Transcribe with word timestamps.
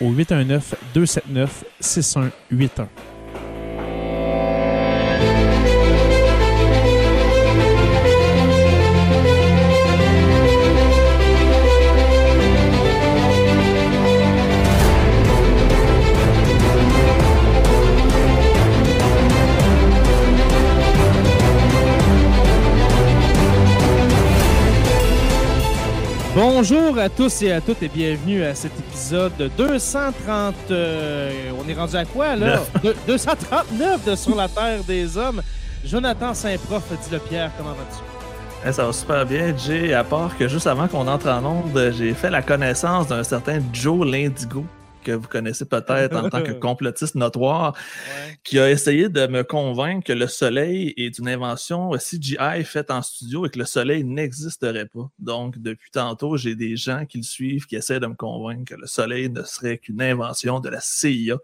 au 0.00 0.12
819 0.12 0.74
Bonjour 26.42 26.98
à 26.98 27.10
tous 27.10 27.42
et 27.42 27.52
à 27.52 27.60
toutes 27.60 27.82
et 27.82 27.88
bienvenue 27.88 28.42
à 28.42 28.54
cet 28.54 28.72
épisode 28.78 29.34
230. 29.58 30.54
euh, 30.70 31.50
on 31.62 31.68
est 31.68 31.74
rendu 31.74 31.96
à 31.96 32.06
quoi 32.06 32.34
là? 32.34 32.60
De- 32.82 32.96
239 33.06 34.06
de 34.06 34.14
Sur 34.16 34.36
la 34.36 34.48
Terre 34.48 34.82
des 34.84 35.18
Hommes. 35.18 35.42
Jonathan 35.84 36.32
Saint-Prof, 36.32 36.82
dit 36.92 37.10
le 37.12 37.18
Pierre, 37.18 37.50
comment 37.58 37.72
vas-tu? 37.74 38.02
Eh, 38.66 38.72
ça 38.72 38.86
va 38.86 38.92
super 38.94 39.26
bien, 39.26 39.54
Jay. 39.54 39.92
À 39.92 40.02
part 40.02 40.34
que 40.38 40.48
juste 40.48 40.66
avant 40.66 40.88
qu'on 40.88 41.06
entre 41.08 41.28
en 41.28 41.44
onde, 41.44 41.92
j'ai 41.98 42.14
fait 42.14 42.30
la 42.30 42.40
connaissance 42.40 43.06
d'un 43.08 43.22
certain 43.22 43.58
Joe 43.70 44.06
Lindigo, 44.10 44.64
que 45.10 45.16
vous 45.16 45.28
connaissez 45.28 45.64
peut-être 45.64 46.16
en 46.16 46.28
tant 46.28 46.42
que 46.42 46.52
complotiste 46.68 47.14
notoire, 47.14 47.74
qui 48.44 48.58
a 48.58 48.70
essayé 48.70 49.08
de 49.08 49.26
me 49.26 49.42
convaincre 49.42 50.06
que 50.06 50.12
le 50.12 50.26
soleil 50.26 50.94
est 50.96 51.18
une 51.18 51.28
invention 51.28 51.90
CGI 51.92 52.64
faite 52.64 52.90
en 52.90 53.02
studio 53.02 53.46
et 53.46 53.50
que 53.50 53.58
le 53.58 53.64
soleil 53.64 54.04
n'existerait 54.04 54.86
pas. 54.86 55.10
Donc, 55.18 55.58
depuis 55.58 55.90
tantôt, 55.90 56.36
j'ai 56.36 56.54
des 56.54 56.76
gens 56.76 57.04
qui 57.06 57.18
le 57.18 57.22
suivent, 57.24 57.66
qui 57.66 57.76
essaient 57.76 58.00
de 58.00 58.06
me 58.06 58.14
convaincre 58.14 58.74
que 58.74 58.80
le 58.80 58.86
soleil 58.86 59.28
ne 59.30 59.42
serait 59.42 59.78
qu'une 59.78 60.00
invention 60.02 60.60
de 60.60 60.68
la 60.68 60.80
CIA. 60.80 61.36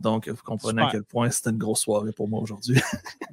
Donc, 0.00 0.28
vous 0.28 0.42
comprenez 0.44 0.80
Super. 0.82 0.88
à 0.88 0.92
quel 0.92 1.02
point 1.02 1.28
c'était 1.30 1.50
une 1.50 1.58
grosse 1.58 1.80
soirée 1.80 2.12
pour 2.12 2.28
moi 2.28 2.40
aujourd'hui. 2.40 2.80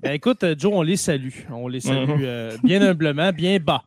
Ben 0.02 0.14
écoute, 0.14 0.44
euh, 0.44 0.56
Joe, 0.58 0.72
on 0.74 0.82
les 0.82 0.98
salue. 0.98 1.30
On 1.52 1.68
les 1.68 1.80
salue 1.82 2.10
Mhm. 2.10 2.22
euh, 2.24 2.58
bien 2.64 2.82
humblement, 2.82 3.32
bien 3.32 3.60
bas. 3.60 3.84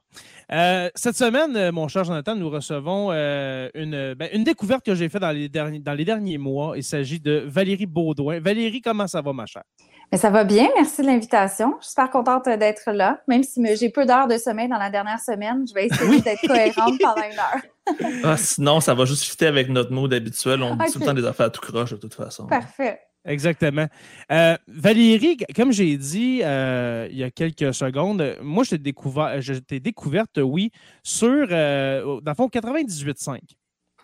Euh, 0.51 0.89
cette 0.95 1.17
semaine, 1.17 1.55
euh, 1.57 1.73
mon 1.73 1.89
cher 1.89 2.05
Jonathan, 2.05 2.35
nous 2.35 2.49
recevons 2.49 3.11
euh, 3.13 3.69
une, 3.75 4.15
ben, 4.15 4.31
une 4.33 4.45
découverte 4.45 4.85
que 4.85 4.95
j'ai 4.95 5.11
faite 5.11 5.21
dans 5.21 5.31
les, 5.31 5.49
derniers, 5.49 5.79
dans 5.79 5.93
les 5.93 6.07
derniers 6.07 6.39
mois. 6.39 6.73
Il 6.77 6.85
s'agit 6.85 7.21
de 7.21 7.45
Valérie 7.47 7.85
Baudouin. 7.85 8.41
Valérie, 8.41 8.81
comment 8.81 9.07
ça 9.07 9.21
va, 9.21 9.33
ma 9.35 9.45
chère? 9.45 9.65
Mais 10.11 10.17
ça 10.17 10.31
va 10.31 10.45
bien, 10.45 10.69
merci 10.75 11.03
de 11.03 11.07
l'invitation. 11.07 11.75
Je 11.81 11.85
suis 11.85 11.91
super 11.91 12.09
contente 12.09 12.47
d'être 12.47 12.93
là, 12.93 13.21
même 13.29 13.43
si 13.43 13.63
j'ai 13.77 13.91
peu 13.91 14.07
d'heures 14.07 14.27
de 14.27 14.39
sommeil 14.39 14.69
dans 14.69 14.79
la 14.79 14.89
dernière 14.89 15.21
semaine. 15.21 15.67
Je 15.69 15.75
vais 15.75 15.87
essayer 15.87 16.23
d'être 16.23 16.47
cohérente 16.47 16.99
pendant 16.99 17.23
une 17.23 17.39
heure. 17.39 18.25
Ah, 18.25 18.37
sinon, 18.39 18.81
ça 18.81 18.95
va 18.95 19.05
juste 19.05 19.25
fitter 19.25 19.47
avec 19.47 19.69
notre 19.69 19.93
mode 19.93 20.15
habituel. 20.15 20.63
On 20.63 20.77
dit 20.77 20.91
tout 20.91 20.99
le 20.99 21.05
temps 21.05 21.15
des 21.15 21.27
affaires 21.27 21.53
tout 21.53 21.61
croche 21.61 21.91
de 21.91 21.97
toute 21.97 22.15
façon. 22.15 22.47
Parfait. 22.47 23.01
Exactement. 23.25 23.87
Euh, 24.33 24.57
Valérie, 24.69 25.37
comme 25.55 25.73
j'ai 25.73 25.97
dit 25.97 26.41
euh, 26.43 27.09
il 27.11 27.19
y 27.19 27.25
a 27.25 27.31
quelques 27.31 27.75
secondes, 27.75 28.37
moi, 28.43 28.65
je 28.65 28.71
t'ai 28.71 28.79
découvert, 28.79 29.41
je 29.43 29.55
t'ai 29.55 29.81
découverte, 29.81 30.39
oui, 30.43 30.71
sur, 31.03 31.47
euh, 31.51 32.21
dans 32.23 32.33
le 32.33 32.35
fond, 32.37 32.49
98.5. 32.49 33.39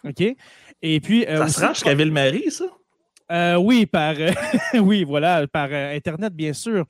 OK? 0.07 0.37
Et 0.83 1.01
puis. 1.01 1.25
euh, 1.27 1.39
Ça 1.47 1.49
se 1.49 1.61
rend 1.61 1.69
jusqu'à 1.75 1.95
Ville-Marie, 1.95 2.51
ça? 2.51 2.67
Euh, 3.33 3.57
oui, 3.57 3.87
par 3.87 4.15
euh, 4.19 4.31
oui, 4.83 5.03
voilà, 5.05 5.47
par 5.47 5.69
euh, 5.73 5.97
Internet, 5.97 6.35
bien 6.35 6.53
sûr. 6.53 6.85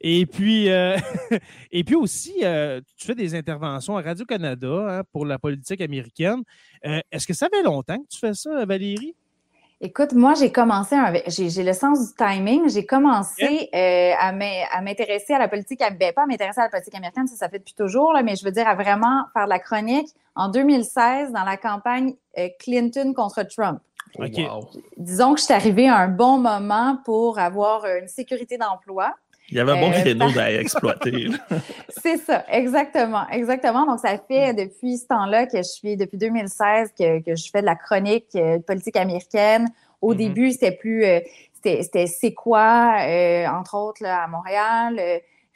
Et 0.00 0.24
puis, 0.24 0.66
et 1.72 1.84
puis 1.84 1.96
aussi, 1.96 2.34
tu 2.96 3.06
fais 3.06 3.16
des 3.16 3.34
interventions 3.34 3.96
à 3.96 4.02
Radio-Canada 4.02 4.98
hein, 5.00 5.02
pour 5.12 5.26
la 5.26 5.38
politique 5.40 5.80
américaine. 5.80 6.42
Est-ce 6.82 7.26
que 7.26 7.34
ça 7.34 7.48
fait 7.52 7.62
longtemps 7.64 7.98
que 7.98 8.06
tu 8.08 8.18
fais 8.18 8.34
ça, 8.34 8.64
Valérie? 8.64 9.16
Écoute, 9.82 10.12
moi, 10.12 10.34
j'ai 10.34 10.52
commencé, 10.52 10.94
j'ai 11.28 11.62
le 11.62 11.72
sens 11.72 12.08
du 12.10 12.14
timing. 12.14 12.68
J'ai 12.68 12.84
commencé 12.84 13.70
euh, 13.74 14.12
à 14.20 14.30
m'in- 14.30 14.64
à 14.70 14.82
m'intéresser 14.82 15.32
à 15.32 15.38
la 15.38 15.48
politique, 15.48 15.80
ben, 15.98 16.12
pas 16.12 16.24
à 16.24 16.26
m'intéresser 16.26 16.60
à 16.60 16.64
la 16.64 16.68
politique 16.68 16.94
américaine, 16.94 17.26
ça, 17.26 17.34
ça 17.36 17.48
fait 17.48 17.60
depuis 17.60 17.72
toujours, 17.72 18.12
là, 18.12 18.22
mais 18.22 18.36
je 18.36 18.44
veux 18.44 18.50
dire 18.50 18.68
à 18.68 18.74
vraiment 18.74 19.24
faire 19.32 19.44
de 19.44 19.48
la 19.48 19.58
chronique 19.58 20.08
en 20.34 20.48
2016 20.50 21.32
dans 21.32 21.44
la 21.44 21.56
campagne 21.56 22.12
euh, 22.36 22.48
Clinton 22.58 23.14
contre 23.14 23.42
Trump. 23.44 23.80
Wow. 24.48 24.68
Disons 24.98 25.32
que 25.32 25.40
je 25.40 25.44
suis 25.46 25.54
arrivée 25.54 25.88
à 25.88 25.96
un 25.96 26.08
bon 26.08 26.36
moment 26.38 26.98
pour 27.06 27.38
avoir 27.38 27.86
une 27.86 28.08
sécurité 28.08 28.58
d'emploi. 28.58 29.14
Il 29.50 29.56
y 29.56 29.60
avait 29.60 29.72
un 29.72 29.80
bon 29.80 29.90
Euh, 29.90 30.00
créneau 30.00 30.26
à 30.38 30.52
exploiter. 30.52 31.28
C'est 32.02 32.18
ça, 32.18 32.44
exactement, 32.48 33.28
exactement. 33.30 33.84
Donc, 33.86 33.98
ça 34.00 34.16
fait 34.18 34.54
depuis 34.54 34.98
ce 34.98 35.06
temps-là 35.08 35.46
que 35.46 35.58
je 35.58 35.62
suis, 35.62 35.96
depuis 35.96 36.18
2016, 36.18 36.92
que, 36.98 37.20
que 37.22 37.34
je 37.36 37.50
fais 37.50 37.60
de 37.60 37.66
la 37.66 37.74
chronique 37.76 38.26
euh, 38.36 38.58
politique 38.60 38.96
américaine. 38.96 39.68
Au 40.00 40.12
Mhm. 40.12 40.16
début, 40.18 40.52
c'était 40.52 40.72
plus, 40.72 41.04
euh, 41.04 41.20
c'était 41.62 42.06
C'est 42.06 42.32
quoi, 42.32 42.96
euh, 43.06 43.46
entre 43.48 43.76
autres, 43.76 44.02
là, 44.02 44.22
à 44.22 44.26
Montréal, 44.28 45.00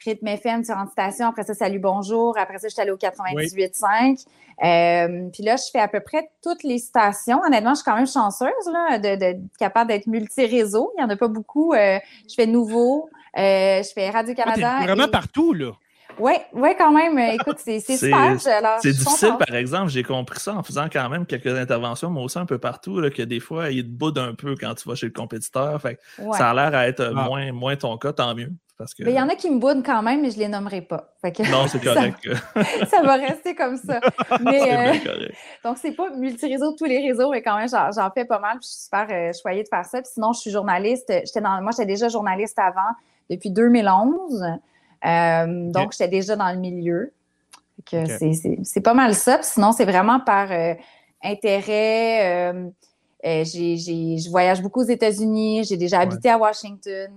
Rythme 0.03 0.27
FM 0.27 0.63
sur 0.63 0.75
Antitation. 0.77 1.27
Après 1.29 1.43
ça, 1.43 1.53
Salut, 1.55 1.79
bonjour. 1.79 2.37
Après 2.37 2.59
ça, 2.59 2.67
je 2.67 2.73
suis 2.73 2.81
allée 2.81 2.91
au 2.91 2.97
98.5. 2.97 4.19
Euh, 4.63 5.29
puis 5.33 5.43
là, 5.43 5.55
je 5.55 5.63
fais 5.71 5.79
à 5.79 5.87
peu 5.87 5.99
près 5.99 6.29
toutes 6.43 6.63
les 6.63 6.77
stations. 6.77 7.41
Honnêtement, 7.45 7.71
je 7.71 7.75
suis 7.77 7.85
quand 7.85 7.95
même 7.95 8.07
chanceuse, 8.07 8.49
là, 8.71 8.99
de, 8.99 9.15
de- 9.33 9.39
capable 9.59 9.89
d'être 9.89 10.05
multi-réseau. 10.07 10.91
Il 10.95 11.01
n'y 11.01 11.05
en 11.05 11.09
a 11.09 11.15
pas 11.17 11.27
beaucoup. 11.27 11.73
Euh, 11.73 11.97
je 12.29 12.35
fais 12.35 12.45
Nouveau. 12.45 13.09
Euh, 13.37 13.83
je 13.83 13.89
fais 13.93 14.09
Radio-Canada. 14.09 14.77
t'es 14.79 14.85
vraiment 14.85 15.07
et- 15.07 15.11
partout, 15.11 15.53
là. 15.53 15.71
oui, 16.19 16.33
ouais, 16.53 16.75
quand 16.77 16.91
même. 16.91 17.17
Écoute, 17.19 17.57
c'est 17.59 17.79
super. 17.79 18.35
C'est 18.81 18.91
difficile, 18.91 19.29
contente. 19.31 19.45
par 19.47 19.55
exemple, 19.55 19.89
j'ai 19.89 20.03
compris 20.03 20.39
ça 20.39 20.53
en 20.55 20.63
faisant 20.63 20.87
quand 20.91 21.09
même 21.09 21.25
quelques 21.25 21.47
interventions, 21.57 22.09
moi 22.09 22.23
aussi 22.23 22.39
un 22.39 22.45
peu 22.45 22.57
partout, 22.57 22.99
là, 23.01 23.09
que 23.09 23.23
des 23.23 23.39
fois, 23.41 23.69
il 23.71 23.83
te 23.83 23.89
boude 23.89 24.17
un 24.17 24.33
peu 24.33 24.55
quand 24.55 24.73
tu 24.75 24.87
vas 24.87 24.95
chez 24.95 25.07
le 25.07 25.11
compétiteur. 25.13 25.81
Fait 25.81 25.99
Ouais. 26.19 26.37
Ça 26.37 26.51
a 26.51 26.53
l'air 26.53 26.73
à 26.79 26.87
être 26.87 27.01
euh, 27.01 27.13
Ah. 27.17 27.25
moins, 27.25 27.51
moins 27.51 27.75
ton 27.75 27.97
cas, 27.97 28.13
tant 28.13 28.33
mieux. 28.33 28.51
Parce 28.77 28.93
que... 28.93 29.03
Mais 29.03 29.11
il 29.11 29.15
y 29.15 29.21
en 29.21 29.29
a 29.29 29.35
qui 29.35 29.49
me 29.49 29.57
boudent 29.57 29.83
quand 29.85 30.01
même, 30.01 30.21
mais 30.21 30.31
je 30.31 30.37
les 30.37 30.49
nommerai 30.49 30.81
pas. 30.81 31.13
Fait 31.21 31.31
que 31.31 31.49
Non, 31.49 31.65
c'est 31.67 31.79
correct. 31.83 32.19
ça, 32.89 33.01
va 33.03 33.15
rester 33.15 33.55
comme 33.55 33.77
ça. 33.77 34.01
Mais, 34.41 34.59
c'est 34.59 34.73
euh, 34.77 34.91
bien 34.91 34.99
correct. 34.99 35.35
donc, 35.63 35.77
c'est 35.81 35.93
pas 35.93 36.09
multi-réseau 36.11 36.73
tous 36.77 36.83
les 36.83 36.99
réseaux, 36.99 37.31
mais 37.31 37.41
quand 37.41 37.57
même, 37.57 37.69
j'en 37.69 38.11
fais 38.11 38.25
pas 38.25 38.39
mal. 38.39 38.57
puis 38.59 38.67
Je 38.67 38.73
suis 38.75 38.83
super 38.83 39.07
euh, 39.09 39.31
choyée 39.41 39.63
de 39.63 39.69
faire 39.69 39.85
ça. 39.85 40.01
Puis 40.01 40.11
sinon, 40.13 40.33
je 40.33 40.39
suis 40.41 40.51
journaliste. 40.51 41.09
J'étais 41.25 41.39
dans, 41.39 41.61
moi, 41.61 41.71
j'étais 41.71 41.85
déjà 41.85 42.09
journaliste 42.09 42.59
avant, 42.59 42.81
depuis 43.29 43.49
2011. 43.51 44.43
Euh, 45.05 45.71
donc, 45.71 45.91
j'étais 45.91 46.07
déjà 46.07 46.35
dans 46.35 46.51
le 46.51 46.57
milieu. 46.59 47.11
C'est- 47.89 48.81
pas 48.81 48.93
mal 48.93 49.13
ça. 49.13 49.37
Puis 49.37 49.47
sinon, 49.47 49.71
c'est 49.71 49.85
vraiment 49.85 50.19
par 50.19 50.51
euh, 50.51 50.73
intérêt. 51.23 52.51
euh, 52.53 53.43
j'ai- 53.43 53.77
j'ai- 53.77 54.17
je 54.17 54.29
voyage 54.29 54.61
beaucoup 54.61 54.81
aux 54.81 54.87
États-Unis. 54.87 55.63
J'ai 55.63 55.77
déjà 55.77 55.97
Ouais. 55.97 56.03
habité 56.03 56.29
à 56.29 56.37
Washington. 56.37 57.11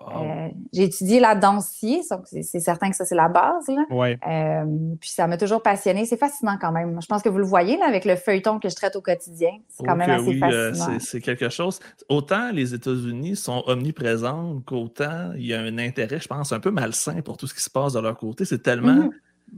Euh, 0.00 0.48
j'ai 0.72 0.84
étudié 0.84 1.20
la 1.20 1.34
danse 1.34 1.80
donc 2.10 2.26
c'est 2.26 2.60
certain 2.60 2.90
que 2.90 2.96
ça, 2.96 3.04
c'est 3.04 3.14
la 3.14 3.28
base. 3.28 3.68
Là. 3.68 3.84
Ouais. 3.90 4.18
Euh, 4.28 4.64
puis 5.00 5.10
ça 5.10 5.26
m'a 5.26 5.36
toujours 5.36 5.62
passionné. 5.62 6.04
C'est 6.06 6.16
fascinant 6.16 6.56
quand 6.60 6.72
même. 6.72 7.00
Je 7.00 7.06
pense 7.06 7.22
que 7.22 7.28
vous 7.28 7.38
le 7.38 7.44
voyez 7.44 7.76
là, 7.76 7.86
avec 7.86 8.04
le 8.04 8.16
feuilleton 8.16 8.58
que 8.58 8.68
je 8.68 8.74
traite 8.74 8.96
au 8.96 9.00
quotidien. 9.00 9.50
C'est 9.68 9.84
quand 9.84 9.96
même 9.96 10.10
assez 10.10 10.42
euh, 10.42 10.72
fascinant. 10.72 10.98
c'est 10.98 11.20
quelque 11.20 11.48
chose. 11.48 11.80
Autant 12.08 12.50
les 12.52 12.74
États-Unis 12.74 13.36
sont 13.36 13.62
omniprésents 13.66 14.60
qu'autant 14.66 15.32
il 15.36 15.46
y 15.46 15.54
a 15.54 15.60
un 15.60 15.78
intérêt, 15.78 16.20
je 16.20 16.28
pense, 16.28 16.52
un 16.52 16.60
peu 16.60 16.70
malsain 16.70 17.20
pour 17.22 17.36
tout 17.36 17.46
ce 17.46 17.54
qui 17.54 17.62
se 17.62 17.70
passe 17.70 17.92
de 17.92 18.00
leur 18.00 18.16
côté. 18.16 18.44
C'est 18.44 18.62
tellement. 18.62 18.92
Mm-hmm. 18.92 19.10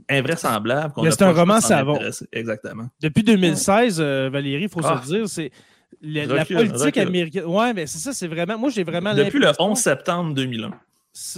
invraisemblable. 0.09 0.93
C'est 1.09 1.21
un 1.21 1.31
roman 1.31 1.61
savon. 1.61 1.99
Exactement. 2.31 2.87
Depuis 3.01 3.23
2016, 3.23 4.01
Valérie, 4.01 4.63
il 4.63 4.69
faut 4.69 4.81
se 4.81 4.87
ah. 4.87 5.01
dire, 5.05 5.27
la, 6.01 6.45
politique 6.45 6.97
américaine. 6.97 7.45
Ouais, 7.45 7.73
mais 7.73 7.87
c'est 7.87 7.99
ça, 7.99 8.13
c'est 8.13 8.27
vraiment. 8.27 8.57
Moi, 8.57 8.69
j'ai 8.69 8.83
vraiment. 8.83 9.13
Depuis 9.13 9.39
le 9.39 9.51
11 9.57 9.77
septembre 9.77 10.33
2001. 10.33 10.71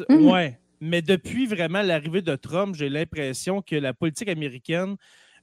Oui, 0.09 0.15
Ouais. 0.15 0.59
Mais 0.79 1.01
depuis 1.01 1.47
vraiment 1.47 1.81
l'arrivée 1.81 2.21
de 2.21 2.35
Trump, 2.35 2.75
j'ai 2.75 2.89
l'impression 2.89 3.61
que 3.61 3.75
la 3.75 3.93
politique 3.93 4.29
américaine. 4.29 4.95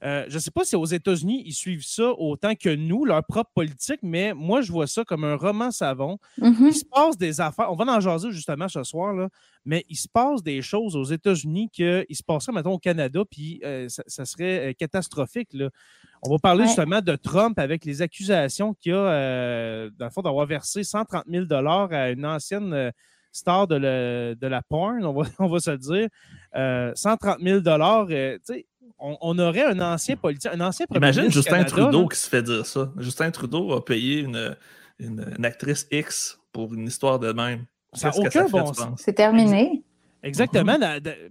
Euh, 0.03 0.27
je 0.29 0.35
ne 0.35 0.39
sais 0.39 0.51
pas 0.51 0.65
si 0.65 0.77
aux 0.77 0.85
États-Unis, 0.85 1.43
ils 1.47 1.55
suivent 1.55 1.85
ça 1.85 2.11
autant 2.11 2.55
que 2.55 2.69
nous, 2.69 3.07
leur 3.07 3.25
propre 3.25 3.51
politique, 3.55 4.01
mais 4.03 4.35
moi, 4.35 4.61
je 4.61 4.71
vois 4.71 4.87
ça 4.87 5.03
comme 5.03 5.25
un 5.25 5.35
roman 5.35 5.71
savon. 5.71 6.19
Mm-hmm. 6.41 6.67
Il 6.67 6.75
se 6.75 6.85
passe 6.85 7.17
des 7.17 7.41
affaires. 7.41 7.73
On 7.73 7.75
va 7.75 7.91
en 7.91 8.01
jaser 8.01 8.31
justement 8.31 8.69
ce 8.69 8.83
soir, 8.83 9.15
là, 9.15 9.31
mais 9.65 9.85
il 9.89 9.97
se 9.97 10.09
passe 10.09 10.43
des 10.43 10.61
choses 10.61 10.95
aux 10.95 11.05
États-Unis 11.05 11.71
qu'il 11.71 12.05
se 12.11 12.23
passerait, 12.23 12.53
maintenant 12.53 12.73
au 12.73 12.79
Canada, 12.79 13.23
puis 13.29 13.61
euh, 13.65 13.89
ça, 13.89 14.25
serait 14.27 14.71
euh, 14.71 14.73
catastrophique. 14.75 15.49
Là. 15.55 15.71
On 16.27 16.31
va 16.31 16.39
parler 16.39 16.65
justement 16.65 17.03
de 17.03 17.17
Trump 17.17 17.59
avec 17.59 17.85
les 17.85 18.01
accusations 18.01 18.75
qu'il 18.75 18.93
a, 18.93 18.97
euh, 18.97 19.91
dans 19.99 20.07
le 20.07 20.11
fond, 20.11 20.23
d'avoir 20.23 20.47
versé 20.47 20.83
130 20.83 21.25
000 21.29 21.45
à 21.53 22.11
une 22.11 22.25
ancienne 22.25 22.73
euh, 22.73 22.91
star 23.31 23.67
de, 23.67 23.79
de, 23.79 24.47
la 24.47 24.63
porn, 24.63 25.05
on 25.05 25.13
va, 25.13 25.29
on 25.39 25.49
va 25.49 25.61
se 25.61 25.71
le 25.73 25.79
dire. 25.79 26.09
130 26.97 27.41
000 27.41 27.61
euh, 27.67 28.39
on, 28.99 29.19
on, 29.21 29.39
aurait 29.39 29.65
un 29.65 29.81
ancien 29.81 30.17
politicien, 30.17 30.53
un 30.53 30.61
ancien 30.63 30.87
Imagine 30.95 31.31
Justin 31.31 31.65
Trudeau 31.65 32.09
qui 32.09 32.19
se 32.19 32.29
fait 32.29 32.43
dire 32.43 32.65
ça. 32.65 32.91
Justin 32.97 33.31
Trudeau 33.31 33.73
a 33.73 33.85
payé 33.85 34.21
une, 34.21 34.57
une, 34.99 35.45
actrice 35.45 35.87
X 35.91 36.39
pour 36.53 36.73
une 36.73 36.87
histoire 36.87 37.19
de 37.19 37.33
même. 37.33 37.67
Ça 37.93 38.09
n'a 38.09 38.17
aucun 38.17 38.47
bon 38.47 38.73
sens. 38.73 39.03
C'est 39.03 39.13
terminé. 39.13 39.85
Exactement. 40.25 40.79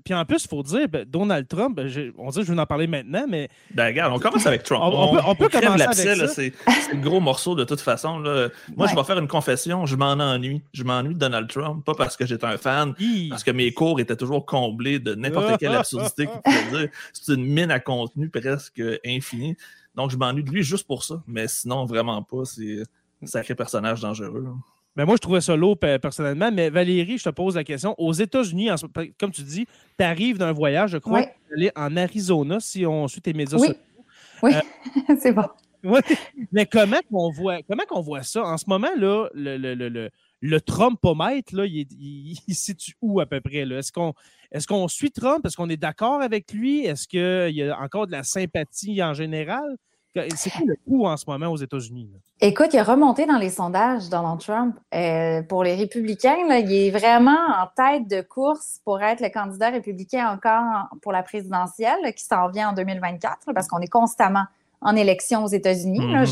puis 0.03 0.13
en 0.13 0.23
plus, 0.23 0.43
il 0.43 0.47
faut 0.47 0.63
dire, 0.63 0.87
ben, 0.87 1.05
Donald 1.05 1.47
Trump, 1.47 1.75
ben, 1.75 1.89
on 2.17 2.29
dit 2.29 2.39
que 2.39 2.45
je 2.45 2.53
vais 2.53 2.59
en 2.59 2.65
parler 2.65 2.87
maintenant, 2.87 3.25
mais. 3.27 3.49
Ben, 3.71 3.87
regarde, 3.87 4.13
on 4.13 4.19
commence 4.19 4.45
avec 4.45 4.63
Trump. 4.63 4.81
On, 4.83 5.35
peut, 5.35 5.49
commencer 5.49 6.07
avec 6.07 6.17
ça. 6.17 6.27
C'est 6.27 6.53
le 6.91 7.01
gros 7.01 7.19
morceau 7.19 7.55
de 7.55 7.63
toute 7.63 7.81
façon. 7.81 8.19
Moi, 8.19 8.87
je 8.87 8.95
vais 8.95 9.03
faire 9.03 9.17
une 9.17 9.27
confession. 9.27 9.85
Je 9.85 9.95
m'en 9.95 10.13
ennuie. 10.13 10.61
Je 10.73 10.83
m'ennuie 10.83 11.15
de 11.15 11.19
Donald 11.19 11.49
Trump, 11.49 11.83
pas 11.83 11.95
parce 11.95 12.15
que 12.15 12.25
j'étais 12.25 12.45
un 12.45 12.57
fan, 12.57 12.93
parce 13.29 13.43
que 13.43 13.51
mes 13.51 13.71
cours 13.73 13.99
étaient 13.99 14.15
toujours 14.15 14.45
comblés 14.45 14.99
de 14.99 15.15
n'importe 15.15 15.57
quelle 15.59 15.75
absurdité 15.75 16.27
qu'il 16.27 16.41
pouvait 16.41 16.79
dire. 16.79 16.89
C'est 17.11 17.33
une 17.33 17.45
mine 17.45 17.71
à 17.71 17.79
contenu 17.79 18.29
presque 18.29 18.81
infinie. 19.05 19.57
Donc, 19.95 20.11
je 20.11 20.17
m'ennuie 20.17 20.43
de 20.43 20.49
lui 20.49 20.63
juste 20.63 20.87
pour 20.87 21.03
ça. 21.03 21.21
Mais 21.27 21.47
sinon, 21.47 21.85
vraiment 21.85 22.21
pas. 22.23 22.45
C'est 22.45 22.83
un 23.21 23.25
sacré 23.25 23.55
personnage 23.55 24.01
dangereux. 24.01 24.45
Ben 24.95 25.05
moi, 25.05 25.15
je 25.15 25.21
trouvais 25.21 25.41
ça 25.41 25.55
lourd 25.55 25.77
personnellement. 25.77 26.51
Mais 26.51 26.69
Valérie, 26.69 27.17
je 27.17 27.23
te 27.23 27.29
pose 27.29 27.55
la 27.55 27.63
question. 27.63 27.95
Aux 27.97 28.13
États-Unis, 28.13 28.69
comme 29.19 29.31
tu 29.31 29.41
dis, 29.41 29.65
tu 29.97 30.05
arrives 30.05 30.37
d'un 30.37 30.51
voyage, 30.51 30.91
je 30.91 30.97
crois, 30.97 31.25
en 31.75 31.97
Arizona, 31.97 32.59
si 32.59 32.85
on 32.85 33.07
suit 33.07 33.21
tes 33.21 33.33
médias 33.33 33.57
oui. 33.57 33.67
sociaux. 33.67 33.81
Oui, 34.43 34.51
euh, 34.53 35.15
c'est 35.19 35.31
bon. 35.31 35.45
Oui. 35.85 35.99
Mais 36.53 36.65
comment 36.65 37.01
on 37.11 37.29
voit 37.29 37.61
comment 37.63 37.83
qu'on 37.85 37.99
voit 37.99 38.23
ça? 38.23 38.41
En 38.41 38.57
ce 38.57 38.63
moment, 38.67 38.95
là, 38.95 39.27
le, 39.33 39.57
le, 39.57 39.75
le, 39.75 40.09
le 40.39 40.61
Trumpomètre, 40.61 41.53
là, 41.53 41.65
il, 41.65 41.85
il, 41.99 42.37
il, 42.47 42.55
situe 42.55 42.93
où 43.01 43.19
à 43.19 43.25
peu 43.25 43.41
près? 43.41 43.69
Est-ce 43.69 43.91
qu'on 43.91 44.13
est 44.53 44.65
qu'on 44.65 44.87
suit 44.87 45.11
Trump? 45.11 45.45
Est-ce 45.45 45.57
qu'on 45.57 45.69
est 45.69 45.75
d'accord 45.75 46.21
avec 46.21 46.53
lui? 46.53 46.85
Est-ce 46.85 47.05
qu'il 47.05 47.53
y 47.53 47.63
a 47.63 47.77
encore 47.77 48.07
de 48.07 48.13
la 48.13 48.23
sympathie 48.23 49.03
en 49.03 49.13
général? 49.13 49.75
C'est 50.35 50.51
quoi 50.51 50.61
le 50.65 50.75
coup 50.87 51.05
en 51.05 51.17
ce 51.17 51.25
moment 51.27 51.47
aux 51.47 51.57
États-Unis? 51.57 52.09
Écoute, 52.39 52.69
il 52.73 52.79
a 52.79 52.83
remonté 52.83 53.25
dans 53.25 53.37
les 53.37 53.49
sondages, 53.49 54.09
Donald 54.09 54.39
Trump. 54.39 54.77
Euh, 54.93 55.41
pour 55.43 55.63
les 55.63 55.75
républicains, 55.75 56.35
il 56.37 56.71
est 56.71 56.91
vraiment 56.91 57.31
en 57.31 57.67
tête 57.75 58.07
de 58.07 58.21
course 58.21 58.79
pour 58.85 59.01
être 59.01 59.21
le 59.21 59.29
candidat 59.29 59.69
républicain 59.69 60.29
encore 60.29 60.89
pour 61.01 61.11
la 61.11 61.23
présidentielle 61.23 62.13
qui 62.15 62.23
s'en 62.23 62.49
vient 62.49 62.69
en 62.69 62.73
2024, 62.73 63.53
parce 63.53 63.67
qu'on 63.67 63.79
est 63.79 63.87
constamment 63.87 64.45
en 64.83 64.95
élection 64.95 65.43
aux 65.43 65.47
États-Unis. 65.47 65.99
Mhm. 65.99 66.25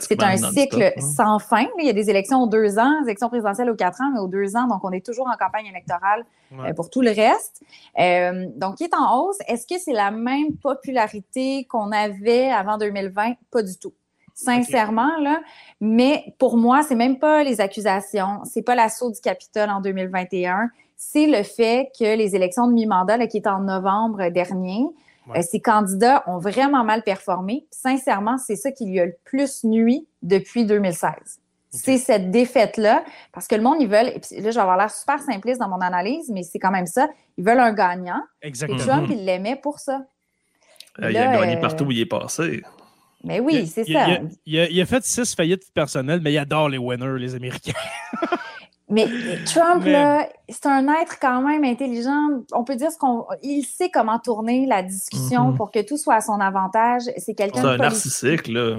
c'est 0.00 0.22
un 0.22 0.36
cycle 0.36 0.92
sans 0.98 1.38
fin. 1.38 1.66
Il 1.78 1.86
y 1.86 1.90
a 1.90 1.92
des 1.92 2.10
élections 2.10 2.42
aux 2.42 2.48
deux 2.48 2.78
ans, 2.78 3.00
des 3.02 3.08
élections 3.08 3.28
présidentielles 3.28 3.70
aux 3.70 3.76
quatre 3.76 4.00
ans, 4.00 4.10
mais 4.12 4.20
aux 4.20 4.28
deux 4.28 4.56
ans. 4.56 4.66
Donc, 4.66 4.84
on 4.84 4.92
est 4.92 5.04
toujours 5.04 5.28
en 5.28 5.36
campagne 5.36 5.66
électorale 5.66 6.24
euh, 6.52 6.72
pour 6.74 6.90
tout 6.90 7.02
le 7.02 7.10
reste. 7.10 7.62
Euh, 7.98 8.46
donc, 8.56 8.80
il 8.80 8.84
est 8.84 8.94
en 8.94 9.18
hausse? 9.18 9.38
Est-ce 9.48 9.66
que 9.66 9.80
c'est 9.80 9.92
la 9.92 10.10
même 10.10 10.56
popularité 10.56 11.64
qu'on 11.64 11.92
avait 11.92 12.50
avant 12.50 12.78
2020? 12.78 13.34
Pas 13.50 13.62
du 13.62 13.76
tout. 13.78 13.94
Sincèrement, 14.34 15.16
là. 15.20 15.40
Mais 15.80 16.34
pour 16.38 16.58
moi, 16.58 16.82
c'est 16.82 16.94
même 16.94 17.18
pas 17.18 17.42
les 17.42 17.62
accusations, 17.62 18.42
c'est 18.44 18.60
pas 18.60 18.74
l'assaut 18.74 19.10
du 19.10 19.20
Capitole 19.20 19.70
en 19.70 19.80
2021, 19.80 20.68
c'est 20.94 21.26
le 21.26 21.42
fait 21.42 21.90
que 21.98 22.16
les 22.16 22.36
élections 22.36 22.66
de 22.66 22.72
mi-mandat, 22.72 23.26
qui 23.28 23.38
est 23.38 23.46
en 23.46 23.60
novembre 23.60 24.28
dernier, 24.28 24.84
euh, 25.34 25.42
ces 25.42 25.60
candidats 25.60 26.22
ont 26.26 26.38
vraiment 26.38 26.84
mal 26.84 27.02
performé. 27.02 27.66
Sincèrement, 27.70 28.38
c'est 28.38 28.56
ça 28.56 28.70
qui 28.70 28.86
lui 28.86 29.00
a 29.00 29.06
le 29.06 29.16
plus 29.24 29.64
nuit 29.64 30.06
depuis 30.22 30.64
2016. 30.64 31.12
C'est 31.70 31.98
cette 31.98 32.30
défaite-là, 32.30 33.04
parce 33.32 33.46
que 33.46 33.54
le 33.54 33.60
monde, 33.60 33.76
ils 33.80 33.88
veulent, 33.88 34.08
et 34.08 34.20
puis 34.20 34.40
là, 34.40 34.50
je 34.50 34.54
vais 34.54 34.60
avoir 34.60 34.78
l'air 34.78 34.90
super 34.90 35.20
simpliste 35.20 35.60
dans 35.60 35.68
mon 35.68 35.80
analyse, 35.80 36.30
mais 36.32 36.42
c'est 36.42 36.58
quand 36.58 36.70
même 36.70 36.86
ça, 36.86 37.08
ils 37.36 37.44
veulent 37.44 37.60
un 37.60 37.72
gagnant. 37.72 38.22
Exactement. 38.40 38.78
Et 38.78 38.86
Trump, 38.86 39.08
il 39.10 39.24
l'aimait 39.24 39.56
pour 39.56 39.78
ça. 39.78 40.06
Euh, 41.02 41.10
il 41.10 41.16
a 41.18 41.36
gagné 41.36 41.56
euh, 41.56 41.60
partout 41.60 41.84
où 41.84 41.90
il 41.90 42.00
est 42.00 42.06
passé. 42.06 42.62
Mais 43.24 43.40
oui, 43.40 43.66
c'est 43.66 43.84
ça. 43.84 44.06
Il 44.46 44.58
a, 44.58 44.70
il 44.70 44.80
a, 44.80 44.86
fait 44.86 45.04
six 45.04 45.34
faillites 45.34 45.70
personnelles, 45.74 46.20
mais 46.22 46.32
il 46.32 46.38
adore 46.38 46.68
les 46.68 46.78
winners, 46.78 47.18
les 47.18 47.34
Américains. 47.34 47.72
Mais 48.88 49.08
Trump, 49.46 49.84
là, 49.84 50.28
c'est 50.48 50.66
un 50.66 50.86
être 51.00 51.18
quand 51.20 51.42
même 51.42 51.64
intelligent. 51.64 52.28
On 52.52 52.62
peut 52.62 52.76
dire 52.76 52.92
ce 52.92 52.98
qu'on. 52.98 53.26
Il 53.42 53.64
sait 53.64 53.90
comment 53.90 54.18
tourner 54.18 54.66
la 54.66 54.82
discussion 54.82 55.46
mhm. 55.46 55.56
pour 55.56 55.72
que 55.72 55.82
tout 55.82 55.96
soit 55.96 56.14
à 56.14 56.20
son 56.20 56.40
avantage. 56.40 57.02
C'est 57.16 57.34
quelqu'un 57.34 57.62
de. 57.62 57.66
C'est 57.66 57.74
un 57.74 57.78
narcissique, 57.78 58.48
là. 58.48 58.76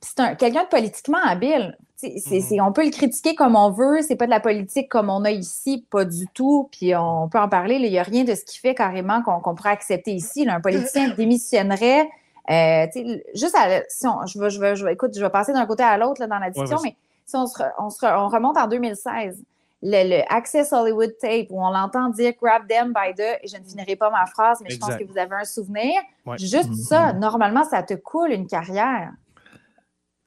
C'est 0.00 0.36
quelqu'un 0.38 0.64
de 0.64 0.68
politiquement 0.68 1.22
habile. 1.22 1.76
Mhm. 2.02 2.60
on 2.60 2.72
peut 2.72 2.84
le 2.84 2.90
critiquer 2.90 3.34
comme 3.34 3.54
on 3.54 3.70
veut. 3.70 4.00
C'est 4.00 4.16
pas 4.16 4.24
de 4.24 4.30
la 4.30 4.40
politique 4.40 4.88
comme 4.88 5.10
on 5.10 5.24
a 5.24 5.30
ici, 5.30 5.86
pas 5.90 6.06
du 6.06 6.26
tout. 6.34 6.70
Puis 6.72 6.96
on 6.96 7.28
peut 7.28 7.38
en 7.38 7.48
parler. 7.48 7.74
Il 7.76 7.90
n'y 7.90 7.98
a 7.98 8.02
rien 8.02 8.24
de 8.24 8.34
ce 8.34 8.44
qu'il 8.44 8.58
fait 8.58 8.74
carrément 8.74 9.22
qu'on 9.22 9.54
pourrait 9.54 9.70
accepter 9.70 10.12
ici. 10.12 10.48
un 10.48 10.60
politicien 10.60 11.10
démissionnerait. 11.16 12.08
Euh, 12.50 12.86
juste 13.34 13.54
à, 13.54 13.82
si 13.88 14.06
on, 14.06 14.26
je, 14.26 14.40
vais, 14.40 14.50
je, 14.50 14.60
vais, 14.60 14.74
je 14.74 14.84
vais, 14.84 14.94
écoute, 14.94 15.12
je 15.14 15.20
vais 15.20 15.30
passer 15.30 15.52
d'un 15.52 15.66
côté 15.66 15.84
à 15.84 15.96
l'autre 15.96 16.26
dans 16.26 16.38
la 16.38 16.50
discussion, 16.50 16.78
mais 16.82 16.96
si 17.24 17.36
on, 17.36 17.46
on, 17.78 18.28
remonte 18.28 18.56
en 18.56 18.66
2016, 18.66 19.42
le, 19.82 20.22
Access 20.32 20.72
Hollywood 20.72 21.14
Tape, 21.20 21.46
où 21.50 21.64
on 21.64 21.70
l'entend 21.70 22.08
dire 22.10 22.32
Grab 22.40 22.68
them 22.68 22.92
by 22.92 23.14
the, 23.14 23.38
et 23.42 23.48
je 23.48 23.56
ne 23.56 23.64
finirai 23.64 23.96
pas 23.96 24.10
ma 24.10 24.26
phrase, 24.26 24.60
mais 24.62 24.70
je 24.70 24.78
pense 24.78 24.96
que 24.96 25.04
vous 25.04 25.18
avez 25.18 25.34
un 25.34 25.44
souvenir. 25.44 25.94
Juste 26.38 26.70
mm-hmm. 26.70 26.86
ça, 26.86 27.12
normalement, 27.12 27.64
ça 27.64 27.82
te 27.82 27.94
coule 27.94 28.32
une 28.32 28.46
carrière. 28.46 29.12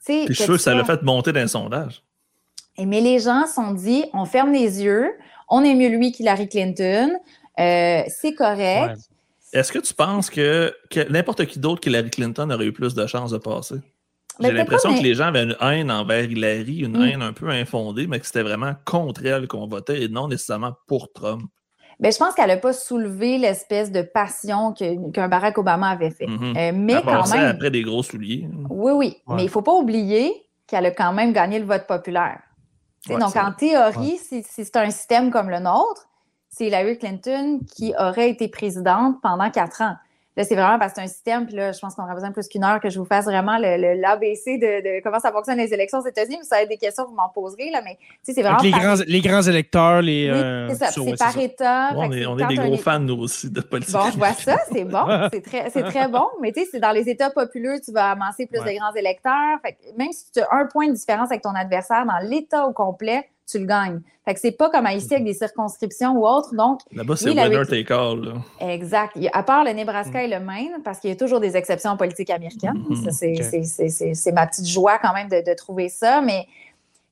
je 0.07 0.25
suis 0.25 0.35
sûr 0.35 0.55
que 0.55 0.57
ça 0.57 0.73
l'a 0.73 0.83
fait 0.83 1.01
monter 1.03 1.31
d'un 1.31 1.47
sondage. 1.47 2.03
Et, 2.77 2.85
mais 2.85 2.99
les 2.99 3.19
gens 3.19 3.47
sont 3.47 3.71
dit 3.71 4.05
on 4.13 4.25
ferme 4.25 4.51
les 4.51 4.83
yeux, 4.83 5.13
on 5.47 5.63
est 5.63 5.75
mieux 5.75 5.89
lui 5.89 6.11
qu'Hillary 6.11 6.49
Clinton, 6.49 7.11
euh, 7.59 8.03
c'est 8.07 8.33
correct. 8.33 8.99
Est-ce 9.53 9.71
que 9.71 9.79
tu 9.79 9.93
penses 9.93 10.29
que, 10.29 10.75
que 10.89 11.09
n'importe 11.09 11.45
qui 11.45 11.59
d'autre 11.59 11.79
qu'Hillary 11.79 12.09
Clinton 12.09 12.49
aurait 12.51 12.65
eu 12.65 12.73
plus 12.73 12.93
de 12.93 13.07
chances 13.07 13.31
de 13.31 13.37
passer? 13.37 13.75
J'ai 14.39 14.51
l'impression 14.51 14.93
que 14.93 15.01
les 15.01 15.13
gens 15.15 15.25
avaient 15.25 15.43
une 15.43 15.55
haine 15.61 15.91
envers 15.91 16.23
Hillary, 16.23 16.79
une 16.79 16.97
mm. 16.97 17.03
haine 17.03 17.21
un 17.21 17.33
peu 17.33 17.49
infondée, 17.49 18.07
mais 18.07 18.19
que 18.19 18.25
c'était 18.25 18.43
vraiment 18.43 18.73
contre 18.85 19.25
elle 19.25 19.47
qu'on 19.47 19.67
votait 19.67 20.03
et 20.03 20.07
non 20.07 20.27
nécessairement 20.27 20.73
pour 20.87 21.11
Trump. 21.13 21.43
Bien, 21.99 22.11
je 22.11 22.17
pense 22.17 22.33
qu'elle 22.33 22.49
n'a 22.49 22.57
pas 22.57 22.73
soulevé 22.73 23.37
l'espèce 23.37 23.91
de 23.91 24.01
passion 24.01 24.73
qu'un 24.73 25.27
Barack 25.29 25.57
Obama 25.57 25.89
avait 25.89 26.09
fait. 26.09 26.25
Mm-hmm. 26.25 26.57
Euh, 26.57 26.71
mais 26.75 27.01
quand 27.01 27.33
même. 27.33 27.45
après 27.45 27.71
des 27.71 27.83
gros 27.83 28.03
souliers. 28.03 28.49
Oui, 28.69 28.91
oui. 28.91 29.17
Mais 29.29 29.43
il 29.43 29.45
ne 29.45 29.49
faut 29.51 29.61
pas 29.61 29.73
oublier 29.73 30.33
qu'elle 30.67 30.85
a 30.85 30.91
quand 30.91 31.13
même 31.13 31.31
gagné 31.31 31.59
le 31.59 31.65
vote 31.65 31.87
populaire. 31.87 32.39
donc, 33.07 33.35
en 33.35 33.53
théorie, 33.53 34.17
si 34.17 34.43
c'est 34.43 34.75
un 34.75 34.89
système 34.89 35.31
comme 35.31 35.49
le 35.49 35.59
nôtre, 35.59 36.07
c'est 36.49 36.67
Hillary 36.67 36.97
Clinton 36.97 37.59
qui 37.75 37.93
aurait 37.97 38.29
été 38.29 38.47
présidente 38.47 39.17
pendant 39.21 39.49
quatre 39.49 39.81
ans. 39.81 39.95
Là, 40.37 40.43
c'est 40.43 40.55
vraiment 40.55 40.77
parce 40.77 40.91
que 40.91 40.99
c'est 40.99 41.05
un 41.05 41.07
système, 41.07 41.45
puis 41.45 41.55
là, 41.55 41.71
je 41.71 41.79
pense 41.79 41.95
qu'on 41.95 42.03
aura 42.03 42.13
besoin 42.13 42.29
de 42.29 42.33
plus 42.33 42.49
qu'une 42.49 42.65
heure 42.65 42.81
que 42.81 42.89
je 42.89 42.99
vous 42.99 43.05
fasse 43.05 43.23
vraiment 43.23 43.57
l'ABC 43.57 44.57
de, 44.57 44.97
de, 44.97 45.03
comment 45.03 45.19
ça 45.19 45.31
fonctionne 45.31 45.57
les 45.57 45.73
élections 45.73 45.99
aux 45.99 46.07
États-Unis. 46.07 46.39
Vous 46.41 46.55
avez 46.55 46.67
des 46.67 46.77
questions, 46.77 47.05
vous 47.05 47.15
m'en 47.15 47.29
poserez, 47.29 47.69
là, 47.71 47.81
mais 47.83 47.97
c'est 48.21 48.41
vraiment. 48.41 48.57
Les, 48.61 48.71
grands, 48.71 48.95
les 49.07 49.21
grands 49.21 49.41
électeurs, 49.41 50.01
les. 50.01 50.29
Oui, 50.29 50.37
euh, 50.37 50.69
c'est 50.69 50.75
ça, 50.75 50.91
c'est 50.91 51.17
par 51.17 51.37
État. 51.37 51.91
on 51.95 52.11
est, 52.11 52.25
on 52.25 52.37
est 52.37 52.47
des 52.47 52.55
gros 52.55 52.77
fans, 52.77 52.99
nous 52.99 53.17
aussi, 53.19 53.49
de 53.49 53.61
politique. 53.61 53.95
Bon, 53.95 54.11
je 54.11 54.17
vois 54.17 54.33
ça, 54.33 54.57
c'est 54.71 54.83
bon. 54.83 55.05
c'est 55.33 55.41
très, 55.41 55.69
très 55.69 56.07
bon, 56.09 56.27
mais 56.41 56.51
tu 56.51 56.61
sais, 56.61 56.69
c'est 56.69 56.79
dans 56.81 56.91
les 56.91 57.07
États 57.07 57.29
populaires, 57.29 57.79
tu 57.83 57.93
vas 57.93 58.11
amasser 58.11 58.45
plus 58.45 58.59
de 58.59 58.77
grands 58.77 58.93
électeurs. 58.93 59.59
Fait 59.61 59.77
même 59.97 60.11
si 60.11 60.31
tu 60.33 60.41
as 60.41 60.47
un 60.51 60.65
point 60.65 60.87
de 60.87 60.93
différence 60.93 61.31
avec 61.31 61.43
ton 61.43 61.55
adversaire 61.55 62.05
dans 62.05 62.27
l'État 62.27 62.67
au 62.67 62.73
complet, 62.73 63.29
tu 63.45 63.59
le 63.59 63.65
gagnes. 63.65 64.01
Fait 64.25 64.33
que 64.33 64.39
c'est 64.39 64.51
pas 64.51 64.69
comme 64.69 64.87
ici 64.87 65.13
avec 65.13 65.23
des 65.23 65.33
circonscriptions 65.33 66.13
ou 66.13 66.27
autres. 66.27 66.55
Donc, 66.55 66.81
là-bas, 66.91 67.15
c'est 67.15 67.29
winner 67.29 67.65
take 67.67 67.93
all. 67.93 68.41
Exact. 68.59 69.17
À 69.33 69.43
part 69.43 69.63
le 69.63 69.71
Nebraska 69.71 70.23
et 70.23 70.27
le 70.27 70.39
Maine, 70.39 70.81
parce 70.83 70.99
qu'il 70.99 71.11
y 71.11 71.13
a 71.13 71.15
toujours 71.15 71.39
des 71.39 71.55
exceptions 71.55 71.91
en 71.91 71.97
politique 71.97 72.29
américaine. 72.31 72.83
C'est 73.11 74.31
ma 74.31 74.47
petite 74.47 74.67
joie 74.67 74.97
quand 74.99 75.13
même 75.13 75.29
de, 75.29 75.55
trouver 75.55 75.89
ça. 75.89 76.21
Mais 76.21 76.47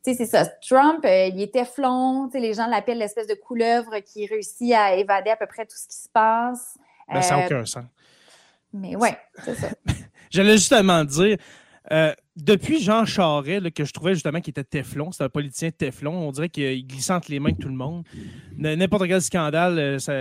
c'est 0.01 0.25
ça. 0.25 0.45
Trump, 0.45 1.05
euh, 1.05 1.27
il 1.27 1.41
était 1.41 1.65
flon. 1.65 2.29
Les 2.33 2.53
gens 2.53 2.67
l'appellent 2.67 2.97
l'espèce 2.97 3.27
de 3.27 3.35
couleuvre 3.35 3.99
qui 3.99 4.25
réussit 4.25 4.73
à 4.73 4.95
évader 4.95 5.29
à 5.29 5.37
peu 5.37 5.45
près 5.45 5.65
tout 5.65 5.77
ce 5.77 5.87
qui 5.87 5.95
se 5.95 6.09
passe. 6.09 6.77
Ben, 7.11 7.21
ça 7.21 7.37
n'a 7.37 7.43
euh, 7.43 7.45
aucun 7.45 7.65
sens. 7.65 7.83
Mais 8.73 8.95
ouais, 8.95 9.17
c'est 9.45 9.55
ça. 9.55 9.67
J'allais 10.31 10.53
justement 10.53 11.03
dire, 11.03 11.37
euh, 11.91 12.13
depuis 12.35 12.81
Jean 12.81 13.05
Charest, 13.05 13.71
que 13.71 13.85
je 13.85 13.93
trouvais 13.93 14.15
justement 14.15 14.41
qu'il 14.41 14.51
était 14.51 14.63
Teflon, 14.63 15.11
c'est 15.11 15.23
un 15.23 15.29
politicien 15.29 15.69
Teflon, 15.69 16.27
on 16.27 16.31
dirait 16.31 16.49
qu'il 16.49 16.87
glissait 16.87 17.13
entre 17.13 17.29
les 17.29 17.39
mains 17.39 17.51
de 17.51 17.57
tout 17.57 17.67
le 17.67 17.75
monde. 17.75 18.03
N'importe 18.57 19.07
quel 19.07 19.21
scandale, 19.21 19.77
euh, 19.77 19.99
ça, 19.99 20.13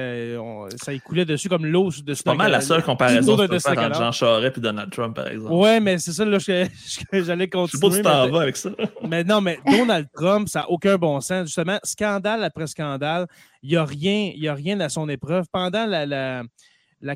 ça 0.76 0.92
écoulait 0.92 1.24
dessus 1.24 1.48
comme 1.48 1.64
l'eau 1.64 1.90
de 2.04 2.12
C'est 2.12 2.24
pas 2.24 2.34
mal 2.34 2.50
la 2.50 2.60
seule 2.60 2.82
comparaison 2.82 3.36
que 3.36 3.58
faire 3.58 3.78
entre 3.78 3.98
Jean 3.98 4.12
Charest 4.12 4.58
et 4.58 4.60
Donald 4.60 4.90
Trump, 4.90 5.16
par 5.16 5.28
exemple. 5.28 5.54
Ouais, 5.54 5.80
mais 5.80 5.98
c'est 5.98 6.12
ça 6.12 6.24
là, 6.24 6.38
j'allais 6.38 7.48
continuer. 7.48 7.68
Je 7.72 7.76
sais 7.76 7.80
pas 7.80 7.90
si 7.90 8.02
t'en 8.02 8.30
vas 8.30 8.42
avec 8.42 8.56
ça. 8.56 8.70
mais 9.08 9.24
non, 9.24 9.40
mais 9.40 9.58
Donald 9.66 10.08
Trump, 10.12 10.48
ça 10.48 10.60
n'a 10.60 10.70
aucun 10.70 10.96
bon 10.96 11.20
sens. 11.20 11.46
Justement, 11.46 11.78
scandale 11.82 12.44
après 12.44 12.66
scandale, 12.66 13.26
il 13.62 13.70
n'y 13.70 13.76
a, 13.76 13.84
rien, 13.84 14.32
a 14.50 14.54
rien 14.54 14.80
à 14.80 14.88
son 14.88 15.08
épreuve. 15.08 15.46
Pendant 15.50 15.86
la 15.86 16.04
la 16.04 16.42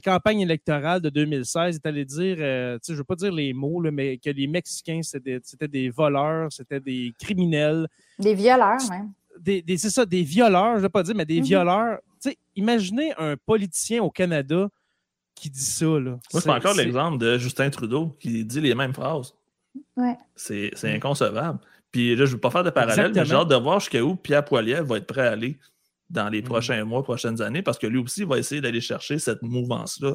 campagne 0.01 0.41
électorale 0.41 1.01
de 1.01 1.09
2016 1.11 1.77
est 1.77 1.87
allé 1.87 2.05
dire, 2.05 2.37
euh, 2.41 2.79
je 2.85 2.93
ne 2.93 2.99
veux 2.99 3.05
pas 3.05 3.15
dire 3.15 3.33
les 3.33 3.53
mots, 3.53 3.81
mais 3.93 4.19
que 4.19 4.31
les 4.31 4.47
Mexicains, 4.47 5.01
c'était 5.03 5.69
des, 5.69 5.91
voleurs, 5.91 6.53
c'était 6.53 6.81
des 6.81 7.13
criminels. 7.19 7.87
Des 8.19 8.35
violeurs, 8.35 8.79
même. 8.91 9.13
c'est 9.77 9.91
ça, 9.91 10.05
des 10.05 10.23
violeurs, 10.23 10.73
je 10.73 10.79
ne 10.79 10.83
veux 10.83 10.89
pas 10.89 11.03
dire, 11.03 11.15
mais 11.15 11.25
des 11.25 11.41
mm-hmm. 11.41 11.45
violeurs. 11.45 11.99
imaginez 12.57 13.13
un 13.17 13.37
politicien 13.37 14.03
au 14.03 14.11
Canada 14.11 14.69
qui 15.37 15.51
dit 15.51 15.61
ça. 15.61 15.87
Là. 15.87 16.19
Moi, 16.33 16.41
c'est 16.41 16.51
encore 16.51 16.75
l'exemple 16.75 17.19
de 17.19 17.39
Justin 17.39 17.71
Trudeau 17.71 18.17
qui 18.19 18.45
dit 18.45 18.61
les 18.61 18.75
mêmes 18.75 18.95
phrases. 18.95 19.35
Ouais. 19.97 20.17
C'est 20.35 20.73
inconcevable. 20.85 21.61
Puis 21.93 22.17
là, 22.17 22.25
je 22.25 22.31
ne 22.31 22.35
veux 22.35 22.41
pas 22.41 22.51
faire 22.51 22.65
de 22.65 22.71
parallèle, 22.71 23.13
mais 23.15 23.25
j'ai 23.25 23.35
hâte 23.35 23.49
de 23.49 23.55
voir 23.55 23.81
jusqu'à 23.81 24.03
où 24.03 24.17
Pierre 24.17 24.45
Poilievre 24.45 24.87
va 24.87 24.97
être 24.97 25.07
prêt 25.07 25.27
à 25.27 25.33
aller 25.33 25.59
dans 26.11 26.29
les 26.29 26.43
mm. 26.43 26.45
prochains 26.45 26.85
mois, 26.85 27.03
prochaines 27.03 27.43
années, 27.43 27.63
parce 27.63 27.79
que 27.79 27.87
lui 27.87 27.99
aussi 27.99 28.25
va 28.25 28.39
essayer 28.39 28.61
d'aller 28.61 28.81
chercher 28.81 29.19
cette 29.19 29.43
mouvance-là 29.43 30.15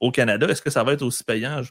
au 0.00 0.10
Canada. 0.10 0.46
Est-ce 0.48 0.62
que 0.62 0.70
ça 0.70 0.84
va 0.84 0.92
être 0.92 1.02
aussi 1.02 1.24
payant? 1.24 1.62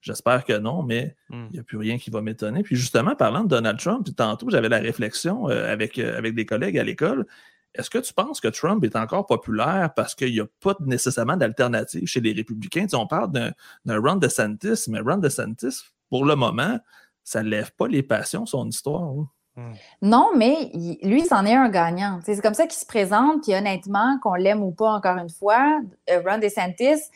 J'espère 0.00 0.44
que 0.44 0.58
non, 0.58 0.82
mais 0.82 1.16
mm. 1.30 1.46
il 1.50 1.52
n'y 1.52 1.58
a 1.60 1.62
plus 1.62 1.78
rien 1.78 1.98
qui 1.98 2.10
va 2.10 2.20
m'étonner. 2.20 2.62
Puis 2.62 2.76
justement, 2.76 3.14
parlant 3.14 3.44
de 3.44 3.48
Donald 3.48 3.78
Trump, 3.78 4.06
tantôt, 4.16 4.50
j'avais 4.50 4.68
la 4.68 4.78
réflexion 4.78 5.48
euh, 5.48 5.70
avec, 5.70 5.98
euh, 5.98 6.16
avec 6.16 6.34
des 6.34 6.46
collègues 6.46 6.78
à 6.78 6.84
l'école. 6.84 7.26
Est-ce 7.74 7.88
que 7.88 7.98
tu 7.98 8.12
penses 8.12 8.40
que 8.40 8.48
Trump 8.48 8.84
est 8.84 8.96
encore 8.96 9.26
populaire 9.26 9.92
parce 9.96 10.14
qu'il 10.14 10.32
n'y 10.32 10.40
a 10.40 10.46
pas 10.60 10.76
nécessairement 10.80 11.36
d'alternative 11.36 12.06
chez 12.06 12.20
les 12.20 12.32
républicains? 12.32 12.86
on 12.92 13.06
parle 13.06 13.32
d'un 13.32 13.98
Ron 13.98 14.16
DeSantis, 14.16 14.90
mais 14.90 15.00
Ron 15.00 15.16
DeSantis, 15.18 15.80
pour 16.10 16.26
le 16.26 16.36
moment, 16.36 16.78
ça 17.24 17.42
ne 17.42 17.48
lève 17.48 17.72
pas 17.72 17.88
les 17.88 18.02
passions, 18.02 18.44
son 18.44 18.68
histoire. 18.68 19.02
Hein. 19.02 19.28
Hmm. 19.56 19.72
Non, 20.00 20.30
mais 20.34 20.70
lui, 21.02 21.26
c'en 21.26 21.44
est 21.44 21.54
un 21.54 21.68
gagnant. 21.68 22.20
C'est 22.24 22.40
comme 22.40 22.54
ça 22.54 22.66
qu'il 22.66 22.78
se 22.78 22.86
présente, 22.86 23.42
puis 23.42 23.54
honnêtement, 23.54 24.18
qu'on 24.22 24.34
l'aime 24.34 24.62
ou 24.62 24.70
pas, 24.70 24.92
encore 24.92 25.18
une 25.18 25.28
fois, 25.28 25.80
euh, 26.10 26.22
Ron 26.26 26.38
DeSantis, 26.38 27.10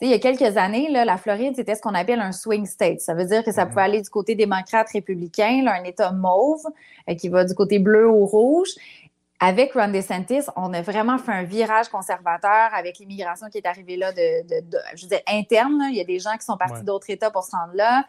il 0.00 0.08
y 0.08 0.14
a 0.14 0.18
quelques 0.18 0.56
années, 0.56 0.90
là, 0.90 1.04
la 1.04 1.16
Floride, 1.16 1.54
c'était 1.54 1.76
ce 1.76 1.82
qu'on 1.82 1.94
appelle 1.94 2.20
un 2.20 2.32
swing 2.32 2.66
state. 2.66 3.00
Ça 3.00 3.14
veut 3.14 3.24
dire 3.24 3.44
que 3.44 3.52
ça 3.52 3.64
hmm. 3.64 3.68
pouvait 3.68 3.82
aller 3.82 4.02
du 4.02 4.10
côté 4.10 4.34
démocrate 4.34 4.88
républicain, 4.90 5.66
un 5.66 5.84
État 5.84 6.10
mauve 6.12 6.64
euh, 7.08 7.14
qui 7.14 7.28
va 7.28 7.44
du 7.44 7.54
côté 7.54 7.78
bleu 7.78 8.08
ou 8.08 8.26
rouge. 8.26 8.70
Avec 9.38 9.74
Ron 9.74 9.88
DeSantis, 9.88 10.46
on 10.54 10.72
a 10.72 10.82
vraiment 10.82 11.18
fait 11.18 11.32
un 11.32 11.42
virage 11.42 11.88
conservateur 11.88 12.70
avec 12.74 13.00
l'immigration 13.00 13.48
qui 13.48 13.58
est 13.58 13.66
arrivée 13.66 13.96
là, 13.96 14.12
de, 14.12 14.20
je 14.94 15.02
veux 15.02 15.08
dire, 15.08 15.20
interne. 15.28 15.82
Il 15.90 15.96
y 15.96 16.00
a 16.00 16.04
des 16.04 16.20
gens 16.20 16.36
qui 16.38 16.44
sont 16.44 16.56
partis 16.56 16.84
d'autres 16.84 17.10
États 17.10 17.30
pour 17.30 17.42
se 17.42 17.50
rendre 17.50 17.74
là. 17.74 18.04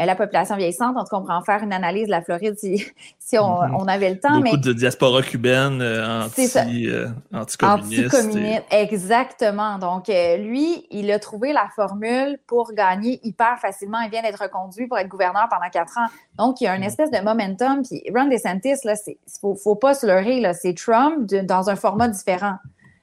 Euh, 0.00 0.04
la 0.04 0.14
population 0.14 0.56
vieillissante. 0.56 0.96
En 0.96 1.02
tout 1.02 1.10
cas, 1.10 1.16
on 1.16 1.22
pourrait 1.22 1.34
en 1.34 1.42
faire 1.42 1.62
une 1.62 1.72
analyse 1.72 2.06
de 2.06 2.10
la 2.10 2.22
Floride 2.22 2.56
si, 2.56 2.86
si 3.18 3.38
on, 3.38 3.62
mhm. 3.62 3.74
on, 3.74 3.88
avait 3.88 4.10
le 4.10 4.20
temps. 4.20 4.40
Beaucoup 4.40 4.56
de 4.56 4.72
diaspora 4.72 5.22
cubaine 5.22 5.82
euh, 5.82 6.24
anti, 6.24 6.48
euh, 6.88 7.08
anticommuniste. 7.32 8.14
Anticommuniste, 8.14 8.62
exactement. 8.70 9.78
Donc, 9.78 10.08
lui, 10.08 10.86
il 10.90 11.10
a 11.10 11.18
trouvé 11.18 11.52
la 11.52 11.68
formule 11.74 12.38
pour 12.46 12.72
gagner 12.72 13.20
hyper 13.24 13.58
facilement. 13.58 14.00
Il 14.00 14.10
vient 14.10 14.22
d'être 14.22 14.42
reconduit 14.42 14.86
pour 14.86 14.98
être 14.98 15.08
gouverneur 15.08 15.48
pendant 15.50 15.68
quatre 15.70 15.98
ans. 15.98 16.06
Donc, 16.36 16.60
il 16.60 16.64
y 16.64 16.66
a 16.68 16.74
une 16.74 16.82
mhm. 16.82 16.88
espèce 16.88 17.10
de 17.10 17.18
momentum. 17.18 17.82
Puis 17.82 18.02
Ron 18.14 18.26
DeSantis, 18.28 18.74
il 18.84 19.16
faut, 19.40 19.56
faut 19.56 19.76
pas 19.76 19.94
se 19.94 20.06
leurrer, 20.06 20.40
là, 20.40 20.54
c'est 20.54 20.74
Trump 20.74 21.26
dans 21.26 21.70
un 21.70 21.76
format 21.76 22.08
différent, 22.08 22.56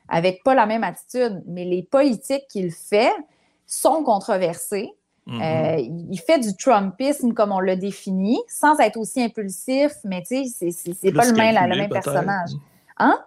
avec 0.08 0.44
pas 0.44 0.56
la 0.56 0.66
même 0.66 0.84
attitude. 0.84 1.44
Mais 1.46 1.66
les 1.66 1.84
politiques 1.84 2.48
qu'il 2.50 2.72
fait 2.72 3.14
sont 3.66 4.04
controversées. 4.04 4.94
Mm-hmm. 5.28 5.42
Euh, 5.42 6.06
il 6.12 6.20
fait 6.20 6.40
du 6.40 6.56
Trumpisme 6.56 7.34
comme 7.34 7.52
on 7.52 7.60
l'a 7.60 7.76
défini, 7.76 8.38
sans 8.48 8.80
être 8.80 8.98
aussi 8.98 9.24
impulsif, 9.24 9.92
mais 10.04 10.22
tu 10.22 10.46
sais, 10.46 10.70
c'est 10.72 11.12
pas 11.12 11.26
le 11.26 11.34
même, 11.34 11.70
le 11.70 11.78
même 11.78 11.90
personnage. 11.90 12.52
Hein? 12.98 13.20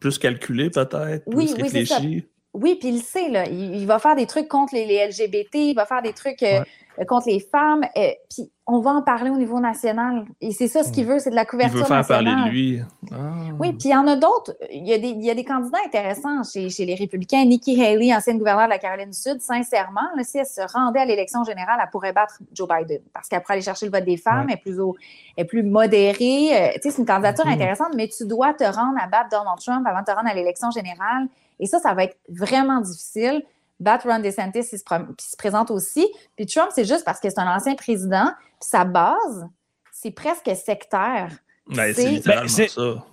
Plus 0.00 0.18
calculé 0.18 0.70
peut-être, 0.70 1.24
plus 1.24 1.36
oui, 1.36 1.54
réfléchi. 1.56 2.26
Oui, 2.54 2.76
puis 2.78 2.90
il 2.90 3.00
sait, 3.00 3.30
là, 3.30 3.46
il, 3.48 3.86
va 3.86 3.98
faire 3.98 4.14
des 4.14 4.26
trucs 4.26 4.48
contre 4.48 4.74
les, 4.74 5.06
LGBT, 5.06 5.54
il 5.54 5.74
va 5.74 5.86
faire 5.86 6.02
des 6.02 6.12
trucs 6.12 6.42
euh, 6.42 6.62
contre 7.06 7.28
les 7.28 7.40
femmes. 7.40 7.84
Euh, 7.96 8.10
puis 8.30 8.50
on 8.66 8.80
va 8.80 8.92
en 8.92 9.02
parler 9.02 9.30
au 9.30 9.36
niveau 9.36 9.60
national. 9.60 10.24
Et 10.40 10.52
c'est 10.52 10.68
ça 10.68 10.84
ce 10.84 10.92
qu'il 10.92 11.04
veut, 11.04 11.18
c'est 11.18 11.30
de 11.30 11.34
la 11.34 11.44
couverture 11.44 11.78
Il 11.78 11.82
veut 11.82 11.86
faire 11.86 12.06
parler 12.06 12.30
de 12.30 12.50
lui. 12.50 12.80
Ah. 13.10 13.16
Oui, 13.58 13.72
puis 13.72 13.88
il 13.88 13.92
y 13.92 13.96
en 13.96 14.06
a 14.06 14.16
d'autres. 14.16 14.54
Il 14.70 14.86
y 14.86 14.92
a, 14.92 14.98
des, 14.98 15.08
il 15.08 15.24
y 15.24 15.30
a 15.30 15.34
des 15.34 15.44
candidats 15.44 15.78
intéressants 15.84 16.42
chez, 16.44 16.70
chez, 16.70 16.84
les 16.84 16.94
républicains. 16.94 17.44
Nikki 17.44 17.82
Haley, 17.82 18.14
ancienne 18.14 18.38
gouverneure 18.38 18.66
de 18.66 18.70
la 18.70 18.78
Caroline 18.78 19.10
du 19.10 19.18
Sud, 19.18 19.40
sincèrement, 19.40 20.00
là, 20.16 20.22
si 20.22 20.38
elle 20.38 20.46
se 20.46 20.60
rendait 20.72 21.00
à 21.00 21.04
l'élection 21.04 21.42
générale, 21.44 21.78
elle 21.82 21.90
pourrait 21.90 22.12
battre 22.12 22.38
Joe 22.52 22.68
Biden. 22.68 23.00
Parce 23.12 23.28
qu'elle 23.28 23.42
pourrait 23.42 23.54
aller 23.54 23.62
chercher 23.62 23.86
le 23.86 23.92
vote 23.92 24.04
des 24.04 24.16
femmes, 24.16 24.46
elle, 24.48 24.54
est 24.54 24.62
plus 24.62 24.78
est 25.36 25.44
plus 25.44 25.62
modérée. 25.62 26.54
Euh, 26.54 26.72
tu 26.74 26.82
sais, 26.82 26.90
c'est 26.90 26.98
une 26.98 27.06
candidature 27.06 27.44
mm-hmm. 27.44 27.54
intéressante, 27.54 27.94
mais 27.96 28.08
tu 28.08 28.26
dois 28.26 28.54
te 28.54 28.64
rendre 28.64 28.98
à 29.02 29.08
battre 29.08 29.30
Donald 29.30 29.58
Trump 29.58 29.86
avant 29.86 30.00
de 30.00 30.04
te 30.04 30.12
rendre 30.12 30.28
à 30.28 30.34
l'élection 30.34 30.70
générale. 30.70 31.26
Et 31.58 31.66
ça, 31.66 31.80
ça 31.80 31.94
va 31.94 32.04
être 32.04 32.16
vraiment 32.28 32.80
difficile. 32.80 33.42
Battre 33.82 34.08
Ron 34.08 34.20
DeSantis, 34.20 34.60
il 34.72 34.78
se, 34.78 34.84
se 35.18 35.36
présente 35.36 35.70
aussi. 35.70 36.06
Puis 36.36 36.46
Trump, 36.46 36.70
c'est 36.74 36.84
juste 36.84 37.04
parce 37.04 37.20
que 37.20 37.28
c'est 37.28 37.40
un 37.40 37.54
ancien 37.54 37.74
président. 37.74 38.30
Puis 38.60 38.68
sa 38.70 38.84
base, 38.84 39.48
c'est 39.92 40.10
presque 40.10 40.50
sectaire. 40.56 41.30
Ben, 41.68 41.94
c'est 41.94 42.08
littéralement 42.08 42.48
ça. 42.48 43.04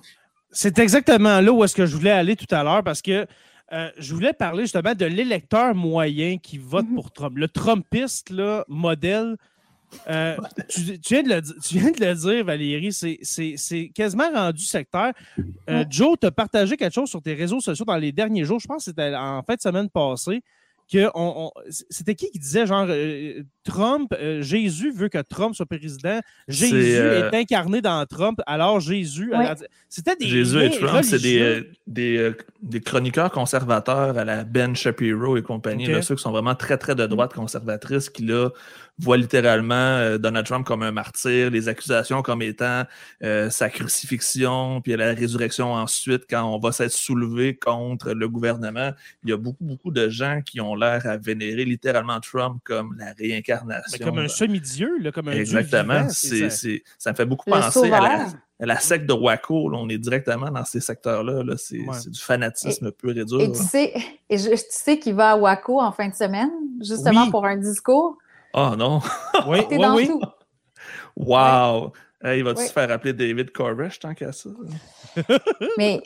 C'est 0.52 0.80
exactement 0.80 1.42
là 1.42 1.52
où 1.52 1.64
est-ce 1.64 1.76
que 1.76 1.86
je 1.86 1.96
voulais 1.96 2.12
aller 2.12 2.36
tout 2.36 2.48
à 2.50 2.64
l'heure 2.64 2.84
parce 2.84 3.04
que 3.04 3.28
euh, 3.72 3.92
je 4.00 4.16
voulais 4.16 4.34
parler 4.34 4.64
justement 4.64 4.96
de 4.96 5.06
l'électeur 5.06 5.76
moyen 5.76 6.38
qui 6.38 6.58
vote 6.58 6.86
mm-hmm. 6.86 6.96
pour 6.96 7.12
Trump. 7.12 7.38
Le 7.38 7.48
Trumpiste, 7.48 8.32
là, 8.32 8.66
modèle, 8.68 9.38
euh, 10.10 10.38
tu, 10.70 10.82
viens 11.10 11.24
de 11.24 11.30
le, 11.30 11.42
tu, 11.42 11.78
viens 11.78 11.92
de 11.92 12.04
le, 12.04 12.16
dire, 12.16 12.46
Valérie, 12.46 12.94
c'est 12.94 13.92
quasiment 13.94 14.30
rendu 14.32 14.64
secteur. 14.64 15.14
Euh, 15.70 15.86
Joe, 15.90 16.18
tu 16.20 16.28
as 16.28 16.32
partagé 16.32 16.78
quelque 16.78 16.94
chose 16.94 17.10
sur 17.10 17.22
tes 17.22 17.34
réseaux 17.34 17.60
sociaux 17.60 17.86
dans 17.86 17.98
les 17.98 18.12
derniers 18.12 18.44
jours, 18.44 18.60
je 18.60 18.68
pense 18.68 18.86
que 18.86 18.92
c'était 18.92 19.16
en 19.16 19.44
fin 19.44 19.56
de 19.56 19.62
semaine 19.62 19.90
passée, 19.90 20.42
que 20.92 21.10
on, 21.14 21.52
c'était 21.90 22.16
qui 22.16 22.32
qui 22.32 22.40
disait 22.40 22.66
genre 22.66 22.88
euh, 22.90 23.44
Trump, 23.64 24.14
euh, 24.14 24.42
Jésus 24.42 24.92
veut 24.92 25.10
que 25.10 25.22
Trump 25.22 25.56
soit 25.56 25.66
président, 25.66 26.20
Jésus 26.48 26.94
est, 26.94 27.36
incarné 27.36 27.82
dans 27.82 28.06
Trump, 28.06 28.42
alors 28.48 28.80
Jésus. 28.80 29.32
C'était 29.88 30.16
des. 30.16 30.28
Jésus 30.28 30.64
et 30.64 30.70
Trump, 30.72 31.04
c'est 31.04 31.22
des, 31.22 31.64
des, 31.86 32.32
des, 32.62 32.82
chroniqueurs 32.82 33.32
conservateurs 33.32 34.18
à 34.18 34.26
la 34.26 34.44
Ben 34.44 34.76
Shapiro 34.76 35.38
et 35.38 35.44
compagnie, 35.44 35.88
ceux 36.02 36.16
qui 36.16 36.22
sont 36.22 36.32
vraiment 36.32 36.56
très, 36.56 36.78
très 36.78 36.96
de 36.96 37.06
droite 37.06 37.34
conservatrice, 37.34 38.10
qui 38.10 38.24
là 38.24 38.50
voit 39.00 39.18
littéralement 39.18 39.74
euh, 39.76 40.18
Donald 40.18 40.46
Trump 40.46 40.66
comme 40.66 40.84
un 40.84 40.92
martyr, 40.92 41.50
les 41.50 41.70
accusations 41.70 42.22
comme 42.22 42.42
étant 42.42 42.84
euh, 43.24 43.50
sa 43.50 43.70
crucifixion, 43.70 44.82
puis 44.82 44.96
la 44.96 45.14
résurrection 45.14 45.74
ensuite 45.74 46.26
quand 46.30 46.44
on 46.44 46.60
va 46.60 46.72
s'être 46.72 46.92
soulevé 46.92 47.56
contre 47.56 48.12
le 48.12 48.28
gouvernement. 48.28 48.92
Il 49.24 49.30
y 49.30 49.34
a 49.34 49.38
beaucoup, 49.38 49.64
beaucoup 49.64 49.92
de 49.92 50.10
gens 50.10 50.42
qui 50.46 50.60
ont 50.60 50.76
l'air 50.76 51.06
à 51.06 51.18
vénérer 51.18 51.66
littéralement 51.66 52.20
Trump 52.20 52.60
comme 52.64 52.96
la 52.98 53.14
réincarnation. 53.18 54.06
comme 54.06 54.20
un 54.20 54.28
semi-dieu, 54.28 55.00
comme 55.14 55.30
un 55.30 55.32
Exactement. 55.32 56.02
Dieu 56.02 56.50
ça 56.98 57.12
me 57.12 57.16
fait 57.16 57.26
beaucoup 57.26 57.50
penser 57.50 57.92
à 57.92 58.66
la, 58.66 58.80
secte 58.80 59.06
de 59.06 59.14
Waco. 59.14 59.72
on 59.74 59.88
est 59.88 59.98
directement 59.98 60.52
dans 60.52 60.66
ces 60.66 60.82
secteurs-là. 60.82 61.44
-là, 61.44 61.56
c'est 61.58 62.10
du 62.10 62.20
fanatisme 62.20 62.92
pur 62.92 63.18
et 63.18 63.24
dur. 63.24 63.40
Et 63.40 63.52
tu 63.52 63.64
sais, 63.64 63.94
et 64.30 64.38
je, 64.38 64.50
tu 64.50 64.64
sais 64.70 65.00
qu'il 65.00 65.16
va 65.16 65.32
à 65.32 65.38
Waco 65.38 65.80
en 65.80 65.94
fin 65.94 66.10
de 66.10 66.16
semaine, 66.16 66.52
justement 66.82 67.30
pour 67.32 67.46
un 67.46 67.56
discours? 67.56 68.18
Oh 68.54 68.76
non! 68.78 69.00
Oui, 69.48 69.60
oui, 69.72 69.78
oui. 69.96 70.12
Wow! 71.16 71.94
il 72.24 72.44
va-tu 72.44 72.66
se 72.66 72.74
faire 72.74 72.92
appeler 72.92 73.14
David 73.14 73.52
Koresh 73.52 74.00
tant 74.00 74.14
qu'à 74.14 74.32
ça? 74.32 74.50
mais, 75.78 76.02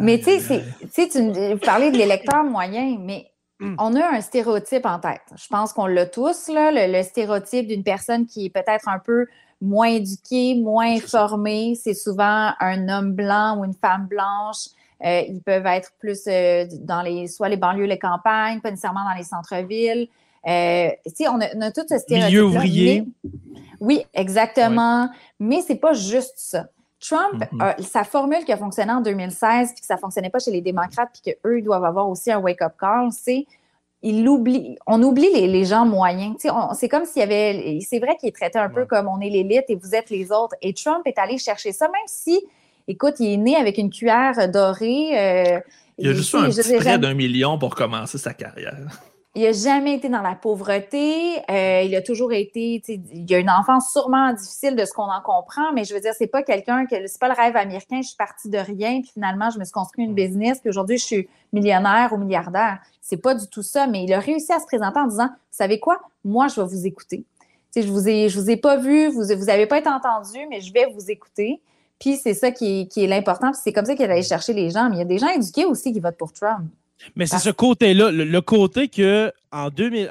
mais 0.00 0.18
tu 0.18 0.40
sais, 0.40 1.08
tu 1.08 1.58
parlais 1.64 1.90
de 1.90 1.98
l'électeur 1.98 2.42
moyen, 2.44 2.96
mais 2.98 3.30
hmm. 3.60 3.74
on 3.78 3.94
a 3.94 4.16
un 4.16 4.20
stéréotype 4.20 4.86
en 4.86 4.98
tête. 4.98 5.20
Je 5.36 5.46
pense 5.48 5.72
qu'on 5.72 5.86
l'a 5.86 6.06
tous, 6.06 6.48
là, 6.48 6.70
le, 6.72 7.02
stéréotype 7.02 7.66
d'une 7.66 7.84
personne 7.84 8.26
qui 8.26 8.46
est 8.46 8.50
peut-être 8.50 8.88
un 8.88 8.98
peu 8.98 9.26
moins 9.60 9.88
éduqués, 9.88 10.54
moins 10.54 10.96
informés. 10.96 11.74
C'est 11.74 11.94
souvent 11.94 12.52
un 12.60 12.88
homme 12.88 13.12
blanc 13.12 13.58
ou 13.58 13.64
une 13.64 13.74
femme 13.74 14.06
blanche. 14.06 14.68
Euh, 15.04 15.22
ils 15.28 15.42
peuvent 15.42 15.66
être 15.66 15.92
plus 15.98 16.22
euh, 16.26 16.66
dans 16.80 17.02
les, 17.02 17.28
soit 17.28 17.48
les 17.48 17.56
banlieues, 17.56 17.84
les 17.84 17.98
campagnes, 17.98 18.60
pas 18.60 18.70
nécessairement 18.70 19.04
dans 19.04 19.16
les 19.16 19.24
centres-villes. 19.24 20.08
Euh, 20.48 20.90
on, 21.20 21.40
a, 21.40 21.46
on 21.56 21.60
a 21.60 21.70
tout 21.70 21.82
ce 21.88 21.98
stéréotype. 21.98 22.32
Milieu 22.32 22.44
ouvrier. 22.44 23.04
oui, 23.80 24.04
exactement. 24.14 25.10
Mais 25.38 25.60
c'est 25.60 25.76
pas 25.76 25.92
juste 25.92 26.34
ça. 26.36 26.68
Trump, 27.00 27.44
sa 27.80 28.02
formule 28.02 28.44
qui 28.44 28.52
a 28.52 28.56
fonctionné 28.56 28.90
en 28.90 29.00
2016, 29.00 29.72
puis 29.72 29.80
que 29.80 29.86
ça 29.86 29.96
fonctionnait 29.96 30.30
pas 30.30 30.40
chez 30.40 30.50
les 30.50 30.60
démocrates, 30.60 31.10
puis 31.12 31.32
qu'eux, 31.32 31.58
ils 31.58 31.64
doivent 31.64 31.84
avoir 31.84 32.08
aussi 32.08 32.32
un 32.32 32.40
wake-up 32.40 32.72
call, 32.78 33.10
c'est 33.12 33.46
il 34.02 34.28
oublie, 34.28 34.76
on 34.86 35.02
oublie 35.02 35.28
les, 35.32 35.64
gens 35.64 35.84
moyens. 35.84 36.36
C'est 36.74 36.88
comme 36.88 37.04
s'il 37.04 37.20
y 37.20 37.22
avait. 37.22 37.80
C'est 37.80 37.98
vrai 37.98 38.16
qu'il 38.16 38.28
est 38.28 38.36
traité 38.36 38.58
un 38.58 38.68
peu 38.68 38.86
comme 38.86 39.08
on 39.08 39.20
est 39.20 39.28
l'élite 39.28 39.64
et 39.68 39.74
vous 39.74 39.94
êtes 39.94 40.10
les 40.10 40.30
autres. 40.30 40.54
Et 40.62 40.72
Trump 40.72 41.02
est 41.04 41.18
allé 41.18 41.36
chercher 41.38 41.72
ça, 41.72 41.86
même 41.86 42.06
si, 42.06 42.40
écoute, 42.86 43.14
il 43.18 43.32
est 43.32 43.36
né 43.36 43.56
avec 43.56 43.76
une 43.76 43.90
cuillère 43.90 44.48
dorée. 44.50 45.18
Euh, 45.18 45.60
il 45.98 46.08
a 46.08 46.12
juste 46.12 46.32
un 46.34 46.48
petit 46.48 46.76
prêt 46.76 46.98
d'un 46.98 47.14
million 47.14 47.58
pour 47.58 47.74
commencer 47.74 48.18
sa 48.18 48.34
carrière. 48.34 48.86
Il 49.38 49.44
n'a 49.44 49.52
jamais 49.52 49.94
été 49.94 50.08
dans 50.08 50.20
la 50.20 50.34
pauvreté. 50.34 51.38
Euh, 51.48 51.82
il 51.82 51.94
a 51.94 52.02
toujours 52.02 52.32
été. 52.32 52.82
Il 52.88 53.32
a 53.32 53.38
une 53.38 53.50
enfance 53.50 53.92
sûrement 53.92 54.32
difficile 54.32 54.74
de 54.74 54.84
ce 54.84 54.92
qu'on 54.92 55.04
en 55.04 55.20
comprend, 55.20 55.72
mais 55.72 55.84
je 55.84 55.94
veux 55.94 56.00
dire, 56.00 56.12
c'est 56.18 56.26
pas 56.26 56.42
quelqu'un 56.42 56.86
que. 56.86 56.96
C'est 57.06 57.20
pas 57.20 57.28
le 57.28 57.34
rêve 57.34 57.54
américain. 57.54 58.00
Je 58.02 58.08
suis 58.08 58.16
partie 58.16 58.48
de 58.48 58.58
rien, 58.58 59.00
puis 59.00 59.12
finalement, 59.14 59.48
je 59.50 59.60
me 59.60 59.64
suis 59.64 59.70
construit 59.70 60.04
une 60.04 60.10
mm. 60.10 60.16
business, 60.16 60.58
puis 60.58 60.70
aujourd'hui, 60.70 60.98
je 60.98 61.04
suis 61.04 61.28
millionnaire 61.52 62.12
ou 62.12 62.16
milliardaire. 62.16 62.80
C'est 63.00 63.18
pas 63.18 63.36
du 63.36 63.46
tout 63.46 63.62
ça, 63.62 63.86
mais 63.86 64.02
il 64.02 64.12
a 64.12 64.18
réussi 64.18 64.52
à 64.52 64.58
se 64.58 64.66
présenter 64.66 64.98
en 64.98 65.06
disant 65.06 65.28
Vous 65.28 65.52
savez 65.52 65.78
quoi? 65.78 66.00
Moi, 66.24 66.48
je 66.48 66.60
vais 66.60 66.66
vous 66.66 66.84
écouter. 66.84 67.24
je 67.76 67.86
vous 67.86 68.08
ai, 68.08 68.28
je 68.28 68.40
vous 68.40 68.50
ai 68.50 68.56
pas 68.56 68.76
vu, 68.76 69.06
vous, 69.06 69.22
vous 69.22 69.50
avez 69.50 69.66
pas 69.66 69.78
été 69.78 69.88
entendu, 69.88 70.48
mais 70.50 70.60
je 70.60 70.72
vais 70.72 70.86
vous 70.86 71.12
écouter. 71.12 71.62
Puis 72.00 72.16
c'est 72.16 72.34
ça 72.34 72.50
qui 72.50 72.80
est, 72.80 72.86
qui 72.88 73.04
est 73.04 73.06
l'important. 73.06 73.52
c'est 73.52 73.72
comme 73.72 73.84
ça 73.84 73.94
qu'il 73.94 74.10
allé 74.10 74.24
chercher 74.24 74.52
les 74.52 74.70
gens. 74.70 74.88
Mais 74.90 74.96
il 74.96 74.98
y 74.98 75.02
a 75.02 75.04
des 75.04 75.18
gens 75.18 75.28
éduqués 75.28 75.64
aussi 75.64 75.92
qui 75.92 76.00
votent 76.00 76.18
pour 76.18 76.32
Trump. 76.32 76.64
Mais 77.14 77.26
c'est 77.26 77.38
ce 77.38 77.50
côté-là, 77.50 78.10
le, 78.10 78.40
côté 78.40 78.88
que 78.88 79.32
en 79.52 79.70
2000, 79.70 80.08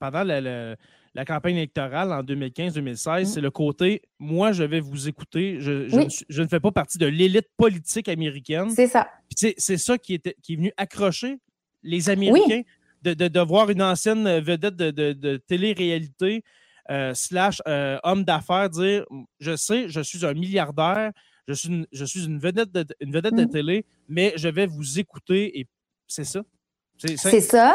pendant 0.00 0.24
la, 0.24 1.24
campagne 1.24 1.56
électorale 1.56 2.12
en 2.12 2.22
2015-2016, 2.22 3.22
mm. 3.22 3.24
c'est 3.24 3.40
le 3.40 3.50
côté 3.50 4.02
moi, 4.18 4.52
je 4.52 4.64
vais 4.64 4.80
vous 4.80 5.08
écouter. 5.08 5.58
Je, 5.60 6.42
ne, 6.42 6.48
fais 6.48 6.60
pas 6.60 6.72
partie 6.72 6.98
de 6.98 7.06
l'élite 7.06 7.48
politique 7.56 8.08
américaine. 8.08 8.70
C'est 8.70 8.88
ça. 8.88 9.08
C'est 9.34 9.78
ça 9.78 9.98
qui, 9.98 10.14
était, 10.14 10.36
qui 10.42 10.54
est 10.54 10.56
venu 10.56 10.72
accrocher 10.76 11.38
les 11.82 12.10
Américains 12.10 12.62
de, 13.02 13.40
voir 13.40 13.70
une 13.70 13.82
ancienne 13.82 14.40
vedette 14.40 14.76
de, 14.76 15.36
télé-réalité. 15.46 16.42
Euh, 16.90 17.14
slash 17.14 17.62
euh, 17.66 17.98
homme 18.02 18.24
d'affaires 18.24 18.68
dire 18.68 19.06
je 19.40 19.56
sais, 19.56 19.88
je 19.88 20.02
suis 20.02 20.26
un 20.26 20.34
milliardaire, 20.34 21.12
je 21.48 21.54
suis 21.54 21.68
une, 21.70 21.86
je 21.92 22.04
suis 22.04 22.26
une 22.26 22.38
vedette 22.38 22.72
de, 22.72 22.84
une 23.00 23.10
vedette 23.10 23.34
de 23.34 23.44
mm. 23.44 23.50
télé, 23.50 23.86
mais 24.06 24.34
je 24.36 24.48
vais 24.48 24.66
vous 24.66 24.98
écouter 24.98 25.58
et 25.58 25.66
c'est 26.14 26.24
ça. 26.24 26.40
C'est 27.16 27.40
ça. 27.40 27.74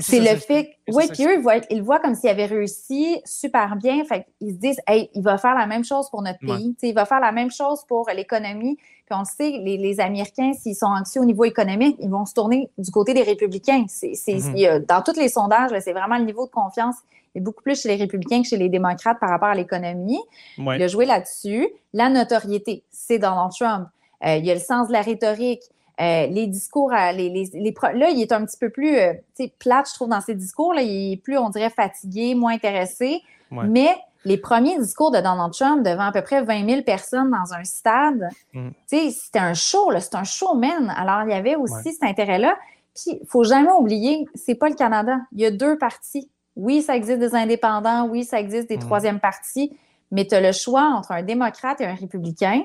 C'est 0.00 0.20
le 0.20 0.38
fait. 0.38 0.76
Oui, 0.88 1.08
qu'eux, 1.08 1.42
ils 1.70 1.82
voient 1.82 1.98
comme 2.00 2.14
s'il 2.14 2.28
avait 2.28 2.46
réussi 2.46 3.20
super 3.24 3.76
bien. 3.76 4.04
Fait 4.04 4.26
ils 4.40 4.52
se 4.52 4.58
disent, 4.58 4.80
hey, 4.86 5.10
il 5.14 5.22
va 5.22 5.38
faire 5.38 5.54
la 5.54 5.66
même 5.66 5.84
chose 5.84 6.10
pour 6.10 6.22
notre 6.22 6.38
pays. 6.38 6.76
Il 6.82 6.94
va 6.94 7.06
faire 7.06 7.20
la 7.20 7.32
même 7.32 7.50
chose 7.50 7.84
pour 7.88 8.08
l'économie. 8.14 8.76
Puis 8.76 9.14
on 9.14 9.20
le 9.20 9.24
sait, 9.24 9.58
les, 9.58 10.00
Américains, 10.00 10.52
s'ils 10.52 10.76
sont 10.76 10.86
anxieux 10.86 11.22
au 11.22 11.24
niveau 11.24 11.44
économique, 11.44 11.96
ils 11.98 12.10
vont 12.10 12.26
se 12.26 12.34
tourner 12.34 12.70
du 12.78 12.90
côté 12.90 13.14
des 13.14 13.22
républicains. 13.22 13.86
C'est, 13.88 14.12
mm-hmm. 14.12 14.86
dans 14.86 15.02
tous 15.02 15.18
les 15.18 15.28
sondages, 15.28 15.70
c'est 15.80 15.92
vraiment 15.92 16.18
le 16.18 16.24
niveau 16.24 16.46
de 16.46 16.52
confiance 16.52 16.96
est 17.34 17.40
beaucoup 17.40 17.62
plus 17.62 17.80
chez 17.80 17.88
les 17.88 17.96
républicains 17.96 18.42
que 18.42 18.48
chez 18.48 18.56
les 18.56 18.68
démocrates 18.68 19.18
par 19.18 19.30
rapport 19.30 19.48
à 19.48 19.54
l'économie. 19.54 20.20
Il 20.58 20.82
a 20.82 20.88
joué 20.88 21.06
là-dessus. 21.06 21.66
La 21.92 22.10
notoriété, 22.10 22.84
c'est 22.90 23.18
Donald 23.18 23.52
Trump. 23.58 23.88
Euh, 24.24 24.36
il 24.36 24.44
y 24.44 24.50
a 24.50 24.54
le 24.54 24.60
sens 24.60 24.88
de 24.88 24.92
la 24.92 25.02
rhétorique. 25.02 25.62
Euh, 26.00 26.26
les 26.26 26.46
discours, 26.46 26.90
les, 26.90 27.50
là, 27.94 28.08
il 28.10 28.20
est 28.20 28.32
un 28.32 28.44
petit 28.44 28.56
peu 28.58 28.70
plus 28.70 28.96
euh, 28.96 29.12
plate, 29.58 29.88
je 29.90 29.94
trouve, 29.94 30.08
dans 30.08 30.20
ses 30.20 30.34
discours. 30.34 30.72
Là, 30.72 30.82
il 30.82 31.12
est 31.12 31.16
plus, 31.16 31.36
on 31.36 31.50
dirait, 31.50 31.70
fatigué, 31.70 32.34
moins 32.34 32.54
intéressé. 32.54 33.22
Mais 33.50 33.94
les 34.24 34.38
premiers 34.38 34.78
discours 34.78 35.10
de 35.10 35.18
Donald 35.18 35.52
Trump 35.52 35.84
devant 35.84 36.04
à 36.04 36.12
peu 36.12 36.22
près 36.22 36.42
20 36.42 36.66
000 36.66 36.82
personnes 36.82 37.30
dans 37.30 37.54
un 37.54 37.64
stade, 37.64 38.28
mm. 38.54 38.70
c'était 38.86 39.38
un 39.38 39.54
show, 39.54 39.90
c'était 39.98 40.16
un 40.16 40.24
showman. 40.24 40.88
Alors, 40.96 41.22
il 41.24 41.30
y 41.30 41.34
avait 41.34 41.56
aussi 41.56 41.92
cet 41.92 42.04
intérêt-là. 42.04 42.56
Puis, 42.94 43.18
il 43.20 43.26
faut 43.26 43.44
jamais 43.44 43.72
oublier, 43.72 44.24
c'est 44.34 44.54
pas 44.54 44.68
le 44.68 44.74
Canada. 44.74 45.18
Il 45.32 45.40
y 45.40 45.46
a 45.46 45.50
deux 45.50 45.76
partis. 45.76 46.30
Oui, 46.56 46.82
ça 46.82 46.96
existe 46.96 47.18
des 47.18 47.34
indépendants. 47.34 48.06
Oui, 48.06 48.24
ça 48.24 48.38
existe 48.40 48.68
des 48.68 48.76
mm. 48.76 48.80
troisièmes 48.80 49.20
partis. 49.20 49.76
Mais 50.10 50.26
tu 50.26 50.34
as 50.34 50.40
le 50.40 50.52
choix 50.52 50.84
entre 50.84 51.12
un 51.12 51.22
démocrate 51.22 51.80
et 51.80 51.86
un 51.86 51.94
républicain. 51.94 52.62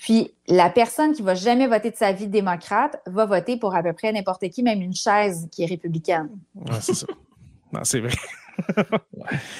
Puis 0.00 0.32
la 0.48 0.70
personne 0.70 1.12
qui 1.12 1.20
va 1.20 1.34
jamais 1.34 1.66
voter 1.66 1.90
de 1.90 1.96
sa 1.96 2.12
vie 2.12 2.26
démocrate 2.26 3.00
va 3.06 3.26
voter 3.26 3.58
pour 3.58 3.74
à 3.74 3.82
peu 3.82 3.92
près 3.92 4.10
n'importe 4.12 4.48
qui, 4.48 4.62
même 4.62 4.80
une 4.80 4.94
chaise 4.94 5.46
qui 5.52 5.62
est 5.62 5.66
républicaine. 5.66 6.30
c'est 6.80 6.94
ça. 6.94 7.06
Non, 7.72 7.80
c'est 7.84 8.00
vrai. 8.00 8.16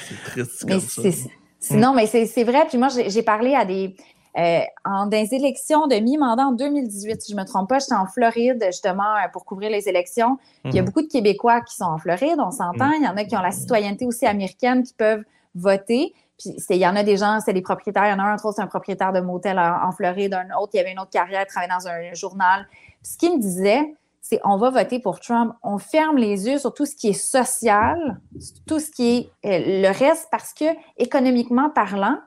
c'est 0.08 0.22
triste 0.24 0.66
comme 0.66 0.80
ça. 0.80 1.76
Non, 1.76 1.94
mais 1.94 2.06
c'est 2.06 2.44
vrai. 2.44 2.66
Puis 2.68 2.78
moi, 2.78 2.88
j'ai 2.88 3.22
parlé 3.22 3.54
à 3.54 3.64
des. 3.64 3.94
Euh, 4.38 4.60
en 4.84 5.06
des 5.06 5.34
élections 5.34 5.88
de 5.88 5.96
mi-mandat 5.96 6.46
en 6.46 6.52
2018, 6.52 7.20
si 7.20 7.32
je 7.32 7.36
ne 7.36 7.42
me 7.42 7.46
trompe 7.46 7.68
pas, 7.68 7.80
j'étais 7.80 7.94
en 7.94 8.06
Floride 8.06 8.64
justement 8.66 9.16
euh, 9.16 9.28
pour 9.32 9.44
couvrir 9.44 9.70
les 9.70 9.88
élections. 9.88 10.38
Il 10.64 10.72
y 10.72 10.78
a 10.78 10.82
mhm. 10.82 10.86
beaucoup 10.86 11.02
de 11.02 11.08
Québécois 11.08 11.62
qui 11.62 11.74
sont 11.74 11.86
en 11.86 11.98
Floride, 11.98 12.36
on 12.38 12.52
s'entend. 12.52 12.86
Mhm. 12.86 12.94
Il 13.00 13.04
y 13.06 13.08
en 13.08 13.16
a 13.16 13.24
qui 13.24 13.36
ont 13.36 13.42
la 13.42 13.50
citoyenneté 13.50 14.06
aussi 14.06 14.26
américaine 14.26 14.84
qui 14.84 14.94
peuvent 14.94 15.24
voter. 15.56 16.14
Puis 16.40 16.54
il 16.70 16.76
y 16.76 16.86
en 16.86 16.96
a 16.96 17.02
des 17.02 17.18
gens, 17.18 17.40
c'est 17.44 17.52
des 17.52 17.60
propriétaires. 17.60 18.06
Il 18.06 18.10
y 18.10 18.12
en 18.12 18.18
a 18.18 18.22
un, 18.22 18.34
entre 18.34 18.46
autres, 18.46 18.56
c'est 18.56 18.62
un 18.62 18.66
propriétaire 18.66 19.12
de 19.12 19.20
motel 19.20 19.58
en, 19.58 19.92
Floride, 19.92 20.34
un 20.34 20.56
autre, 20.58 20.70
il 20.74 20.80
avait 20.80 20.92
une 20.92 20.98
autre 20.98 21.10
carrière, 21.10 21.44
il 21.46 21.46
travaillait 21.46 21.72
dans 21.72 21.86
un 21.86 22.14
journal. 22.14 22.66
Puis 23.02 23.12
ce 23.12 23.18
qu'il 23.18 23.36
me 23.36 23.40
disait, 23.40 23.94
c'est 24.22 24.40
on 24.44 24.56
va 24.56 24.70
voter 24.70 25.00
pour 25.00 25.20
Trump. 25.20 25.54
On 25.62 25.78
ferme 25.78 26.16
les 26.16 26.46
yeux 26.46 26.58
sur 26.58 26.72
tout 26.72 26.86
ce 26.86 26.96
qui 26.96 27.08
est 27.08 27.12
social, 27.12 28.20
tout 28.66 28.78
ce 28.78 28.90
qui 28.90 29.30
est 29.44 29.46
euh, 29.46 29.82
le 29.82 29.98
reste, 29.98 30.28
parce 30.30 30.54
que 30.54 30.64
économiquement 30.96 31.70
parlant, 31.70 32.18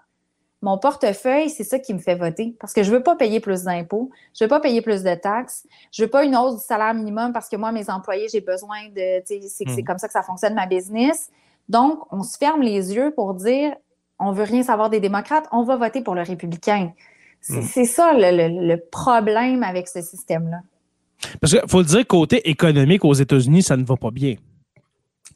mon 0.61 0.77
portefeuille, 0.77 1.49
c'est 1.49 1.65
ça 1.65 1.77
qui 1.77 1.93
me 1.93 1.99
fait 1.99 2.15
voter. 2.15 2.55
Parce 2.59 2.71
que 2.71 2.83
je 2.83 2.91
ne 2.91 2.97
veux 2.97 3.03
pas 3.03 3.17
payer 3.17 3.41
plus 3.41 3.63
d'impôts, 3.63 4.09
je 4.33 4.43
ne 4.43 4.45
veux 4.45 4.49
pas 4.49 4.61
payer 4.61 4.81
plus 4.81 5.03
de 5.03 5.13
taxes, 5.13 5.67
je 5.91 6.01
ne 6.01 6.07
veux 6.07 6.11
pas 6.11 6.23
une 6.23 6.37
hausse 6.37 6.55
du 6.55 6.63
salaire 6.63 6.93
minimum 6.93 7.33
parce 7.33 7.49
que 7.49 7.57
moi, 7.57 7.71
mes 7.71 7.89
employés, 7.89 8.27
j'ai 8.31 8.41
besoin 8.41 8.87
de. 8.95 9.21
C'est 9.25 9.65
hmm. 9.65 9.83
comme 9.83 9.97
ça 9.97 10.07
que 10.07 10.13
ça 10.13 10.23
fonctionne 10.23 10.53
ma 10.53 10.65
business. 10.65 11.29
Donc, 11.67 11.99
on 12.11 12.23
se 12.23 12.37
ferme 12.37 12.61
les 12.61 12.93
yeux 12.93 13.13
pour 13.13 13.33
dire 13.33 13.75
on 14.23 14.31
veut 14.31 14.43
rien 14.43 14.63
savoir 14.63 14.89
des 14.89 14.99
démocrates, 14.99 15.47
on 15.51 15.63
va 15.63 15.77
voter 15.77 16.01
pour 16.01 16.15
le 16.15 16.21
républicain. 16.21 16.93
C'est 17.41 17.81
hmm. 17.81 17.85
ça 17.85 18.13
le, 18.15 18.75
problème 18.89 19.63
avec 19.63 19.87
ce 19.87 20.01
système-là. 20.01 20.61
Parce 21.41 21.53
qu'il 21.53 21.69
faut 21.69 21.79
le 21.79 21.85
dire, 21.85 22.07
côté 22.07 22.49
économique 22.49 23.03
aux 23.03 23.13
États-Unis, 23.13 23.63
ça 23.63 23.75
ne 23.75 23.83
va 23.83 23.97
pas 23.97 24.11
bien. 24.11 24.35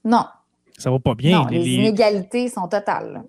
Non. 0.04 0.26
Ça 0.78 0.89
va 0.89 1.00
pas 1.00 1.15
bien. 1.15 1.43
Non, 1.43 1.47
les, 1.47 1.67
inégalités 1.67 2.50
sont 2.50 2.67
totales. 2.67 3.23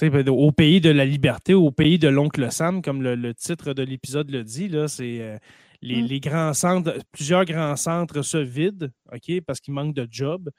Ben, 0.00 0.28
au 0.28 0.52
pays 0.52 0.80
de 0.80 0.90
la 0.90 1.06
liberté, 1.06 1.54
au 1.54 1.70
pays 1.70 1.98
de 1.98 2.08
l'oncle 2.08 2.52
Sam, 2.52 2.82
comme 2.82 3.02
le, 3.02 3.34
titre 3.34 3.72
de 3.72 3.82
l'épisode 3.82 4.30
le 4.30 4.44
dit, 4.44 4.70
c'est 4.88 5.18
euh, 5.20 5.38
les, 5.80 6.02
hmm. 6.02 6.06
les, 6.06 6.20
grands 6.20 6.52
centres, 6.52 6.98
plusieurs 7.12 7.46
grands 7.46 7.76
centres 7.76 8.22
se 8.22 8.36
vident, 8.36 8.88
OK, 9.12 9.40
parce 9.46 9.60
qu'il 9.60 9.72
manque 9.72 9.94
de 9.94 10.06
jobs 10.10 10.50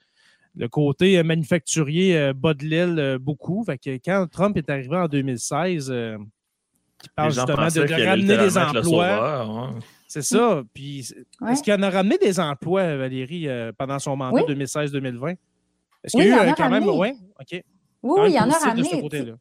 le 0.56 0.68
côté 0.68 1.18
euh, 1.18 1.22
manufacturier 1.22 2.16
euh, 2.16 2.32
bas 2.32 2.54
de 2.54 2.64
l'aile 2.64 2.98
euh, 2.98 3.18
beaucoup. 3.18 3.64
Fait 3.64 3.78
que 3.78 3.90
quand 4.04 4.26
Trump 4.30 4.56
est 4.56 4.68
arrivé 4.70 4.96
en 4.96 5.06
2016, 5.06 5.92
il 5.92 7.10
parle 7.14 7.32
justement 7.32 7.56
de, 7.68 8.04
ramener 8.04 8.36
des 8.36 8.58
emplois. 8.58 9.74
C'est 10.06 10.22
ça. 10.22 10.62
Puis, 10.74 11.12
est-ce 11.48 11.62
qu'il 11.62 11.72
en 11.72 11.82
a 11.82 11.90
ramené 11.90 12.18
des 12.18 12.40
emplois, 12.40 12.96
Valérie, 12.96 13.48
pendant 13.78 13.98
son 13.98 14.16
mandat 14.16 14.42
2016-2020? 14.42 15.36
Est-ce 16.02 16.16
qu'il 16.16 16.26
y 16.26 16.32
a 16.32 16.50
eu 16.50 16.54
quand 16.54 16.70
même? 16.70 16.88
Ouais? 16.88 17.14
OK. 17.38 17.62
Oui, 18.02 18.30
il 18.30 18.34
y 18.34 18.40
en 18.40 18.50
a 18.50 18.58
ramené. 18.58 19.34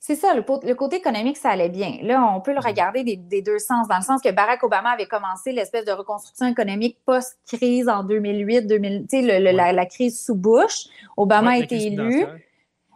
C'est 0.00 0.14
ça, 0.14 0.34
le, 0.34 0.74
côté 0.74 0.96
économique, 0.96 1.36
ça 1.36 1.50
allait 1.50 1.68
bien. 1.68 1.98
Là, 2.02 2.32
on 2.34 2.40
peut 2.40 2.52
le 2.52 2.60
regarder 2.60 3.02
des, 3.02 3.42
deux 3.42 3.58
sens, 3.58 3.88
dans 3.88 3.96
le 3.96 4.02
sens 4.02 4.22
que 4.22 4.30
Barack 4.30 4.62
Obama 4.62 4.90
avait 4.90 5.06
commencé 5.06 5.52
l'espèce 5.52 5.84
de 5.84 5.92
reconstruction 5.92 6.46
économique 6.46 6.98
post-crise 7.04 7.88
en 7.88 8.04
2008, 8.04 8.62
2000, 8.66 9.06
tu 9.10 9.20
sais, 9.26 9.40
la, 9.40 9.86
crise 9.86 10.24
sous 10.24 10.36
Bush. 10.36 10.86
Obama 11.16 11.52
a 11.52 11.56
été 11.58 11.86
élu. 11.86 12.24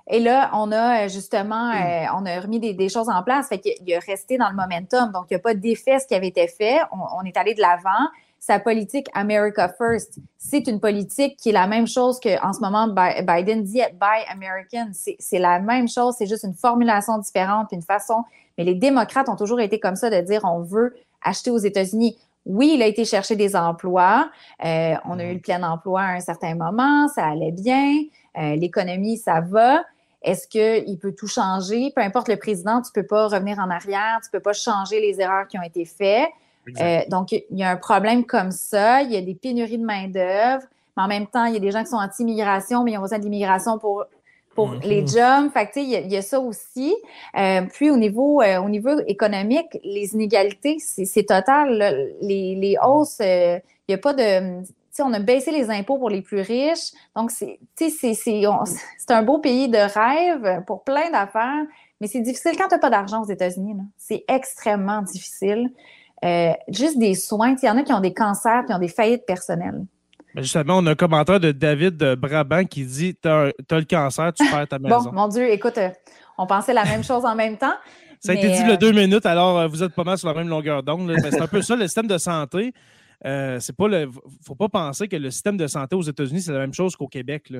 Et 0.09 0.21
là, 0.21 0.51
on 0.55 0.73
a 0.73 1.09
justement, 1.09 1.73
hmm. 1.73 1.77
euh, 1.77 2.07
on 2.17 2.27
a 2.27 2.41
remis 2.41 2.61
des, 2.61 2.89
choses 2.89 3.09
en 3.09 3.23
place. 3.23 3.49
Fait 3.49 3.59
qu'il 3.59 3.95
a 3.95 3.99
resté 3.99 4.39
dans 4.39 4.49
le 4.49 4.57
momentum. 4.57 5.13
Donc, 5.13 5.27
il 5.31 5.35
n'y 5.35 5.37
a 5.37 5.41
pas 5.41 5.55
d'effet 5.55 5.99
ce 5.99 6.07
qui 6.07 6.15
avait 6.15 6.29
été 6.29 6.49
fait. 6.49 6.81
on 6.93 7.25
est 7.25 7.37
allé 7.37 7.55
de 7.55 7.61
l'avant 7.61 8.09
sa 8.43 8.59
politique 8.59 9.07
America 9.15 9.69
First, 9.69 10.19
c'est 10.37 10.67
une 10.67 10.81
politique 10.81 11.37
qui 11.37 11.51
est 11.51 11.53
la 11.53 11.69
même 11.69 11.87
chose 11.87 12.19
qu'en 12.19 12.53
ce 12.53 12.59
moment 12.59 12.89
Biden 12.89 13.63
dit 13.63 13.81
Buy 14.01 14.25
American. 14.29 14.91
C'est 14.93 15.39
la 15.39 15.61
même 15.61 15.87
chose, 15.87 16.17
c'est 16.19 16.27
juste 16.27 16.43
une 16.43 16.55
formulation 16.55 17.19
différente, 17.19 17.69
une 17.71 17.83
façon. 17.83 18.25
Mais 18.59 18.65
les 18.65 18.75
démocrates 18.75 19.29
ont 19.29 19.37
toujours 19.37 19.61
été 19.61 19.79
comme 19.79 19.95
ça 19.95 20.11
de 20.11 20.21
dire 20.27 20.41
on 20.43 20.61
veut 20.61 20.93
acheter 21.23 21.53
aux 21.53 21.59
États-Unis. 21.59 22.19
Oui, 22.45 22.73
il 22.75 22.83
a 22.83 22.87
été 22.87 23.05
chercher 23.05 23.37
des 23.37 23.55
emplois. 23.55 24.29
Euh, 24.65 24.95
on 25.05 25.21
a 25.21 25.25
eu 25.25 25.35
le 25.35 25.41
plein 25.41 25.63
emploi 25.63 26.01
à 26.01 26.15
un 26.15 26.21
certain 26.21 26.57
moment, 26.57 27.07
ça 27.15 27.25
allait 27.25 27.53
bien. 27.53 27.95
Euh, 28.39 28.57
l'économie, 28.57 29.19
ça 29.19 29.41
va. 29.41 29.85
Est-ce 30.21 30.49
qu'il 30.49 30.99
peut 30.99 31.15
tout 31.17 31.29
changer? 31.29 31.93
Peu 31.95 32.03
importe 32.03 32.27
le 32.27 32.37
président, 32.37 32.83
tu 32.83 32.91
ne 32.93 33.03
peux 33.03 33.07
pas 33.07 33.29
revenir 33.29 33.61
en 33.61 33.71
arrière, 33.71 34.19
tu 34.21 34.31
ne 34.33 34.39
peux 34.39 34.43
pas 34.43 34.53
changer 34.53 35.01
les 35.01 35.21
erreurs 35.21 35.47
qui 35.47 35.59
ont 35.59 35.63
été 35.63 35.85
faites. 35.85 36.31
Euh, 36.81 37.01
donc, 37.09 37.33
il 37.33 37.45
y 37.51 37.63
a 37.63 37.71
un 37.71 37.77
problème 37.77 38.25
comme 38.25 38.51
ça. 38.51 39.03
Il 39.03 39.13
y 39.13 39.17
a 39.17 39.21
des 39.21 39.35
pénuries 39.35 39.79
de 39.79 39.85
main-d'œuvre, 39.85 40.65
mais 40.97 41.03
en 41.03 41.09
même 41.09 41.27
temps, 41.27 41.45
il 41.47 41.55
y 41.55 41.57
a 41.57 41.61
des 41.61 41.71
gens 41.71 41.83
qui 41.83 41.91
sont 41.91 41.97
anti-immigration, 41.97 42.85
mais 42.85 42.93
ils 42.93 42.99
ont 42.99 43.03
besoin 43.03 43.19
d'immigration 43.19 43.79
pour 43.79 44.05
pour 44.55 44.75
mm-hmm. 44.75 44.87
les 44.87 45.07
jobs. 45.07 45.51
Fait 45.53 45.71
il 45.77 46.13
y, 46.13 46.17
a 46.17 46.23
ça 46.23 46.39
aussi. 46.39 46.95
Euh, 47.39 47.63
puis 47.73 47.91
au 47.91 47.97
niveau, 47.97 48.43
euh, 48.43 48.59
au 48.59 48.69
niveau 48.69 49.01
économique, 49.07 49.79
les 49.83 50.13
inégalités, 50.13 50.77
c'est 50.79 51.25
total. 51.25 51.79
Les, 52.21 52.55
les, 52.55 52.77
hausses, 52.83 53.21
il 53.21 53.63
n'y 53.89 53.95
a 53.95 53.99
pas 53.99 54.13
de 54.13 54.63
on 55.01 55.13
a 55.13 55.21
baissé 55.21 55.51
les 55.51 55.71
impôts 55.71 55.97
pour 55.97 56.11
les 56.11 56.21
plus 56.21 56.41
riches. 56.41 56.93
Donc, 57.17 57.31
c'est 57.79 59.11
un 59.11 59.23
beau 59.23 59.39
pays 59.39 59.69
de 59.69 59.79
rêve 59.79 60.65
pour 60.67 60.85
plein 60.85 61.11
d'affaires, 61.11 61.65
mais 62.01 62.07
c'est 62.07 62.21
difficile 62.21 62.53
quand 62.59 62.69
tu 62.69 62.75
n'as 62.75 62.81
pas 62.81 62.91
d'argent 62.91 63.23
aux 63.23 63.31
États-Unis. 63.31 63.77
C'est 63.97 64.25
extrêmement 64.29 65.03
difficile. 65.03 65.71
Euh, 66.25 66.53
juste 66.69 66.99
des 66.99 67.15
soins. 67.15 67.57
Il 67.63 67.67
y 67.67 67.71
en 67.71 67.77
a 67.77 67.83
qui 67.83 67.93
ont 67.93 68.01
des 68.01 68.15
cancers, 68.15 68.65
qui 68.67 68.73
ont 68.73 68.79
des 68.79 68.89
faillites 68.89 69.27
personnelles. 69.27 69.85
justement, 70.37 70.79
on 70.79 70.87
a 70.87 70.93
un 70.93 70.95
commentaire 70.95 71.41
de 71.41 71.53
David 71.53 71.97
Brabant 72.15 72.65
qui 72.65 72.85
dit 72.85 73.17
Tu 73.21 73.29
as, 73.29 73.53
le 73.71 73.85
cancer, 73.85 74.33
tu 74.33 74.49
perds 74.49 74.69
ta 74.69 74.79
maison. 74.81 75.03
Bon, 75.03 75.13
mon 75.13 75.29
Dieu, 75.29 75.51
écoute, 75.51 75.79
euh, 75.79 75.91
on 76.39 76.47
pensait 76.47 76.75
la 76.75 76.85
même 76.85 77.03
chose 77.03 77.25
en 77.25 77.35
même 77.35 77.57
temps. 77.57 77.75
Ça 78.21 78.33
a 78.33 78.35
été 78.37 78.51
dit 78.51 78.65
le 78.65 78.77
deux 78.77 78.93
minutes, 78.93 79.27
alors 79.27 79.69
vous 79.69 79.83
êtes 79.83 79.95
pas 79.95 80.05
mal 80.05 80.17
sur 80.17 80.29
la 80.29 80.35
même 80.35 80.49
longueur 80.49 80.85
d'onde. 80.85 81.13
C'est 81.21 81.41
un 81.41 81.49
peu 81.49 81.61
ça, 81.61 81.75
le 81.75 81.87
système 81.87 82.07
de 82.07 82.19
santé. 82.19 82.73
Euh, 83.25 83.59
c'est 83.61 83.75
pas 83.77 83.89
le. 83.89 84.11
Faut 84.45 84.55
pas 84.55 84.69
penser 84.69 85.09
que 85.09 85.17
le 85.17 85.31
système 85.31 85.57
de 85.57 85.67
santé 85.67 85.97
aux 85.97 86.03
États-Unis, 86.03 86.43
c'est 86.43 86.53
la 86.53 86.59
même 86.59 86.75
chose 86.75 86.97
qu'au 86.97 87.09
Québec. 87.09 87.53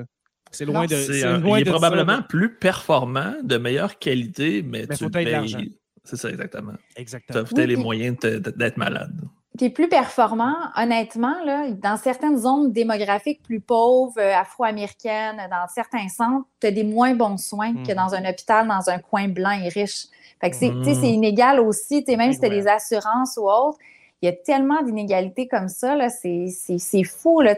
C'est 0.51 0.65
loin 0.65 0.85
de. 0.85 0.95
C'est 0.95 1.19
il 1.19 1.57
est 1.59 1.65
probablement 1.65 2.21
plus 2.21 2.55
performant, 2.55 3.33
de 3.43 3.57
meilleure 3.57 3.97
qualité, 3.97 4.61
mais, 4.61 4.87
tu 4.87 5.09
payes. 5.09 5.73
C'est 6.03 6.17
ça, 6.17 6.29
exactement. 6.29 6.73
Exactement. 6.95 7.43
Tu 7.43 7.61
as 7.61 7.65
les 7.65 7.75
moyens 7.75 8.17
d'être 8.19 8.77
malade. 8.77 9.21
Puis 9.57 9.69
plus 9.69 9.87
performant, 9.87 10.55
honnêtement, 10.75 11.35
là, 11.45 11.69
dans 11.69 11.95
certaines 11.95 12.37
zones 12.37 12.71
démographiques 12.71 13.43
plus 13.43 13.61
pauvres, 13.61 14.17
euh, 14.17 14.33
afro-américaines, 14.35 15.37
dans 15.49 15.67
certains 15.67 16.09
centres, 16.09 16.47
tu 16.59 16.67
as 16.67 16.71
des 16.71 16.83
moins 16.83 17.13
bons 17.13 17.37
soins 17.37 17.73
que 17.73 17.91
hmm. 17.91 17.95
dans 17.95 18.15
un 18.15 18.27
hôpital, 18.27 18.67
dans 18.67 18.89
un 18.89 18.97
coin 18.97 19.27
blanc 19.27 19.51
et 19.51 19.69
riche. 19.69 20.07
Fait 20.41 20.49
que 20.49 20.55
c'est 20.55 20.71
hmm. 20.71 21.03
inégal 21.03 21.59
aussi, 21.59 22.03
même 22.07 22.33
si 22.33 22.39
tu 22.39 22.45
as 22.47 22.49
des 22.49 22.67
assurances 22.67 23.37
ou 23.37 23.47
autres 23.47 23.77
il 24.23 24.27
y 24.27 24.29
a 24.29 24.31
tellement 24.31 24.81
d'inégalités 24.81 25.49
comme 25.49 25.67
ça, 25.67 25.97
c'est 26.07 27.03
fou. 27.03 27.41
Là, 27.41 27.55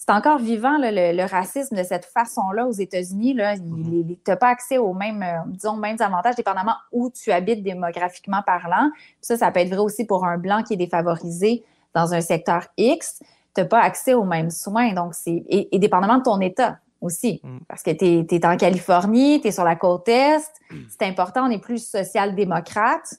c'est 0.00 0.12
encore 0.12 0.38
vivant 0.38 0.78
le, 0.78 1.26
racisme 1.30 1.76
de 1.76 1.82
cette 1.82 2.06
façon-là 2.06 2.66
aux 2.66 2.72
États-Unis. 2.72 3.34
Mm-hmm. 3.34 4.06
Tu 4.06 4.30
n'as 4.30 4.36
pas 4.36 4.48
accès 4.48 4.78
aux 4.78 4.94
mêmes, 4.94 5.22
euh, 5.22 5.42
disons, 5.48 5.76
mêmes 5.76 5.98
avantages, 6.00 6.36
dépendamment 6.36 6.72
où 6.90 7.10
tu 7.10 7.30
habites 7.30 7.62
démographiquement 7.62 8.40
parlant. 8.44 8.90
ça, 9.20 9.36
ça 9.36 9.50
peut 9.50 9.60
être 9.60 9.68
vrai 9.68 9.80
aussi 9.80 10.06
pour 10.06 10.24
un 10.24 10.38
blanc 10.38 10.62
qui 10.62 10.72
est 10.72 10.78
défavorisé 10.78 11.64
dans 11.94 12.14
un 12.14 12.22
secteur 12.22 12.66
X. 12.78 13.20
Tu 13.54 13.60
n'as 13.60 13.66
pas 13.66 13.80
accès 13.80 14.14
aux 14.14 14.24
mêmes 14.24 14.48
soins. 14.48 14.94
Donc, 14.94 15.12
c'est 15.12 15.44
et, 15.50 15.78
dépendamment 15.78 16.16
de 16.16 16.22
ton 16.22 16.40
État 16.40 16.78
aussi. 17.02 17.42
Mm. 17.44 17.58
Parce 17.68 17.82
que 17.82 17.90
tu 17.90 18.34
es, 18.34 18.46
en 18.46 18.56
Californie, 18.56 19.42
tu 19.42 19.48
es 19.48 19.52
sur 19.52 19.64
la 19.64 19.76
côte 19.76 20.08
Est. 20.08 20.50
Mm. 20.70 20.76
C'est 20.88 21.06
important, 21.06 21.44
on 21.46 21.50
est 21.50 21.58
plus 21.58 21.86
social-démocrate 21.86 23.16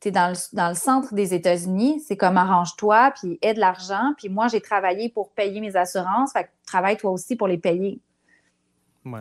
tu 0.00 0.08
es 0.08 0.10
dans 0.10 0.30
le, 0.30 0.74
centre 0.74 1.14
des 1.14 1.34
États-Unis, 1.34 2.02
c'est 2.06 2.16
comme 2.16 2.36
arrange-toi, 2.36 3.12
puis 3.20 3.38
aide 3.42 3.58
l'argent. 3.58 4.14
Puis 4.16 4.28
moi, 4.28 4.48
j'ai 4.48 4.60
travaillé 4.60 5.10
pour 5.10 5.30
payer 5.32 5.60
mes 5.60 5.76
assurances, 5.76 6.32
fait 6.32 6.44
que 6.44 6.48
travaille 6.66 6.96
toi 6.96 7.10
aussi 7.10 7.36
pour 7.36 7.48
les 7.48 7.58
payer. 7.58 8.00
Ouais. 9.04 9.20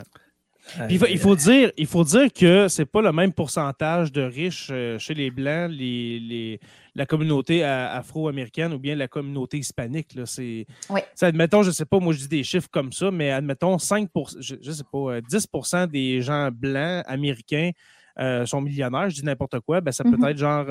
il, 0.90 1.20
faut, 1.20 1.36
dire, 1.36 1.72
il 1.78 1.88
faut 1.88 2.04
dire 2.04 2.32
que 2.32 2.68
c'est 2.68 2.86
pas 2.86 3.02
le 3.02 3.12
même 3.12 3.34
pourcentage 3.34 4.12
de 4.12 4.22
riches 4.22 4.70
euh, 4.72 4.98
chez 5.00 5.14
les 5.14 5.32
Blancs, 5.32 5.72
les, 5.72 6.60
la 6.96 7.06
communauté 7.06 7.64
afro-américaine 7.64 8.74
ou 8.74 8.80
bien 8.80 8.96
la 8.96 9.08
communauté 9.08 9.58
hispanique. 9.58 10.16
Là, 10.16 10.26
c'est, 10.26 10.66
oui. 10.90 11.02
admettons, 11.22 11.64
je 11.64 11.72
sais 11.72 11.86
pas, 11.86 12.00
moi 12.00 12.14
je 12.14 12.20
dis 12.20 12.28
des 12.28 12.44
chiffres 12.44 12.70
comme 12.72 12.92
ça, 12.92 13.10
mais 13.10 13.32
admettons 13.32 13.78
5 13.78 14.10
je, 14.40 14.56
je 14.62 14.72
sais 14.72 14.84
pas, 14.90 15.22
10 15.22 15.48
euh, 15.74 15.88
des 15.88 16.22
gens 16.22 16.50
blancs 16.52 17.04
américains 17.08 17.72
euh, 18.20 18.46
sont 18.46 18.60
millionnaires, 18.60 19.10
je 19.10 19.16
dis 19.16 19.26
n'importe 19.26 19.60
quoi, 19.62 19.80
ben, 19.80 19.92
ça 19.92 20.04
peut 20.04 20.12
mm-hmm. 20.12 20.32
être 20.32 20.38
genre 20.38 20.66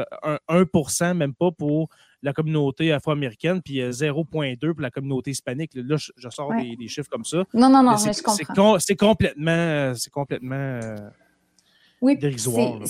1%, 0.49 1.15
même 1.15 1.35
pas 1.35 1.51
pour 1.51 1.89
la 2.23 2.35
communauté 2.35 2.93
afro-américaine, 2.93 3.63
puis 3.63 3.79
0,2 3.79 4.67
euh, 4.67 4.75
pour 4.75 4.83
la 4.83 4.91
communauté 4.91 5.31
hispanique. 5.31 5.71
Là, 5.75 5.97
je, 5.97 6.29
sors 6.29 6.53
des, 6.55 6.89
chiffres 6.89 7.09
comme 7.11 7.25
ça. 7.25 7.45
Non, 7.55 7.71
non, 7.71 7.83
non, 7.83 7.95
mais, 8.05 8.13
je 8.13 8.23
comprends. 8.23 8.79
C'est 8.79 8.97
complètement, 8.97 9.95
c'est 9.95 10.11
complètement 10.11 10.57
euh, 10.57 10.97
oui, 12.03 12.19
dérisoire. 12.19 12.81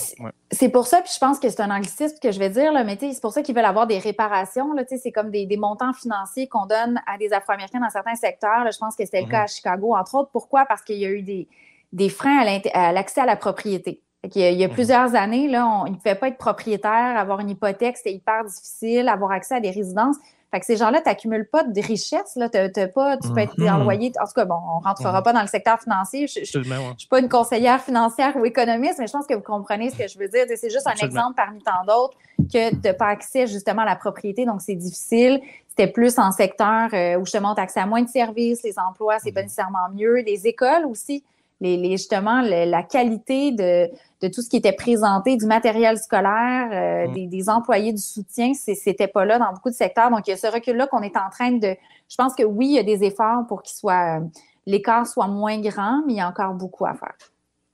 C'est 0.51 0.71
pour 0.71 0.88
ça, 0.88 1.03
puis 1.03 1.12
je 1.14 1.21
pense 1.21 1.38
que 1.38 1.49
c'est 1.49 1.61
un 1.61 1.71
anglicisme 1.71 2.16
que 2.21 2.33
je 2.33 2.38
vais 2.40 2.51
dire, 2.51 2.73
là, 2.73 2.83
mais 2.83 2.99
c'est 2.99 3.21
pour 3.21 3.33
ça 3.33 3.42
qu'ils 3.42 3.55
veulent 3.55 3.64
avoir 3.64 3.87
des 3.87 3.99
réparations. 4.01 4.75
C'est 4.88 5.12
comme 5.12 5.31
des, 5.31 5.57
montants 5.57 5.92
financiers 5.92 6.49
qu'on 6.49 6.66
donne 6.66 7.01
à 7.07 7.16
des 7.16 7.33
Afro-Américains 7.33 7.81
dans 7.81 7.90
certains 7.90 8.16
secteurs. 8.16 8.68
je 8.73 8.79
pense 8.79 8.97
que 8.97 9.05
c'était 9.05 9.23
le 9.23 9.29
cas 9.29 9.42
mm-hmm. 9.42 9.44
à 9.44 9.47
Chicago, 9.47 9.94
entre 9.94 10.16
autres. 10.16 10.31
Pourquoi? 10.33 10.66
Parce 10.66 10.83
qu'il 10.83 10.99
y 10.99 11.07
a 11.07 11.11
eu 11.11 11.23
des, 11.23 11.47
des 11.92 12.09
freins 12.09 12.40
à 12.75 12.92
l'accès 12.92 13.21
à 13.21 13.27
la 13.27 13.37
propriété. 13.37 14.03
Il 14.24 14.42
y, 14.42 14.64
a, 14.64 14.68
mhm. 14.68 14.74
plusieurs 14.74 15.14
années, 15.14 15.46
là, 15.48 15.66
on, 15.66 15.87
ils 15.87 15.92
ne 15.92 15.96
pouvaient 15.96 16.16
pas 16.16 16.28
être 16.28 16.38
propriétaires, 16.38 17.16
avoir 17.16 17.38
une 17.40 17.50
hypothèque, 17.50 17.96
c'était 17.96 18.12
hyper 18.12 18.44
difficile, 18.44 19.09
avoir 19.09 19.31
accès 19.31 19.54
à 19.54 19.61
des 19.61 19.70
résidences. 19.70 20.16
Fait 20.50 20.61
que 20.61 20.66
ces 20.66 20.76
gens-là, 20.76 21.02
tu 21.02 21.09
n'accumules 21.09 21.46
pas 21.46 21.62
de 21.62 21.81
richesse. 21.81 22.35
Là, 22.37 22.48
pas, 22.48 23.16
tu 23.18 23.28
peux 23.33 23.40
être 23.40 23.59
mhm. 23.59 23.68
envoyé. 23.68 24.11
En 24.20 24.26
tout 24.26 24.33
cas, 24.35 24.46
bon, 24.46 24.54
on 24.54 24.81
ne 24.81 24.85
rentrera 24.85 25.18
mhm. 25.18 25.24
pas 25.24 25.33
dans 25.35 25.42
le 25.42 25.46
secteur 25.46 25.78
financier. 25.78 26.26
Je 26.26 26.40
ne 26.40 26.94
suis 26.96 27.09
pas 27.09 27.20
une 27.20 27.28
conseillère 27.28 27.83
financière 27.83 28.35
ou 28.37 28.46
économiste, 28.46 28.98
mais 28.98 29.07
je 29.07 29.12
pense 29.12 29.26
que 29.26 29.35
vous 29.35 29.42
comprenez 29.42 29.90
ce 29.90 29.96
que 29.96 30.09
je 30.09 30.18
veux 30.18 30.28
dire. 30.28 30.46
C'est 30.57 30.70
juste 30.70 30.87
un 30.87 30.94
exemple 30.94 31.35
parmi 31.37 31.62
tant 31.62 31.85
d'autres 31.87 32.16
que 32.50 32.74
de 32.74 32.96
pas 32.96 33.09
accès 33.09 33.46
justement 33.46 33.83
à 33.83 33.85
la 33.85 33.96
propriété, 33.96 34.46
donc 34.46 34.62
c'est 34.62 34.74
difficile. 34.74 35.40
C'était 35.68 35.92
plus 35.92 36.18
en 36.18 36.33
secteur 36.33 36.88
euh, 36.92 37.18
où 37.18 37.24
justement 37.24 37.54
tu 37.54 37.61
as 37.61 37.64
accès 37.64 37.81
à 37.81 37.87
moins 37.87 38.02
de 38.02 38.09
services, 38.09 38.62
les 38.62 38.78
emplois, 38.78 39.18
c'est 39.18 39.33
pas 39.33 39.42
nécessairement 39.42 39.90
mieux. 39.94 40.16
Les 40.26 40.46
écoles 40.46 40.87
aussi 40.87 41.22
les, 41.61 41.90
justement 41.90 42.40
la 42.40 42.83
qualité 42.83 43.53
de, 43.53 43.90
de, 44.23 44.29
tout 44.29 44.42
ce 44.42 44.49
qui 44.49 44.57
était 44.57 44.73
présenté, 44.73 45.37
du 45.37 45.47
matériel 45.47 45.99
scolaire, 45.99 46.68
euh, 46.73 47.09
mm. 47.09 47.29
des, 47.29 47.49
employés 47.49 47.92
du 47.92 48.03
soutien, 48.03 48.53
c'était 48.55 49.09
pas 49.09 49.25
là 49.25 49.38
dans 49.38 49.53
beaucoup 49.53 49.71
de 49.71 49.75
secteurs. 49.75 50.11
Donc, 50.11 50.27
il 50.27 50.31
y 50.31 50.35
a 50.35 50.37
ce 50.37 50.47
recul-là 50.47 50.87
qu'on 50.87 51.03
est 51.03 51.16
en 51.16 51.31
train 51.31 51.53
de. 51.53 51.77
Je 52.09 52.16
pense 52.16 52.35
que 52.35 52.44
oui, 52.44 52.66
il 52.68 52.75
y 52.75 52.79
a 52.79 52.83
des 52.83 53.05
efforts 53.05 53.47
pour 53.47 53.62
qu'il 53.62 53.77
soit 53.77 54.21
l'écart 54.66 55.07
soit 55.07 55.27
moins 55.27 55.59
grand, 55.61 56.03
mais 56.07 56.14
il 56.14 56.16
y 56.16 56.21
a 56.21 56.29
encore 56.29 56.55
beaucoup 56.55 56.87
à 56.87 56.94
faire. 56.94 57.16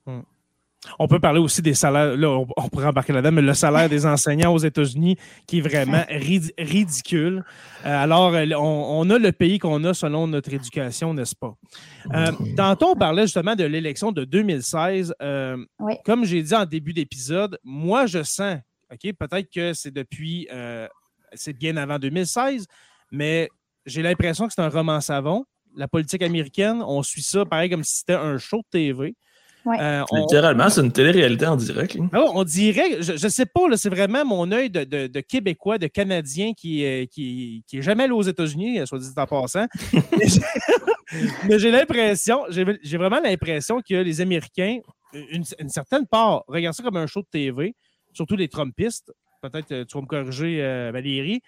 Mm. 0.06 0.20
On 0.98 1.08
peut 1.08 1.20
parler 1.20 1.40
aussi 1.40 1.62
des 1.62 1.74
salaires, 1.74 2.16
là, 2.16 2.28
on, 2.28 2.68
pourrait 2.68 2.86
embarquer 2.86 3.12
là-dedans, 3.12 3.32
mais 3.32 3.42
le 3.42 3.54
salaire 3.54 3.88
des 3.88 4.06
enseignants 4.06 4.52
aux 4.52 4.58
États-Unis 4.58 5.16
qui 5.46 5.58
est 5.58 5.60
vraiment 5.60 6.04
ridicule. 6.58 7.44
Euh, 7.84 8.02
alors, 8.02 8.34
euh, 8.34 8.46
on, 8.56 9.08
a 9.10 9.18
le 9.18 9.32
pays 9.32 9.58
qu'on 9.58 9.82
a 9.84 9.94
selon 9.94 10.26
notre 10.26 10.52
éducation, 10.52 11.14
n'est-ce 11.14 11.34
pas? 11.34 11.54
Euh, 12.14 12.32
tantôt, 12.56 12.90
on 12.90 12.96
parlait 12.96 13.22
justement 13.22 13.54
de 13.54 13.64
l'élection 13.64 14.12
de 14.12 14.24
2016. 14.24 15.14
Comme 16.04 16.24
j'ai 16.24 16.42
dit 16.42 16.54
en 16.54 16.66
début 16.66 16.92
d'épisode, 16.92 17.58
moi, 17.64 18.06
je 18.06 18.22
sens, 18.22 18.58
OK, 18.92 19.12
peut-être 19.18 19.50
que 19.52 19.72
c'est 19.72 19.92
depuis, 19.92 20.48
c'est 21.32 21.54
bien 21.54 21.76
avant 21.76 21.98
2016, 21.98 22.66
mais 23.10 23.48
j'ai 23.86 24.02
l'impression 24.02 24.46
que 24.46 24.52
c'est 24.54 24.62
un 24.62 24.68
roman 24.68 25.00
savon. 25.00 25.44
La 25.76 25.88
politique 25.88 26.22
américaine, 26.22 26.82
on 26.86 27.02
suit 27.02 27.22
ça 27.22 27.44
pareil 27.44 27.68
comme 27.68 27.82
si 27.82 27.98
c'était 27.98 28.14
un 28.14 28.38
show 28.38 28.58
de 28.58 28.66
TV. 28.70 29.16
Euh, 29.66 30.04
Littéralement, 30.12 30.68
c'est 30.68 30.82
une 30.82 30.92
télé-réalité 30.92 31.46
en 31.46 31.56
direct. 31.56 31.96
Ah 32.12 32.24
on 32.34 32.44
dirait, 32.44 33.02
je 33.02 33.12
ne 33.12 33.30
sais 33.30 33.46
pas, 33.46 33.60
c'est 33.76 33.88
vraiment 33.88 34.24
mon 34.24 34.50
œil 34.52 34.70
de, 34.70 35.20
Québécois, 35.20 35.78
de 35.78 35.86
Canadien 35.86 36.52
qui, 36.54 36.84
euh, 36.84 37.06
qui, 37.06 37.64
qui 37.66 37.78
est 37.78 37.82
jamais 37.82 38.04
allé 38.04 38.12
aux 38.12 38.22
États-Unis, 38.22 38.86
soit 38.86 38.98
dit 38.98 39.08
en 39.16 39.26
passant. 39.26 39.66
Mais 41.48 41.58
j'ai 41.58 41.70
l'impression, 41.70 42.44
j'ai 42.50 42.96
vraiment 42.96 43.20
l'impression 43.20 43.80
que 43.80 43.94
les 43.94 44.20
Américains, 44.20 44.78
une, 45.12 45.68
certaine 45.68 46.06
part, 46.06 46.44
regardent 46.48 46.74
ça 46.74 46.82
comme 46.82 46.96
un 46.96 47.06
show 47.06 47.20
de 47.20 47.28
TV, 47.30 47.74
surtout 48.12 48.36
les 48.36 48.48
Trumpistes. 48.48 49.12
Peut-être 49.40 49.72
euh, 49.72 49.84
tu 49.84 49.96
vas 49.96 50.02
me 50.02 50.06
corriger, 50.06 50.60
Valérie 50.92 51.40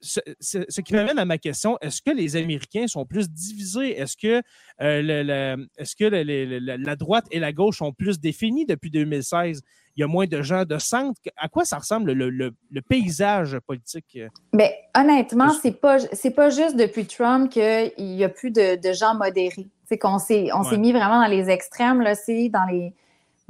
ce, 0.00 0.80
qui 0.80 0.94
m'amène 0.94 1.18
à 1.18 1.24
ma 1.24 1.38
question, 1.38 1.78
est-ce 1.80 2.00
que 2.02 2.10
les 2.10 2.36
Américains 2.36 2.86
sont 2.86 3.04
plus 3.04 3.30
divisés? 3.30 3.98
Est-ce 3.98 4.16
que, 4.16 4.42
euh, 4.80 5.56
est-ce 5.76 5.96
que 5.96 6.04
la 6.04 6.96
droite 6.96 7.26
et 7.30 7.38
la 7.38 7.52
gauche 7.52 7.78
sont 7.78 7.92
plus 7.92 8.18
définis 8.18 8.66
depuis 8.66 8.90
2016? 8.90 9.60
Il 9.96 10.00
y 10.00 10.04
a 10.04 10.06
moins 10.06 10.26
de 10.26 10.40
gens 10.40 10.64
de 10.64 10.78
centre? 10.78 11.20
À 11.36 11.48
quoi 11.48 11.64
ça 11.64 11.78
ressemble 11.78 12.12
le, 12.12 12.52
paysage 12.88 13.58
politique? 13.66 14.18
Bien, 14.52 14.70
honnêtement, 14.96 15.50
c'est 15.50 15.80
pas 15.80 15.98
pas 16.34 16.50
juste 16.50 16.76
depuis 16.76 17.06
Trump 17.06 17.50
qu'il 17.50 17.92
n'y 17.98 18.24
a 18.24 18.28
plus 18.28 18.50
de, 18.50 18.78
gens 18.92 19.14
modérés. 19.14 19.68
C'est 19.86 19.98
qu'on 19.98 20.18
s'est 20.18 20.48
on 20.54 20.62
s'est 20.62 20.78
mis 20.78 20.92
vraiment 20.92 21.20
dans 21.20 21.28
les 21.28 21.50
extrêmes, 21.50 22.00
là, 22.00 22.14
c'est 22.14 22.48
dans 22.48 22.64
les 22.64 22.94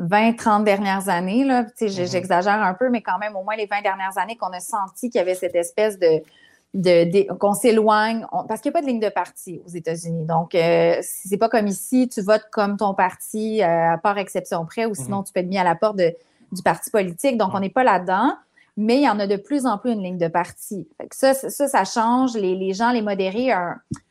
20, 0.00 0.32
30 0.32 0.64
dernières 0.64 1.10
années, 1.10 1.44
là, 1.44 1.64
mm-hmm. 1.64 2.10
j'exagère 2.10 2.62
un 2.62 2.72
peu, 2.72 2.88
mais 2.88 3.02
quand 3.02 3.18
même 3.18 3.36
au 3.36 3.44
moins 3.44 3.54
les 3.54 3.66
20 3.66 3.82
dernières 3.82 4.16
années 4.16 4.36
qu'on 4.36 4.48
a 4.48 4.60
senti 4.60 5.10
qu'il 5.10 5.18
y 5.18 5.22
avait 5.22 5.34
cette 5.34 5.54
espèce 5.54 5.98
de, 5.98 6.22
de, 6.72 7.32
qu'on 7.34 7.52
s'éloigne, 7.52 8.26
parce 8.48 8.62
qu'il 8.62 8.70
n'y 8.70 8.76
a 8.76 8.80
pas 8.80 8.82
de 8.82 8.86
ligne 8.86 9.00
de 9.00 9.10
parti 9.10 9.60
aux 9.66 9.68
États-Unis. 9.68 10.24
Donc, 10.24 10.54
euh, 10.54 10.96
c'est 11.02 11.36
pas 11.36 11.50
comme 11.50 11.66
ici, 11.66 12.08
tu 12.08 12.22
votes 12.22 12.46
comme 12.50 12.78
ton 12.78 12.94
parti, 12.94 13.62
euh, 13.62 13.92
à 13.92 13.98
part 13.98 14.16
exception 14.16 14.64
près, 14.64 14.86
ou 14.86 14.94
sinon 14.94 15.18
mhm. 15.18 15.24
tu 15.24 15.32
peux 15.34 15.40
être 15.40 15.48
mis 15.48 15.58
à 15.58 15.64
la 15.64 15.74
porte 15.74 15.96
du 15.96 16.62
parti 16.64 16.90
politique. 16.90 17.36
Donc, 17.36 17.50
on 17.52 17.60
n'est 17.60 17.68
pas 17.68 17.84
là-dedans, 17.84 18.32
mais 18.78 18.96
il 18.96 19.02
y 19.02 19.08
en 19.08 19.20
a 19.20 19.26
de 19.26 19.36
plus 19.36 19.66
en 19.66 19.76
plus 19.76 19.92
une 19.92 20.02
ligne 20.02 20.18
de 20.18 20.28
parti. 20.28 20.88
ça, 21.12 21.34
ça, 21.34 21.68
ça, 21.68 21.84
change. 21.84 22.32
Les, 22.34 22.72
gens, 22.72 22.90
les 22.90 23.02
modérés, 23.02 23.52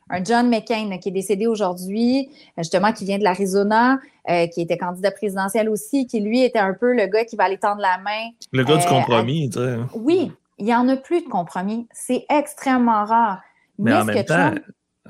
un 0.10 0.24
John 0.24 0.50
McCain 0.50 0.98
qui 0.98 1.10
est 1.10 1.14
décédé 1.14 1.48
aujourd'hui, 1.48 2.30
justement, 2.58 2.92
qui 2.92 3.06
vient 3.06 3.18
de 3.18 3.24
l'Arizona, 3.24 4.00
euh, 4.30 4.48
qui 4.48 4.62
était 4.62 4.78
candidat 4.78 5.12
présidentiel 5.12 5.70
aussi, 5.70 6.08
qui 6.08 6.20
lui 6.20 6.44
était 6.44 6.60
un 6.60 6.74
peu 6.74 6.94
le 6.94 7.08
gars 7.08 7.26
qui 7.26 7.36
va 7.36 7.46
aller 7.46 7.58
tendre 7.58 7.82
la 7.82 7.98
main. 7.98 8.30
Le 8.52 8.64
gars 8.64 8.78
du 8.78 8.86
euh, 8.86 8.90
compromis, 8.90 9.50
tu 9.50 9.60
sais. 9.60 9.78
Oui, 9.94 10.32
il 10.58 10.66
n'y 10.66 10.76
en 10.76 10.88
a 10.90 10.98
plus 10.98 11.22
de 11.22 11.30
compromis. 11.30 11.88
C'est 11.92 12.26
extrêmement 12.30 13.06
rare. 13.06 13.42
Mais, 13.78 13.94
en 13.94 14.04
même 14.04 14.26
temps, 14.26 14.52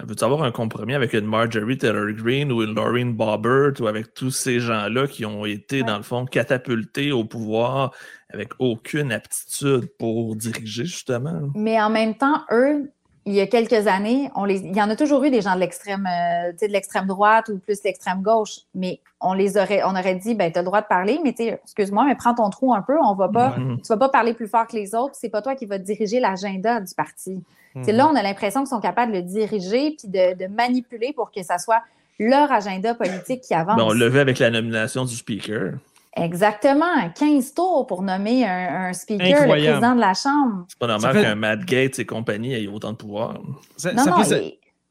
veux-tu 0.03 0.23
avoir 0.23 0.43
un 0.43 0.51
compromis 0.51 0.93
avec 0.93 1.13
une 1.13 1.25
Marjorie 1.25 1.77
Taylor 1.77 2.12
Greene 2.12 2.51
ou 2.51 2.62
une 2.62 2.75
Laureen 2.75 3.13
Bobbert 3.13 3.73
ou 3.79 3.88
avec 3.88 4.13
tous 4.13 4.31
ces 4.31 4.59
gens-là 4.59 5.07
qui 5.07 5.25
ont 5.25 5.45
été, 5.45 5.81
dans 5.83 5.97
le 5.97 6.03
fond, 6.03 6.25
catapultés 6.25 7.12
au 7.12 7.25
pouvoir 7.25 7.91
avec 8.31 8.51
aucune 8.59 9.12
aptitude 9.12 9.89
pour 9.97 10.35
diriger, 10.35 10.85
justement? 10.85 11.49
Mais 11.55 11.81
en 11.81 11.89
même 11.89 12.15
temps, 12.15 12.43
eux, 12.51 12.91
il 13.29 13.35
y 13.35 13.41
a 13.41 13.47
quelques 13.47 13.87
années, 13.87 14.29
on 14.35 14.43
les, 14.45 14.59
il 14.59 14.75
y 14.75 14.81
en 14.81 14.89
a 14.89 14.95
toujours 14.95 15.23
eu 15.23 15.29
des 15.29 15.41
gens 15.41 15.55
de 15.55 15.59
l'extrême, 15.59 16.07
euh, 16.07 16.51
de 16.51 16.71
l'extrême 16.71 17.05
droite 17.05 17.49
ou 17.49 17.59
plus 17.59 17.83
l'extrême 17.83 18.21
gauche, 18.21 18.61
mais 18.73 18.99
on 19.21 19.33
les 19.33 19.57
aurait, 19.57 19.83
on 19.83 19.91
aurait 19.91 20.15
dit, 20.15 20.33
ben, 20.33 20.51
tu 20.51 20.57
as 20.57 20.61
le 20.61 20.65
droit 20.65 20.81
de 20.81 20.87
parler, 20.87 21.19
mais 21.23 21.35
excuse-moi, 21.37 22.05
mais 22.05 22.15
prends 22.15 22.33
ton 22.33 22.49
trou 22.49 22.73
un 22.73 22.81
peu, 22.81 22.97
on 23.03 23.13
va 23.13 23.29
pas, 23.29 23.55
tu 23.55 23.87
vas 23.87 23.97
pas 23.97 24.09
parler 24.09 24.33
plus 24.33 24.47
fort 24.47 24.65
que 24.67 24.75
les 24.75 24.95
autres, 24.95 25.15
c'est 25.15 25.29
pas 25.29 25.41
toi 25.41 25.55
qui 25.55 25.65
vas 25.65 25.77
diriger 25.77 26.19
l'agenda 26.19 26.79
du 26.79 26.93
parti. 26.95 27.43
C'est 27.83 27.91
Là, 27.91 28.07
on 28.07 28.15
a 28.15 28.23
l'impression 28.23 28.61
qu'ils 28.61 28.69
sont 28.69 28.79
capables 28.79 29.11
de 29.11 29.17
le 29.17 29.23
diriger 29.23 29.95
puis 29.97 30.07
de, 30.07 30.47
manipuler 30.47 31.13
pour 31.13 31.31
que 31.31 31.43
ça 31.43 31.57
soit 31.57 31.81
leur 32.19 32.51
agenda 32.51 32.95
politique 32.95 33.41
qui 33.41 33.53
avance. 33.53 33.77
Ben, 33.77 33.83
on 33.83 33.93
le 33.93 34.07
vu 34.07 34.19
avec 34.19 34.39
la 34.39 34.49
nomination 34.49 35.05
du 35.05 35.15
speaker. 35.15 35.73
Exactement, 36.15 37.09
15 37.15 37.53
tours 37.53 37.85
pour 37.87 38.01
nommer 38.01 38.45
un, 38.45 38.91
speaker, 38.93 39.43
le 39.43 39.47
président 39.47 39.95
de 39.95 39.99
la 39.99 40.13
Chambre. 40.13 40.65
C'est 40.67 40.79
pas 40.79 40.87
normal 40.87 41.21
qu'un 41.21 41.35
Matt 41.35 41.59
Gates 41.65 41.99
et 41.99 42.05
compagnie 42.05 42.53
aient 42.53 42.67
autant 42.67 42.91
de 42.91 42.97
pouvoir. 42.97 43.39
Ça, 43.77 43.93
non, 43.93 44.03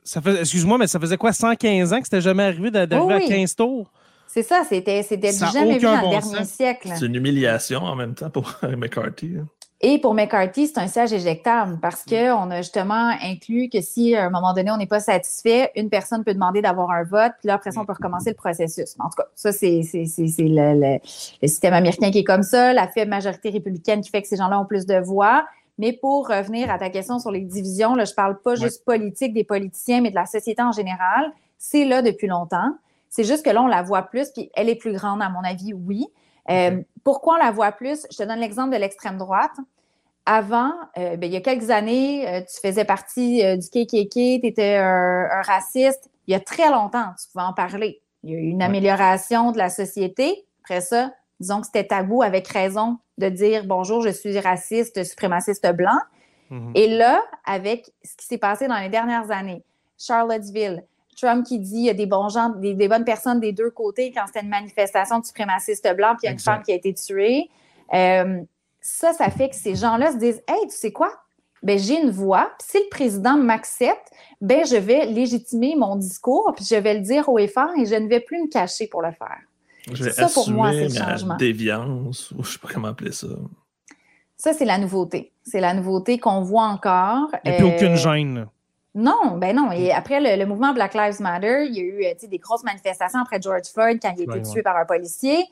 ça 0.04 0.22
faisait, 0.22 0.40
excuse-moi, 0.40 0.78
mais 0.78 0.86
ça 0.86 0.98
faisait 0.98 1.16
quoi, 1.16 1.32
115 1.32 1.92
ans 1.92 1.98
que 1.98 2.04
c'était 2.04 2.20
jamais 2.20 2.44
arrivé 2.44 2.70
d'arriver 2.70 3.14
à 3.14 3.20
15 3.20 3.56
tours? 3.56 3.90
C'est 4.26 4.42
ça, 4.42 4.62
c'était 4.68 5.02
jamais 5.02 5.78
vu 5.78 5.84
dans 5.84 6.00
le 6.00 6.10
dernier 6.10 6.44
siècle. 6.44 6.90
C'est 6.94 7.06
une 7.06 7.14
humiliation 7.14 7.80
en 7.80 7.96
même 7.96 8.14
temps 8.14 8.30
pour 8.30 8.54
McCarthy. 8.76 9.36
Hein. 9.38 9.46
Et 9.80 10.00
pour 10.00 10.12
McCarthy, 10.12 10.66
c'est 10.66 10.78
un 10.78 10.88
siège 10.88 11.12
éjectable 11.12 11.78
parce 11.80 12.04
qu'on 12.04 12.50
a 12.50 12.56
justement 12.56 13.12
inclus 13.22 13.68
que 13.68 13.80
si 13.80 14.16
à 14.16 14.26
un 14.26 14.30
moment 14.30 14.52
donné, 14.52 14.72
on 14.72 14.76
n'est 14.76 14.86
pas 14.86 14.98
satisfait, 14.98 15.70
une 15.76 15.88
personne 15.88 16.24
peut 16.24 16.34
demander 16.34 16.60
d'avoir 16.60 16.90
un 16.90 17.04
vote, 17.04 17.32
puis 17.38 17.46
là, 17.46 17.54
après 17.54 17.70
ça, 17.70 17.80
on 17.80 17.86
peut 17.86 17.92
recommencer 17.92 18.30
le 18.30 18.36
processus. 18.36 18.96
En 18.98 19.04
tout 19.04 19.16
cas, 19.18 19.26
ça, 19.36 19.52
c'est 19.52 19.82
le, 19.92 20.98
le, 20.98 20.98
système 21.48 21.74
américain 21.74 22.10
qui 22.10 22.18
est 22.18 22.24
comme 22.24 22.42
ça, 22.42 22.72
la 22.72 22.88
faible 22.88 23.10
majorité 23.10 23.50
républicaine 23.50 24.00
qui 24.00 24.10
fait 24.10 24.20
que 24.20 24.26
ces 24.26 24.36
gens-là 24.36 24.60
ont 24.60 24.66
plus 24.66 24.84
de 24.84 24.98
voix. 24.98 25.46
Mais 25.78 25.92
pour 25.92 26.26
revenir 26.26 26.72
à 26.72 26.78
ta 26.78 26.90
question 26.90 27.20
sur 27.20 27.30
les 27.30 27.42
divisions, 27.42 27.94
là, 27.94 28.04
je 28.04 28.14
parle 28.14 28.40
pas 28.40 28.56
juste 28.56 28.84
politique 28.84 29.32
des 29.32 29.44
politiciens, 29.44 30.00
mais 30.00 30.10
de 30.10 30.16
la 30.16 30.26
société 30.26 30.60
en 30.60 30.72
général. 30.72 31.32
C'est 31.56 31.84
là 31.84 32.02
depuis 32.02 32.26
longtemps. 32.26 32.74
C'est 33.10 33.22
juste 33.22 33.44
que 33.44 33.50
là, 33.50 33.62
on 33.62 33.68
la 33.68 33.82
voit 33.82 34.02
plus, 34.02 34.30
puis 34.30 34.50
elle 34.54 34.68
est 34.68 34.74
plus 34.74 34.92
grande, 34.92 35.22
à 35.22 35.28
mon 35.28 35.44
avis, 35.44 35.72
oui. 35.72 36.08
Euh, 36.50 36.80
pourquoi 37.08 37.36
on 37.36 37.38
la 37.38 37.50
voit 37.52 37.72
plus? 37.72 38.06
Je 38.12 38.18
te 38.18 38.22
donne 38.22 38.38
l'exemple 38.38 38.70
de 38.70 38.76
l'extrême 38.76 39.16
droite. 39.16 39.56
Avant, 40.26 40.74
euh, 40.98 41.16
ben, 41.16 41.24
il 41.26 41.32
y 41.32 41.36
a 41.36 41.40
quelques 41.40 41.70
années, 41.70 42.28
euh, 42.28 42.42
tu 42.42 42.60
faisais 42.60 42.84
partie 42.84 43.42
du 43.56 43.66
KKK, 43.70 44.12
tu 44.12 44.40
étais 44.46 44.76
un, 44.76 45.40
raciste. 45.40 46.10
Il 46.26 46.32
y 46.32 46.34
a 46.34 46.40
très 46.40 46.70
longtemps, 46.70 47.14
tu 47.18 47.32
pouvais 47.32 47.46
en 47.46 47.54
parler. 47.54 48.02
Il 48.24 48.30
y 48.30 48.34
a 48.34 48.38
eu 48.38 48.42
une 48.42 48.60
amélioration 48.60 49.52
de 49.52 49.56
la 49.56 49.70
société. 49.70 50.44
Après 50.62 50.82
ça, 50.82 51.10
disons 51.40 51.62
que 51.62 51.66
c'était 51.68 51.86
tabou 51.86 52.20
avec 52.22 52.46
raison 52.46 52.98
de 53.16 53.30
dire 53.30 53.64
bonjour, 53.64 54.02
je 54.02 54.10
suis 54.10 54.38
raciste, 54.38 55.02
suprémaciste 55.02 55.66
blanc. 55.72 55.98
Mm-hmm. 56.50 56.72
Et 56.74 56.88
là, 56.88 57.22
avec 57.46 57.90
ce 58.04 58.16
qui 58.18 58.26
s'est 58.26 58.36
passé 58.36 58.68
dans 58.68 58.78
les 58.80 58.90
dernières 58.90 59.30
années, 59.30 59.64
Charlottesville, 59.96 60.84
Trump 61.20 61.46
qui 61.46 61.58
dit 61.58 61.72
qu'il 61.72 61.84
y 61.84 61.90
a 61.90 61.94
des 61.94 62.06
bons 62.06 62.28
gens, 62.28 62.50
des, 62.50 62.88
bonnes 62.88 63.04
personnes 63.04 63.40
des 63.40 63.52
deux 63.52 63.70
côtés 63.70 64.12
quand 64.12 64.26
c'était 64.26 64.42
une 64.42 64.48
manifestation 64.48 65.18
de 65.18 65.24
suprémacistes 65.24 65.88
blancs, 65.96 66.18
puis 66.18 66.24
il 66.24 66.26
y 66.26 66.28
a 66.28 66.32
une 66.32 66.38
femme 66.38 66.62
qui 66.62 66.72
a 66.72 66.74
été 66.74 66.94
tuée. 66.94 67.48
Euh, 67.94 68.40
ça, 68.80 69.12
ça 69.12 69.30
fait 69.30 69.48
que 69.48 69.56
ces 69.56 69.74
gens-là 69.74 70.12
se 70.12 70.18
disent 70.18 70.42
Hey, 70.46 70.68
tu 70.68 70.76
sais 70.76 70.92
quoi? 70.92 71.10
Ben, 71.62 71.78
j'ai 71.78 72.00
une 72.00 72.10
voix, 72.10 72.52
puis 72.58 72.68
si 72.70 72.78
le 72.78 72.88
président 72.88 73.36
m'accepte, 73.36 74.12
ben, 74.40 74.64
je 74.64 74.76
vais 74.76 75.06
légitimer 75.06 75.74
mon 75.76 75.96
discours, 75.96 76.52
puis 76.54 76.64
je 76.64 76.76
vais 76.76 76.94
le 76.94 77.00
dire 77.00 77.28
haut 77.28 77.38
et 77.38 77.48
fort 77.48 77.70
et 77.76 77.84
je 77.84 77.96
ne 77.96 78.08
vais 78.08 78.20
plus 78.20 78.42
me 78.42 78.48
cacher 78.48 78.86
pour 78.86 79.02
le 79.02 79.10
faire. 79.10 79.38
Je 79.92 80.10
ça, 80.10 80.28
pour 80.28 80.50
moi, 80.50 80.70
c'est 80.70 80.88
le 80.88 80.94
changement. 80.94 81.36
déviance, 81.36 82.30
ou 82.32 82.44
je 82.44 82.52
sais 82.52 82.58
pas 82.58 82.68
comment 82.72 82.88
appeler 82.88 83.12
ça. 83.12 83.26
Ça, 84.36 84.52
c'est 84.52 84.64
la 84.64 84.78
nouveauté. 84.78 85.32
C'est 85.42 85.60
la 85.60 85.74
nouveauté 85.74 86.18
qu'on 86.18 86.42
voit 86.42 86.66
encore. 86.66 87.28
Il 87.44 87.50
n'y 87.50 87.56
a 87.56 87.58
plus 87.58 87.74
aucune 87.74 87.94
euh, 87.94 87.96
gêne. 87.96 88.46
Non, 88.98 89.36
ben 89.36 89.54
non. 89.54 89.70
Et 89.70 89.92
après 89.92 90.36
le, 90.36 90.44
mouvement 90.44 90.74
Black 90.74 90.92
Lives 90.92 91.20
Matter, 91.20 91.66
il 91.66 91.76
y 91.76 91.78
a 91.78 91.82
eu 91.84 92.04
euh, 92.04 92.28
des 92.28 92.38
grosses 92.38 92.64
manifestations 92.64 93.20
après 93.20 93.40
George 93.40 93.68
Floyd 93.72 94.00
quand 94.02 94.12
il 94.18 94.28
a 94.28 94.36
été 94.36 94.50
tué 94.50 94.60
par 94.60 94.76
un 94.76 94.84
policier. 94.84 95.44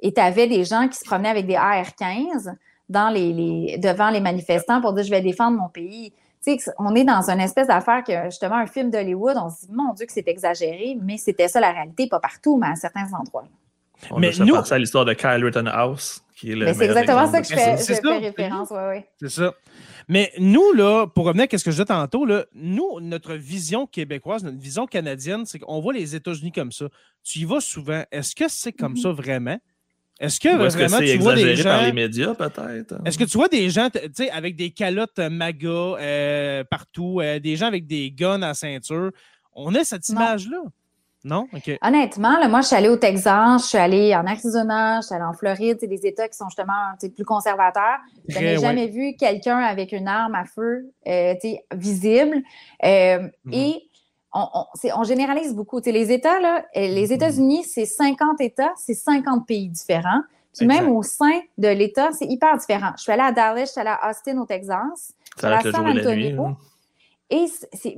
Et 0.00 0.12
tu 0.12 0.20
avais 0.20 0.48
des 0.48 0.64
gens 0.64 0.88
qui 0.88 0.98
se 0.98 1.04
promenaient 1.04 1.28
avec 1.28 1.46
des 1.46 1.54
AR-15 1.54 2.52
dans 2.88 3.08
les, 3.10 3.78
devant 3.78 4.10
les 4.10 4.18
manifestants 4.18 4.80
pour 4.80 4.94
dire 4.94 5.04
je 5.04 5.10
vais 5.10 5.20
défendre 5.20 5.56
mon 5.56 5.68
pays. 5.68 6.12
on 6.78 6.92
est 6.96 7.04
dans 7.04 7.30
une 7.30 7.38
espèce 7.38 7.68
d'affaire 7.68 8.02
que 8.02 8.24
justement 8.24 8.56
un 8.56 8.66
film 8.66 8.90
d'Hollywood, 8.90 9.36
on 9.36 9.48
se 9.48 9.66
dit 9.66 9.72
mon 9.72 9.92
Dieu 9.92 10.04
que 10.04 10.12
c'est 10.12 10.26
exagéré, 10.26 10.98
mais 11.00 11.18
c'était 11.18 11.46
ça 11.46 11.60
la 11.60 11.70
réalité, 11.70 12.08
pas 12.08 12.18
partout, 12.18 12.56
mais 12.56 12.66
à 12.66 12.74
certains 12.74 13.06
endroits. 13.12 13.44
On 14.10 14.18
mais 14.18 14.40
a 14.40 14.44
nous, 14.44 14.56
à 14.56 14.78
l'histoire 14.78 15.04
de 15.04 15.12
Kyle 15.12 15.44
Rittenhouse, 15.44 16.24
qui 16.38 16.52
est 16.52 16.54
le. 16.54 16.72
C'est 16.72 16.84
exactement 16.84 17.30
ça 17.30 17.40
que 17.40 17.48
je 17.48 17.54
fais, 17.54 18.18
référence, 18.18 18.68
oui, 18.70 18.78
oui. 18.90 19.00
C'est 19.20 19.30
ça. 19.30 19.54
Mais 20.06 20.32
nous, 20.38 20.72
là, 20.72 21.06
pour 21.06 21.26
revenir 21.26 21.46
à 21.50 21.58
ce 21.58 21.64
que 21.64 21.70
je 21.70 21.76
disais 21.76 21.84
tantôt, 21.84 22.24
là, 22.24 22.46
nous, 22.54 23.00
notre 23.00 23.34
vision 23.34 23.86
québécoise, 23.86 24.44
notre 24.44 24.58
vision 24.58 24.86
canadienne, 24.86 25.44
c'est 25.44 25.58
qu'on 25.58 25.80
voit 25.80 25.92
les 25.92 26.14
États-Unis 26.14 26.52
comme 26.52 26.72
ça. 26.72 26.86
Tu 27.22 27.40
y 27.40 27.44
vas 27.44 27.60
souvent. 27.60 28.04
Est-ce 28.10 28.34
que 28.34 28.44
c'est 28.48 28.72
comme 28.72 28.96
ça 28.96 29.10
vraiment? 29.10 29.58
Est-ce 30.20 30.40
que 30.40 30.48
est 30.48 30.56
vraiment 30.56 30.98
tu 30.98 31.18
vois 31.18 31.34
des 31.34 31.54
gens 31.54 31.64
par 31.64 31.84
les 31.84 31.92
médias 31.92 32.34
peut-être? 32.34 32.94
Est-ce 33.04 33.18
que 33.18 33.24
tu 33.24 33.36
vois 33.36 33.48
des 33.48 33.70
gens 33.70 33.88
avec 34.32 34.56
des 34.56 34.70
calottes 34.70 35.18
MAGA 35.18 35.68
euh, 35.68 36.64
partout, 36.64 37.20
euh, 37.20 37.38
des 37.38 37.54
gens 37.54 37.66
avec 37.66 37.86
des 37.86 38.10
guns 38.10 38.42
à 38.42 38.54
ceinture? 38.54 39.12
On 39.52 39.74
a 39.74 39.84
cette 39.84 40.08
image-là 40.08 40.56
non? 40.56 40.70
Honnêtement, 41.82 42.48
moi, 42.48 42.60
je 42.60 42.66
suis 42.66 42.76
allée 42.76 42.88
au 42.88 42.96
Texas, 42.96 43.62
je 43.62 43.68
suis 43.68 43.78
allée 43.78 44.14
en 44.14 44.26
Arizona, 44.26 45.00
je 45.00 45.06
suis 45.06 45.14
allée 45.14 45.24
en 45.24 45.32
Floride, 45.32 45.78
c'est 45.80 45.86
des 45.86 46.06
États 46.06 46.28
qui 46.28 46.36
sont 46.36 46.48
justement 46.48 46.94
plus 47.14 47.24
conservateurs. 47.24 47.98
Je 48.28 48.38
n'ai 48.38 48.58
jamais 48.58 48.88
vu 48.88 49.14
quelqu'un 49.16 49.58
avec 49.58 49.92
une 49.92 50.08
arme 50.08 50.34
à 50.34 50.44
feu 50.44 50.90
euh, 51.06 51.34
visible. 51.74 52.36
Euh, 52.84 53.18
mm-hmm. 53.18 53.30
Et 53.52 53.90
on, 54.32 55.04
généralise 55.04 55.54
beaucoup. 55.54 55.80
les 55.84 56.12
États, 56.12 56.40
là, 56.40 56.64
euh, 56.76 56.80
les 56.80 57.08
mm-hmm. 57.08 57.12
États-Unis, 57.12 57.64
c'est 57.64 57.86
50 57.86 58.40
États, 58.40 58.72
c'est 58.76 58.94
50 58.94 59.46
pays 59.46 59.68
différents. 59.68 60.22
Puis 60.56 60.66
même 60.66 60.88
au 60.88 61.02
sein 61.02 61.40
de 61.56 61.68
l'État, 61.68 62.10
c'est 62.12 62.26
hyper 62.26 62.56
différent. 62.56 62.90
Je 62.96 63.02
suis 63.02 63.12
allée 63.12 63.22
à 63.22 63.32
Dallas, 63.32 63.66
je 63.66 63.70
suis 63.70 63.80
allée 63.80 63.90
à 63.90 64.10
Austin, 64.10 64.38
au 64.38 64.46
Texas. 64.46 65.12
Je 65.36 65.38
suis 65.38 65.46
allée 65.46 65.68
à 65.68 65.72
San 65.72 65.86
Antonio. 65.86 66.56
Et 67.30 67.44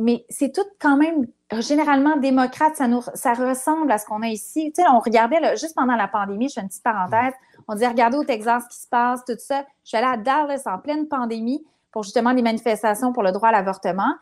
mais 0.00 0.24
c'est 0.28 0.52
tout 0.52 0.66
quand 0.80 0.96
même 0.96 1.26
généralement 1.58 2.16
démocrate. 2.16 2.76
Ça, 2.76 2.88
nous, 2.88 3.02
ça 3.14 3.34
ressemble 3.34 3.90
à 3.92 3.98
ce 3.98 4.04
qu'on 4.04 4.22
a 4.22 4.28
ici. 4.28 4.72
Tu 4.74 4.82
sais, 4.82 4.88
on 4.88 4.98
regardait 4.98 5.56
juste 5.56 5.74
pendant 5.76 5.94
la 5.94 6.08
pandémie, 6.08 6.48
je 6.48 6.54
fais 6.54 6.60
une 6.62 6.68
petite 6.68 6.82
parenthèse, 6.82 7.32
on 7.68 7.74
disait 7.74 7.88
regardez 7.88 8.16
au 8.16 8.24
Texas 8.24 8.64
ce 8.64 8.76
qui 8.76 8.82
se 8.82 8.88
passe, 8.88 9.24
tout 9.24 9.36
ça. 9.38 9.64
Je 9.84 9.90
suis 9.90 9.96
allée 9.96 10.12
à 10.12 10.16
Dallas 10.16 10.62
en 10.66 10.78
pleine 10.78 11.06
pandémie 11.06 11.64
pour 11.92 12.02
justement 12.02 12.34
des 12.34 12.42
manifestations 12.42 13.12
pour 13.12 13.22
le 13.22 13.32
droit 13.32 13.48
à 13.50 13.52
l'avortement. 13.52 14.14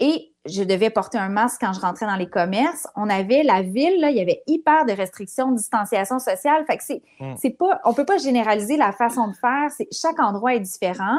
Et 0.00 0.32
je 0.46 0.62
devais 0.62 0.88
porter 0.88 1.18
un 1.18 1.28
masque 1.28 1.60
quand 1.60 1.74
je 1.74 1.80
rentrais 1.80 2.06
dans 2.06 2.16
les 2.16 2.28
commerces. 2.28 2.86
On 2.96 3.10
avait 3.10 3.42
la 3.42 3.60
ville, 3.60 4.00
là, 4.00 4.10
il 4.10 4.16
y 4.16 4.20
avait 4.20 4.42
hyper 4.46 4.86
de 4.86 4.92
restrictions 4.92 5.50
de 5.50 5.58
distanciation 5.58 6.18
sociale. 6.18 6.64
Fait 6.66 6.78
que 6.78 6.84
c'est, 6.84 7.02
mm. 7.20 7.34
c'est 7.36 7.50
pas, 7.50 7.80
on 7.84 7.92
peut 7.92 8.06
pas 8.06 8.16
généraliser 8.16 8.78
la 8.78 8.92
façon 8.92 9.28
de 9.28 9.34
faire. 9.34 9.70
C'est, 9.70 9.88
chaque 9.92 10.18
endroit 10.18 10.54
est 10.54 10.60
différent. 10.60 11.18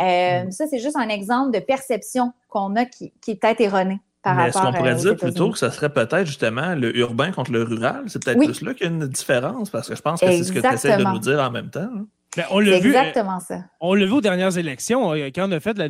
Euh, 0.00 0.44
mm. 0.44 0.50
Ça, 0.50 0.66
c'est 0.68 0.78
juste 0.78 0.96
un 0.96 1.08
exemple 1.08 1.52
de 1.52 1.60
perception 1.60 2.32
qu'on 2.48 2.76
a 2.76 2.84
qui, 2.84 3.12
qui 3.20 3.32
est 3.32 3.34
peut-être 3.36 3.60
erronée. 3.60 4.00
Par 4.22 4.34
Mais 4.34 4.48
est-ce 4.48 4.58
qu'on 4.58 4.72
pourrait 4.72 4.96
dire 4.96 5.16
plutôt 5.16 5.50
que 5.50 5.58
ce 5.58 5.70
serait 5.70 5.90
peut-être 5.90 6.26
justement 6.26 6.74
le 6.74 6.96
urbain 6.96 7.30
contre 7.30 7.52
le 7.52 7.62
rural? 7.62 8.02
C'est 8.06 8.22
peut-être 8.22 8.44
plus 8.44 8.62
là 8.62 8.74
qu'il 8.74 8.86
y 8.86 8.90
a 8.90 8.92
une 8.92 9.06
différence, 9.06 9.70
parce 9.70 9.88
que 9.88 9.94
je 9.94 10.02
pense 10.02 10.20
que 10.20 10.26
c'est 10.26 10.44
ce 10.44 10.52
que 10.52 10.60
tu 10.60 10.74
essaies 10.74 10.96
de 10.96 11.04
nous 11.04 11.18
dire 11.18 11.38
en 11.38 11.50
même 11.50 11.70
temps. 11.70 11.88
Hein. 11.94 12.06
Ben, 12.36 12.44
on 12.50 12.58
l'a 12.58 12.78
vu. 12.78 12.88
Exactement 12.88 13.40
ça. 13.40 13.64
On 13.80 13.94
l'a 13.94 14.04
vu 14.04 14.12
aux 14.12 14.20
dernières 14.20 14.56
élections, 14.58 15.12
euh, 15.12 15.30
quand 15.34 15.48
on 15.48 15.52
a 15.52 15.60
fait, 15.60 15.78
la, 15.78 15.86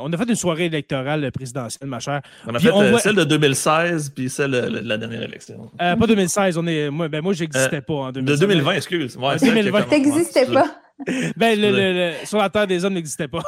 on 0.00 0.12
a 0.12 0.16
fait 0.16 0.28
une 0.28 0.34
soirée 0.34 0.66
électorale 0.66 1.32
présidentielle, 1.32 1.88
ma 1.88 1.98
chère. 1.98 2.20
On 2.46 2.54
a 2.54 2.58
fait 2.58 2.68
euh, 2.68 2.98
celle 2.98 3.16
de 3.16 3.24
2016 3.24 4.10
puis 4.10 4.28
celle 4.28 4.50
de 4.50 4.80
la 4.84 4.98
dernière 4.98 5.22
élection. 5.22 5.70
pas 5.78 5.96
2016, 5.96 6.58
on 6.58 6.66
est, 6.66 6.90
moi, 6.90 7.08
ben, 7.08 7.22
moi 7.22 7.32
j'existais 7.32 7.80
pas 7.80 7.94
en 7.94 8.12
2016. 8.12 8.38
De 8.38 8.46
2020, 8.46 8.72
excuse. 8.72 9.16
Ouais, 9.16 9.36
2020. 9.38 9.82
T'existais 9.84 10.46
pas. 10.46 10.66
Ben, 11.36 11.58
le, 11.58 12.24
sur 12.24 12.38
la 12.38 12.50
Terre 12.50 12.66
des 12.66 12.84
hommes 12.84 12.94
n'existait 12.94 13.28
pas. 13.28 13.42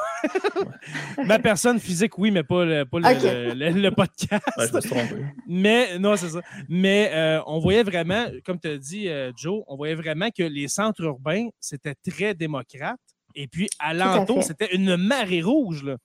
Ma 1.24 1.38
personne 1.38 1.80
physique, 1.80 2.16
oui, 2.18 2.30
mais 2.30 2.42
pas 2.42 2.64
le, 2.64 2.84
pas 2.84 2.98
le, 2.98 3.90
podcast. 3.90 4.44
mais, 5.46 5.98
non, 5.98 6.16
c'est 6.16 6.30
ça. 6.30 6.40
Mais 6.68 7.10
euh, 7.12 7.40
on 7.46 7.58
voyait 7.58 7.82
vraiment, 7.82 8.26
comme 8.44 8.60
tu 8.60 8.68
as 8.68 8.76
dit, 8.76 9.08
euh, 9.08 9.32
Joe, 9.36 9.62
on 9.66 9.76
voyait 9.76 9.94
vraiment 9.94 10.28
que 10.30 10.42
les 10.42 10.68
centres 10.68 11.02
urbains, 11.02 11.48
c'était 11.58 11.94
très 11.94 12.34
démocrate. 12.34 13.00
Et 13.34 13.46
puis, 13.46 13.68
à 13.78 13.94
l'entour, 13.94 14.42
c'était 14.42 14.74
une 14.74 14.96
marée 14.96 15.42
rouge, 15.42 15.84
là. 15.84 15.96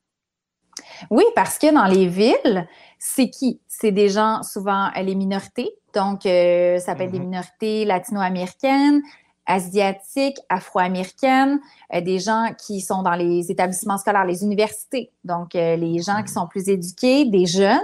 Oui, 1.09 1.23
parce 1.35 1.57
que 1.57 1.73
dans 1.73 1.85
les 1.85 2.07
villes, 2.07 2.67
c'est 2.99 3.29
qui? 3.29 3.61
C'est 3.67 3.91
des 3.91 4.09
gens, 4.09 4.43
souvent, 4.43 4.89
les 4.95 5.15
minorités. 5.15 5.69
Donc, 5.93 6.25
euh, 6.25 6.79
ça 6.79 6.95
peut 6.95 7.03
être 7.03 7.11
des 7.11 7.19
mm-hmm. 7.19 7.21
minorités 7.21 7.85
latino-américaines, 7.85 9.01
asiatiques, 9.45 10.37
afro-américaines, 10.49 11.59
euh, 11.93 12.01
des 12.01 12.19
gens 12.19 12.49
qui 12.57 12.81
sont 12.81 13.03
dans 13.03 13.13
les 13.15 13.51
établissements 13.51 13.97
scolaires, 13.97 14.25
les 14.25 14.43
universités, 14.43 15.11
donc 15.23 15.55
euh, 15.55 15.75
les 15.75 16.01
gens 16.01 16.23
qui 16.23 16.33
sont 16.33 16.47
plus 16.47 16.67
éduqués, 16.67 17.25
des 17.25 17.45
jeunes, 17.45 17.79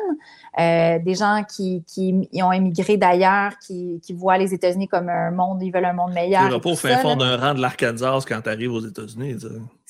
euh, 0.60 1.00
des 1.00 1.16
gens 1.16 1.44
qui, 1.44 1.84
qui 1.88 2.28
ont 2.42 2.52
émigré 2.52 2.98
d'ailleurs, 2.98 3.54
qui, 3.60 4.00
qui, 4.04 4.14
voient 4.14 4.38
les 4.38 4.54
États-Unis 4.54 4.88
comme 4.88 5.10
un 5.10 5.32
monde, 5.32 5.62
ils 5.62 5.72
veulent 5.72 5.86
un 5.86 5.94
monde 5.94 6.14
meilleur. 6.14 6.50
Tu 6.50 6.60
pas 6.60 6.70
au 6.70 6.76
fin 6.76 6.98
fond 6.98 7.16
d'un 7.16 7.38
rang 7.38 7.54
de 7.54 7.62
l'Arkansas 7.62 8.26
quand 8.28 8.42
tu 8.42 8.50
arrives 8.50 8.74
aux 8.74 8.86
États-Unis. 8.86 9.38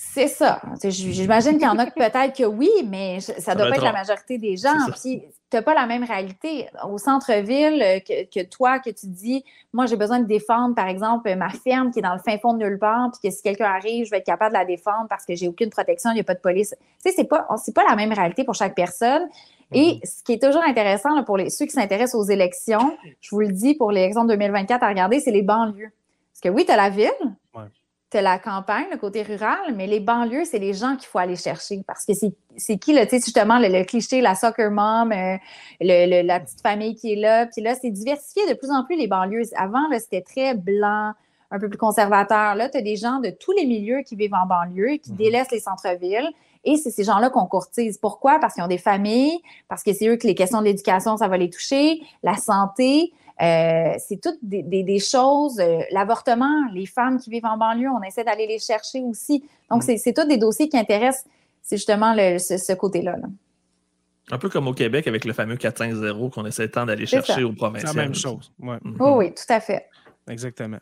C'est 0.03 0.27
ça. 0.27 0.59
J'imagine 0.83 1.53
qu'il 1.53 1.61
y 1.61 1.67
en 1.67 1.77
a 1.77 1.85
peut-être 1.85 2.35
que 2.35 2.43
oui, 2.43 2.69
mais 2.85 3.21
ça 3.21 3.53
ne 3.53 3.59
doit 3.59 3.69
pas 3.69 3.75
être 3.75 3.83
la 3.83 3.93
majorité 3.93 4.39
des 4.39 4.57
gens. 4.57 4.75
Puis, 4.99 5.21
tu 5.49 5.55
n'as 5.55 5.61
pas 5.61 5.75
la 5.75 5.85
même 5.85 6.03
réalité. 6.03 6.67
Au 6.89 6.97
centre-ville, 6.97 8.01
que, 8.05 8.25
que, 8.25 8.43
toi, 8.43 8.79
que 8.79 8.89
tu 8.89 9.05
dis, 9.05 9.45
moi, 9.71 9.85
j'ai 9.85 9.95
besoin 9.95 10.19
de 10.19 10.25
défendre, 10.25 10.75
par 10.75 10.87
exemple, 10.87 11.33
ma 11.35 11.49
ferme 11.49 11.91
qui 11.91 11.99
est 11.99 12.01
dans 12.01 12.15
le 12.15 12.19
fin 12.19 12.37
fond 12.39 12.53
de 12.53 12.65
nulle 12.65 12.79
part, 12.79 13.11
puis 13.11 13.29
que 13.29 13.33
si 13.33 13.43
quelqu'un 13.43 13.67
arrive, 13.67 14.05
je 14.05 14.11
vais 14.11 14.17
être 14.17 14.25
capable 14.25 14.53
de 14.53 14.59
la 14.59 14.65
défendre 14.65 15.05
parce 15.07 15.23
que 15.23 15.35
j'ai 15.35 15.47
aucune 15.47 15.69
protection, 15.69 16.09
il 16.09 16.15
n'y 16.15 16.21
a 16.21 16.25
pas 16.25 16.35
de 16.35 16.39
police. 16.39 16.75
Tu 16.79 17.09
sais, 17.09 17.15
c'est 17.15 17.29
pas, 17.29 17.47
c'est 17.63 17.73
pas 17.73 17.87
la 17.87 17.95
même 17.95 18.11
réalité 18.11 18.43
pour 18.43 18.55
chaque 18.55 18.75
personne. 18.75 19.29
Et 19.71 19.93
mhm. 19.93 19.99
ce 20.03 20.23
qui 20.23 20.33
est 20.33 20.41
toujours 20.41 20.63
intéressant 20.63 21.23
pour 21.23 21.37
les, 21.37 21.51
ceux 21.51 21.65
qui 21.65 21.73
s'intéressent 21.73 22.15
aux 22.15 22.29
élections, 22.29 22.97
je 23.21 23.29
vous 23.29 23.39
le 23.39 23.51
dis 23.51 23.75
pour 23.75 23.91
l'élection 23.91 24.25
2024 24.25 24.83
à 24.83 24.89
regarder, 24.89 25.19
c'est 25.19 25.31
les 25.31 25.43
banlieues. 25.43 25.91
Parce 26.33 26.41
que 26.41 26.49
oui, 26.49 26.65
tu 26.65 26.71
as 26.71 26.75
la 26.75 26.89
ville, 26.89 27.11
tu 28.12 28.17
as 28.17 28.21
la 28.21 28.39
campagne, 28.39 28.88
le 28.91 28.97
côté 28.97 29.24
rural, 29.24 29.74
mais 29.74 29.88
les 29.88 30.02
banlieues, 30.02 30.43
c'est 30.43 30.60
les 30.60 30.74
gens 30.74 30.97
qu'il 30.97 31.08
faut 31.08 31.19
aller 31.19 31.38
chercher. 31.38 31.82
Parce 31.88 32.06
que 32.06 32.12
c'est 32.58 32.78
qui, 32.78 32.91
là, 32.91 33.06
tu 33.06 33.12
sais, 33.12 33.24
justement, 33.24 33.58
le, 33.58 33.84
cliché, 33.86 34.19
la 34.19 34.36
soccer 34.36 34.69
mom, 34.69 35.13
euh, 35.13 35.38
la 35.80 36.39
petite 36.41 36.62
famille 36.62 36.95
qui 36.95 37.13
est 37.13 37.15
là. 37.15 37.45
Puis 37.45 37.62
là, 37.62 37.76
c'est 37.76 37.89
diversifié 37.89 38.47
de 38.50 38.54
plus 38.54 38.69
en 38.69 38.84
plus 38.84 38.97
les 38.97 39.08
banlieues. 39.08 39.43
Avant, 39.56 39.88
c'était 39.97 40.21
très 40.21 40.56
blanc, 40.56 41.13
un 41.52 41.60
peu 41.60 41.69
plus 41.69 41.78
conservateur. 41.78 42.56
Là, 42.56 42.67
tu 42.67 42.78
as 42.78 42.82
des 42.82 42.97
gens 42.97 43.19
de 43.19 43.30
tous 43.30 43.54
les 43.54 43.65
milieux 43.65 44.02
qui 44.02 44.17
vivent 44.17 44.36
en 44.36 44.45
banlieue, 44.45 44.97
qui 44.97 45.12
mhm. 45.12 45.17
délaissent 45.17 45.52
les 45.52 45.62
centres-villes. 45.62 46.30
Et 46.65 46.76
c'est 46.76 46.91
ces 46.91 47.06
gens-là 47.06 47.30
qu'on 47.30 47.45
courtise. 47.45 47.97
Pourquoi? 47.97 48.39
Parce 48.39 48.56
qu'ils 48.56 48.63
ont 48.63 48.67
des 48.67 48.78
familles, 48.78 49.39
parce 49.69 49.84
que 49.84 49.93
c'est 49.93 50.08
eux 50.08 50.17
que 50.17 50.28
les 50.28 50.36
questions 50.36 50.60
de 50.60 50.65
l'éducation, 50.65 51.15
ça 51.15 51.28
va 51.30 51.38
les 51.38 51.50
toucher, 51.50 52.02
la 52.24 52.36
santé. 52.36 53.13
Euh, 53.41 53.93
c'est 53.99 54.21
toutes 54.21 54.39
des, 54.41 54.99
choses, 54.99 55.59
euh, 55.59 55.79
l'avortement, 55.91 56.65
les 56.73 56.85
femmes 56.85 57.19
qui 57.19 57.29
vivent 57.29 57.45
en 57.45 57.57
banlieue, 57.57 57.89
on 57.89 58.03
essaie 58.03 58.23
d'aller 58.23 58.47
les 58.47 58.59
chercher 58.59 59.01
aussi. 59.01 59.43
Donc, 59.69 59.83
mhm. 59.87 59.97
c'est 59.97 60.13
tous 60.13 60.27
des 60.27 60.37
dossiers 60.37 60.69
qui 60.69 60.77
intéressent, 60.77 61.25
c'est 61.61 61.77
justement 61.77 62.13
ce, 62.15 62.73
côté-là. 62.73 63.17
Un 64.29 64.37
peu 64.37 64.49
comme 64.49 64.67
au 64.67 64.73
Québec 64.73 65.07
avec 65.07 65.25
le 65.25 65.33
fameux 65.33 65.57
450 65.57 66.33
qu'on 66.33 66.45
essaie 66.45 66.69
tant 66.69 66.85
d'aller 66.85 67.05
chercher 67.05 67.43
aux 67.43 67.53
provinciales. 67.53 67.91
C'est 67.91 67.97
la 67.97 68.03
même 68.03 68.15
chose. 68.15 68.51
Mhm. 68.59 68.97
Oh, 68.99 69.15
oui, 69.17 69.33
tout 69.33 69.51
à 69.51 69.59
fait. 69.59 69.87
Exactement. 70.29 70.79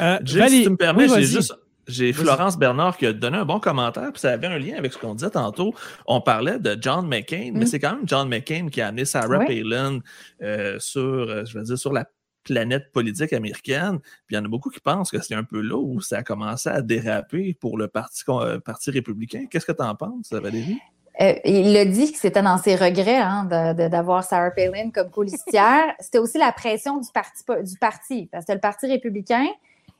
Euh, 0.00 0.18
si 0.24 0.62
tu 0.62 0.70
me 0.70 0.76
permets, 0.76 1.08
j'ai 1.08 1.22
juste. 1.22 1.54
J'ai 1.86 2.12
Florence 2.12 2.58
Bernard 2.58 2.96
qui 2.96 3.06
a 3.06 3.12
donné 3.12 3.38
un 3.38 3.44
bon 3.44 3.60
commentaire, 3.60 4.12
puis 4.12 4.20
ça 4.20 4.32
avait 4.32 4.46
un 4.46 4.58
lien 4.58 4.76
avec 4.76 4.92
ce 4.92 4.98
qu'on 4.98 5.14
disait 5.14 5.30
tantôt. 5.30 5.74
On 6.06 6.20
parlait 6.20 6.58
de 6.58 6.76
John 6.80 7.06
McCain, 7.06 7.50
mais 7.54 7.64
mm. 7.64 7.66
c'est 7.66 7.78
quand 7.78 7.96
même 7.96 8.06
John 8.06 8.28
McCain 8.28 8.68
qui 8.70 8.80
a 8.80 8.88
amené 8.88 9.04
Sarah 9.04 9.40
Palin 9.40 10.00
euh, 10.42 10.78
sur, 10.78 11.00
euh, 11.00 11.44
je 11.44 11.58
veux 11.58 11.64
dire, 11.64 11.78
sur 11.78 11.92
la 11.92 12.06
planète 12.44 12.92
politique 12.92 13.32
américaine. 13.32 13.98
Puis 14.00 14.34
il 14.34 14.34
y 14.36 14.38
en 14.38 14.44
a 14.44 14.48
beaucoup 14.48 14.70
qui 14.70 14.80
pensent 14.80 15.10
que 15.10 15.20
c'est 15.20 15.34
un 15.34 15.44
peu 15.44 15.60
là 15.60 15.76
où 15.76 16.00
ça 16.00 16.18
a 16.18 16.22
commencé 16.22 16.68
à 16.68 16.80
déraper 16.80 17.54
pour 17.54 17.76
le 17.76 17.88
Parti, 17.88 18.24
parti 18.64 18.90
républicain. 18.90 19.46
Qu'est-ce 19.50 19.66
que 19.66 19.72
tu 19.72 19.82
en 19.82 19.94
penses, 19.94 20.32
Valérie? 20.32 20.78
Euh, 21.20 21.34
il 21.44 21.76
a 21.76 21.84
dit 21.84 22.12
que 22.12 22.18
c'était 22.18 22.42
dans 22.42 22.56
ses 22.56 22.76
regrets 22.76 23.18
hein, 23.18 23.44
d'avoir 23.44 24.24
Sarah 24.24 24.52
Palin 24.52 24.90
comme 24.90 25.10
colistière. 25.10 25.94
c'était 25.98 26.18
aussi 26.18 26.38
la 26.38 26.52
pression 26.52 26.98
du 26.98 27.08
parti, 27.12 27.44
du 27.62 27.78
parti, 27.78 28.28
parce 28.32 28.46
que 28.46 28.52
le 28.52 28.60
Parti 28.60 28.86
républicain, 28.86 29.46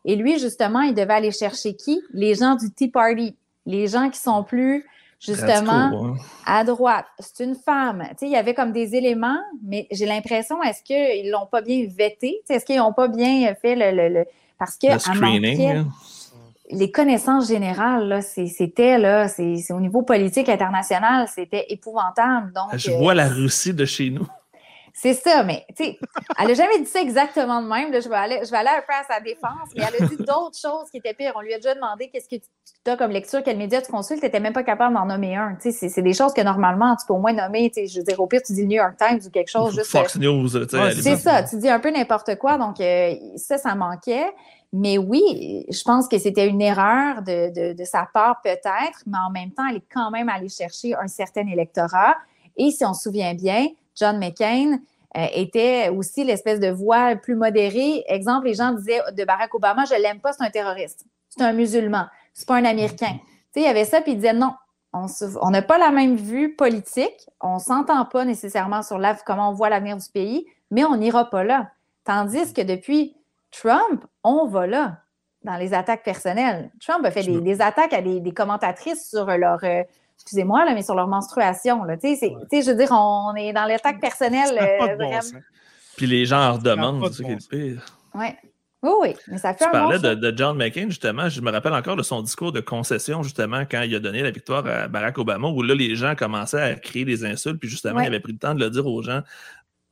et 0.05 0.17
lui, 0.17 0.39
justement, 0.39 0.81
il 0.81 0.95
devait 0.95 1.15
aller 1.15 1.31
chercher 1.33 1.75
qui? 1.75 2.01
Les 2.13 2.35
gens 2.35 2.55
du 2.55 2.71
Tea 2.71 2.89
Party, 2.89 3.37
les 3.67 3.87
gens 3.87 4.09
qui 4.11 4.19
sont 4.19 4.43
plus, 4.43 4.87
justement, 5.21 6.15
à 6.47 6.65
droite. 6.65 7.07
C'est 7.19 7.45
une 7.45 7.55
femme. 7.55 8.03
Tu 8.11 8.17
sais, 8.19 8.27
il 8.27 8.33
y 8.33 8.37
avait 8.37 8.55
comme 8.55 8.73
des 8.73 8.95
éléments, 8.95 9.41
mais 9.63 9.87
j'ai 9.91 10.07
l'impression, 10.07 10.63
est-ce 10.63 10.83
qu'ils 10.83 11.31
l'ont 11.31 11.47
pas 11.47 11.61
bien 11.61 11.87
vété? 11.95 12.41
Est-ce 12.49 12.65
qu'ils 12.65 12.79
n'ont 12.79 12.93
pas 12.93 13.09
bien 13.09 13.55
fait 13.61 13.77
le... 13.77 14.25
parce 14.59 14.77
que... 14.77 14.87
Le 14.87 15.85
les 16.73 16.91
connaissances 16.91 17.49
générales, 17.49 18.23
c'était 18.23 18.97
là, 18.99 19.29
c'est 19.29 19.73
au 19.73 19.81
niveau 19.81 20.03
politique 20.03 20.49
international, 20.49 21.27
c'était 21.29 21.67
épouvantable. 21.69 22.53
Donc, 22.53 22.77
je 22.77 22.93
vois 22.93 23.15
la 23.15 23.29
Russie 23.29 23.75
de 23.75 23.85
chez 23.85 24.11
nous. 24.11 24.27
C'est 24.95 25.15
ça, 25.15 25.43
mais 25.43 25.65
tu 25.77 25.85
sais, 25.85 25.99
elle 26.39 26.49
n'a 26.49 26.55
jamais 26.55 26.79
dit 26.79 26.87
ça 26.87 27.01
exactement 27.01 27.63
de 27.63 27.69
même. 27.69 27.93
je, 27.93 28.09
vais 28.09 28.17
aller, 28.17 28.41
je 28.45 28.51
vais 28.51 28.57
aller 28.57 28.71
un 28.71 28.83
peu 28.83 28.93
à 28.93 29.05
sa 29.05 29.21
défense, 29.21 29.69
mais 29.77 29.85
elle 29.87 30.05
a 30.05 30.09
dit 30.09 30.17
d'autres 30.19 30.59
choses 30.59 30.91
qui 30.91 30.99
étaient 30.99 31.15
pires. 31.15 31.33
On 31.37 31.41
lui 31.41 31.55
a 31.55 31.57
déjà 31.57 31.75
demandé 31.75 32.09
qu'est-ce 32.09 32.29
que 32.29 32.43
tu 32.43 32.91
as 32.91 32.97
comme 32.97 33.11
lecture, 33.11 33.43
quel 33.45 33.57
média 33.57 33.81
tu 33.83 33.91
consultes, 33.91 34.21
tu 34.21 34.27
n'étais 34.27 34.41
même 34.41 34.53
pas 34.53 34.63
capable 34.63 34.95
d'en 34.95 35.07
nommer 35.07 35.37
un. 35.37 35.57
Tu 35.61 35.73
sais, 35.73 35.89
c'est 35.89 36.03
des 36.03 36.13
choses 36.13 36.33
que 36.33 36.43
normalement, 36.43 36.97
tu 36.97 37.07
peux 37.07 37.15
au 37.15 37.19
moins 37.19 37.33
nommer. 37.33 37.71
Tu 37.71 37.81
sais, 37.81 37.87
je 37.87 37.99
veux 37.99 38.05
dire, 38.05 38.21
au 38.21 38.27
pire, 38.27 38.41
tu 38.45 38.53
dis 38.53 38.63
le 38.63 38.69
New 38.69 38.77
York 38.77 38.95
Times 38.99 39.21
ou 39.27 39.31
quelque 39.31 39.51
chose. 39.51 39.75
Juste, 39.75 39.91
Fox 39.91 40.17
News, 40.17 40.49
tu 40.49 40.69
sais. 40.69 40.93
c'est 41.03 41.17
ça, 41.17 41.43
tu 41.43 41.57
dis 41.59 41.69
un 41.69 41.81
peu 41.81 41.91
n'importe 41.91 42.37
quoi. 42.37 42.59
Donc, 42.59 42.81
euh, 42.81 43.15
ça, 43.37 43.59
ça 43.59 43.75
manquait. 43.75 44.31
Mais 44.73 44.99
oui, 44.99 45.67
je 45.69 45.83
pense 45.83 46.07
que 46.07 46.19
c'était 46.19 46.47
une 46.47 46.63
erreur 46.63 47.23
de, 47.23 47.75
de, 47.75 47.85
sa 47.85 48.09
part 48.13 48.41
peut-être, 48.43 49.03
mais 49.05 49.19
en 49.19 49.31
même 49.31 49.51
temps, 49.51 49.65
elle 49.69 49.79
est 49.79 49.85
quand 49.93 50.13
même 50.13 50.29
allée 50.29 50.49
chercher 50.49 50.95
un 50.95 51.09
certain 51.09 51.47
électorat. 51.49 52.15
Et 52.57 52.71
si 52.71 52.85
on 52.85 52.95
se 52.95 53.03
souvient 53.03 53.35
bien, 53.35 53.67
John 54.01 54.19
McCain 54.19 54.79
euh, 55.17 55.27
était 55.35 55.91
aussi 55.91 56.25
l'espèce 56.25 56.59
de 56.59 56.71
voix 56.71 57.15
plus 57.17 57.35
modérée. 57.35 58.03
Exemple, 58.09 58.47
les 58.47 58.55
gens 58.55 58.73
disaient 58.73 59.01
de 59.13 59.25
Barack 59.25 59.55
Obama, 59.55 59.85
je 59.85 60.01
l'aime 60.01 60.21
pas, 60.21 60.33
c'est 60.33 60.45
un 60.45 60.51
terroriste. 60.51 61.05
C'est 61.29 61.43
un 61.43 61.53
musulman. 61.53 62.07
C'est 62.33 62.49
pas 62.49 62.57
un 62.57 62.65
Américain. 62.65 63.13
Tu 63.13 63.21
sais, 63.55 63.61
il 63.61 63.65
y 63.65 63.67
avait 63.67 63.85
ça, 63.85 64.01
puis 64.01 64.13
il 64.13 64.17
disait 64.17 64.33
non, 64.33 64.55
on 64.93 65.51
n'a 65.51 65.63
pas 65.63 65.79
la 65.79 65.91
même 65.91 66.17
vue 66.17 66.55
politique, 66.55 67.29
on 67.41 67.59
s'entend 67.59 68.05
pas 68.07 68.25
nécessairement 68.25 68.83
sur 68.83 68.99
la, 68.99 69.15
comment 69.15 69.51
on 69.51 69.53
voit 69.53 69.69
l'avenir 69.69 69.97
du 69.97 70.09
pays, 70.09 70.47
mais 70.71 70.85
on 70.85 70.97
n'ira 70.97 71.31
pas 71.31 71.45
là. 71.45 71.71
Tandis 72.05 72.53
que 72.53 72.63
depuis 72.63 73.17
Trump, 73.51 74.05
on 74.25 74.47
va 74.47 74.67
là, 74.67 74.99
dans 75.43 75.57
les 75.57 75.75
attaques 75.75 76.03
personnelles. 76.03 76.71
Trump 76.81 77.05
a 77.05 77.11
fait 77.11 77.23
des, 77.23 77.61
attaques 77.61 77.93
à 77.93 78.03
des, 78.03 78.33
commentatrices 78.33 79.09
sur 79.09 79.27
leur, 79.27 79.61
euh, 79.65 79.83
excusez-moi, 80.21 80.65
là, 80.65 80.75
mais 80.75 80.83
sur 80.83 80.95
leur 80.95 81.09
menstruation. 81.09 81.85
Là. 81.85 81.97
Tu 81.97 82.15
sais, 82.17 82.31
je 82.53 82.71
veux 82.71 82.77
dire, 82.77 82.93
on 82.93 83.35
est 83.35 83.53
dans 83.53 83.65
l'attaque 83.65 84.01
personnelle. 84.01 84.57
Euh, 84.61 85.21
Puis 85.97 86.07
les 86.07 86.27
gens 86.27 86.41
en 86.41 86.53
redemandent, 86.55 87.11
c'est 87.13 87.49
pire. 87.49 87.85
Oui. 88.15 88.27
Oui, 88.83 88.93
oui, 89.03 89.09
mais 89.29 89.37
ça 89.37 89.53
fait 89.53 89.67
tu 89.67 89.71
parlais 89.71 89.99
de, 89.99 90.35
John 90.35 90.57
McCain, 90.57 90.87
justement. 90.89 91.29
Je 91.29 91.43
me 91.43 91.51
rappelle 91.51 91.75
encore 91.75 91.97
de 91.97 92.03
son 92.03 92.23
discours 92.23 92.51
de 92.51 92.61
concession, 92.61 93.23
justement, 93.23 93.65
quand 93.71 93.83
il 93.83 93.95
a 93.95 93.99
donné 93.99 94.23
la 94.23 94.31
victoire 94.31 94.67
à 94.67 94.89
Barack 94.89 95.19
Obama, 95.19 95.49
où 95.49 95.61
là, 95.61 95.75
les 95.75 95.97
gens 95.97 96.15
commençaient 96.15 96.63
à 96.63 96.75
créer 96.77 97.05
des 97.05 97.27
insultes, 97.27 97.59
puis 97.61 97.69
justement, 97.69 98.01
il 98.01 98.07
avait 98.07 98.21
pris 98.21 98.33
le 98.33 98.39
temps 98.39 98.55
de 98.55 98.61
le 98.61 98.71
dire 98.71 98.87
aux 98.87 99.03
gens 99.03 99.21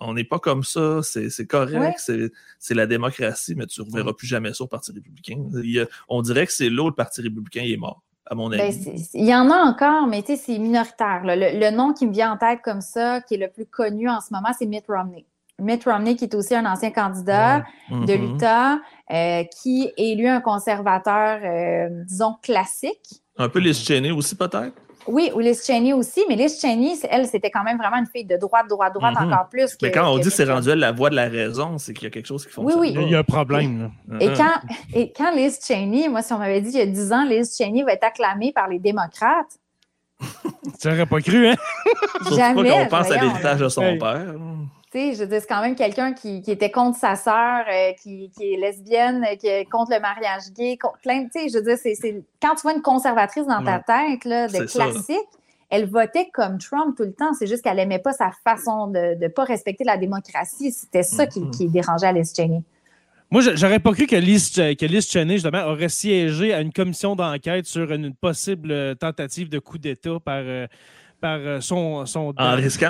on 0.01 0.14
n'est 0.14 0.25
pas 0.25 0.38
comme 0.38 0.62
ça, 0.62 1.01
c'est 1.03 1.47
correct, 1.47 2.11
c'est 2.59 2.75
la 2.75 2.87
démocratie, 2.87 3.55
mais 3.57 3.67
tu 3.67 3.81
ne 3.81 3.87
reverras 3.87 4.12
plus 4.12 4.27
jamais 4.27 4.53
ça 4.53 4.64
au 4.64 4.69
Parti 4.69 4.93
républicain. 4.93 5.37
on 6.09 6.23
dirait 6.23 6.47
que 6.47 6.53
c'est 6.53 6.71
l'autre 6.71 6.97
Parti 6.97 7.21
républicain, 7.21 7.62
il 7.62 7.73
est 7.73 7.79
mort, 7.79 8.03
à 8.31 8.35
mon 8.35 8.49
ben, 8.49 8.61
avis. 8.61 9.09
il 9.14 9.27
y 9.27 9.35
en 9.35 9.51
a 9.51 9.57
encore, 9.57 10.07
mais 10.07 10.23
c'est 10.27 10.59
minoritaire. 10.59 11.23
Le, 11.25 11.71
nom 11.71 11.93
qui 11.93 12.07
me 12.07 12.12
vient 12.12 12.33
en 12.33 12.37
tête 12.37 12.61
comme 12.62 12.81
ça, 12.81 13.21
qui 13.23 13.35
est 13.35 13.38
le 13.38 13.49
plus 13.49 13.67
connu 13.67 14.09
en 14.09 14.21
ce 14.21 14.33
moment, 14.33 14.49
c'est 14.59 14.67
Mitt 14.67 14.85
Romney. 14.88 15.25
Mitt 15.59 15.85
Romney, 15.85 16.14
qui 16.14 16.25
est 16.25 16.35
aussi 16.35 16.55
un 16.55 16.67
ancien 16.67 16.91
candidat 16.91 17.64
de 17.91 17.97
mm-hmm. 17.97 18.33
l'Utah, 18.33 18.79
euh, 19.11 19.45
qui 19.45 19.85
est 19.97 20.12
élu 20.12 20.29
un 20.29 20.41
conservateur, 20.41 21.41
euh, 21.43 22.05
disons, 22.05 22.37
classique. 22.43 23.22
Un 23.37 23.49
peu 23.49 23.61
Cheney 23.72 24.11
aussi, 24.11 24.37
peut-être? 24.37 24.74
Oui, 25.09 25.31
ou 25.35 25.41
Liz 25.41 25.65
Cheney 25.65 25.93
aussi, 25.93 26.23
mais 26.29 26.37
Liz 26.37 26.61
Cheney, 26.61 26.95
elle, 27.11 27.27
c'était 27.27 27.51
quand 27.51 27.65
même 27.65 27.79
vraiment 27.79 27.97
une 27.97 28.07
fille 28.07 28.25
de 28.25 28.37
droite, 28.37 28.69
droite, 28.69 28.95
droite 28.95 29.15
mhm. 29.19 29.33
encore 29.33 29.49
plus. 29.49 29.77
mais 29.83 29.91
quand 29.91 30.13
on 30.13 30.19
dit 30.19 30.31
c'est 30.31 30.45
rendu 30.45 30.69
elle 30.71 30.79
la 30.79 30.93
voix 30.93 31.11
de 31.11 31.17
la 31.17 31.29
raison, 31.29 31.79
c'est 31.79 31.95
qu'il 31.95 32.05
y 32.05 32.07
a 32.07 32.11
quelque 32.11 32.27
chose 32.27 32.47
qui 32.47 32.53
fonctionne. 32.53 32.81
Oui, 32.81 32.93
oui. 32.95 33.03
Il 33.03 33.11
y 33.11 33.15
a 33.15 33.21
un 33.21 33.25
problème. 33.25 33.91
Et, 34.21 34.29
quand, 34.35 34.55
et 34.93 35.13
quand 35.13 35.35
Liz 35.35 35.59
Cheney, 35.67 36.09
moi, 36.09 36.23
si 36.23 36.33
on 36.33 36.39
m'avait 36.39 36.61
dit 36.61 36.71
il 36.71 36.79
y 36.79 36.83
a 36.83 36.87
10 36.87 37.13
ans, 37.13 37.25
Liz 37.25 37.57
Cheney 37.57 37.83
va 37.83 37.93
être 37.93 38.05
acclamée 38.05 38.53
par 38.53 38.69
les 38.69 38.79
démocrates. 38.79 39.59
tu 40.81 40.89
n'aurais 40.89 41.07
pas 41.07 41.21
cru, 41.21 41.49
hein? 41.49 41.57
Jamais. 42.37 42.71
Pas 42.71 42.83
qu'on 42.83 42.89
pense 42.89 43.11
à 43.11 43.21
l'héritage 43.21 43.61
de 43.61 43.69
son 43.69 43.99
père. 43.99 44.35
Sais, 44.93 45.14
je 45.14 45.20
veux 45.20 45.26
dire, 45.26 45.41
c'est 45.41 45.49
quand 45.49 45.61
même 45.61 45.74
quelqu'un 45.74 46.12
qui, 46.12 46.43
était 46.47 46.70
contre 46.70 46.99
sa 46.99 47.16
sœur, 47.16 47.64
euh, 47.70 47.93
qui, 48.03 48.30
est 48.41 48.57
lesbienne, 48.57 49.24
qui 49.39 49.47
est 49.47 49.64
contre 49.68 49.93
le 49.93 50.01
mariage 50.01 50.53
gay, 50.57 50.76
contre 50.76 50.99
plein 50.99 51.24
tu 51.24 51.41
sais, 51.41 51.49
je 51.49 51.59
veux 51.59 51.64
dire, 51.64 51.78
c'est, 51.78 52.22
quand 52.41 52.55
tu 52.55 52.62
vois 52.62 52.74
une 52.74 52.82
conservatrice 52.82 53.47
dans 53.47 53.62
ta 53.62 53.78
tête, 53.78 54.24
là, 54.24 54.49
de 54.49 54.64
classique, 54.64 55.18
elle 55.70 55.86
votait 55.89 56.30
comme 56.32 56.59
Trump 56.59 56.97
tout 56.97 57.05
le 57.05 57.12
temps. 57.12 57.34
C'est 57.34 57.47
juste 57.47 57.62
qu'elle 57.62 57.76
n'aimait 57.76 57.99
pas 57.99 58.12
sa 58.12 58.30
façon 58.45 58.86
de 58.86 59.16
ne 59.20 59.28
pas 59.28 59.45
respecter 59.45 59.84
la 59.84 59.99
démocratie. 59.99 60.72
C'était 60.72 61.03
ça 61.03 61.26
qui, 61.26 61.51
qui 61.51 61.68
dérangeait 61.68 62.07
Alice 62.07 62.34
Cheney. 62.34 62.62
Moi, 63.30 63.43
j'aurais 63.55 63.78
pas 63.78 63.93
cru 63.93 64.07
que 64.07 64.16
Liz, 64.16 64.51
que 64.53 65.01
Cheney, 65.01 65.34
justement, 65.34 65.66
aurait 65.66 65.91
siégé 65.91 66.55
à 66.55 66.62
une 66.62 66.72
commission 66.72 67.14
d'enquête 67.14 67.66
sur 67.66 67.93
une 67.93 68.14
possible 68.14 68.72
euh, 68.72 68.95
tentative 68.95 69.51
de 69.51 69.59
coup 69.59 69.76
d'État 69.76 70.18
par, 70.24 70.41
euh, 70.41 70.66
par 71.21 71.39
euh, 71.39 71.61
son, 71.61 72.07
son, 72.07 72.33
en 72.37 72.55
risquant 72.55 72.89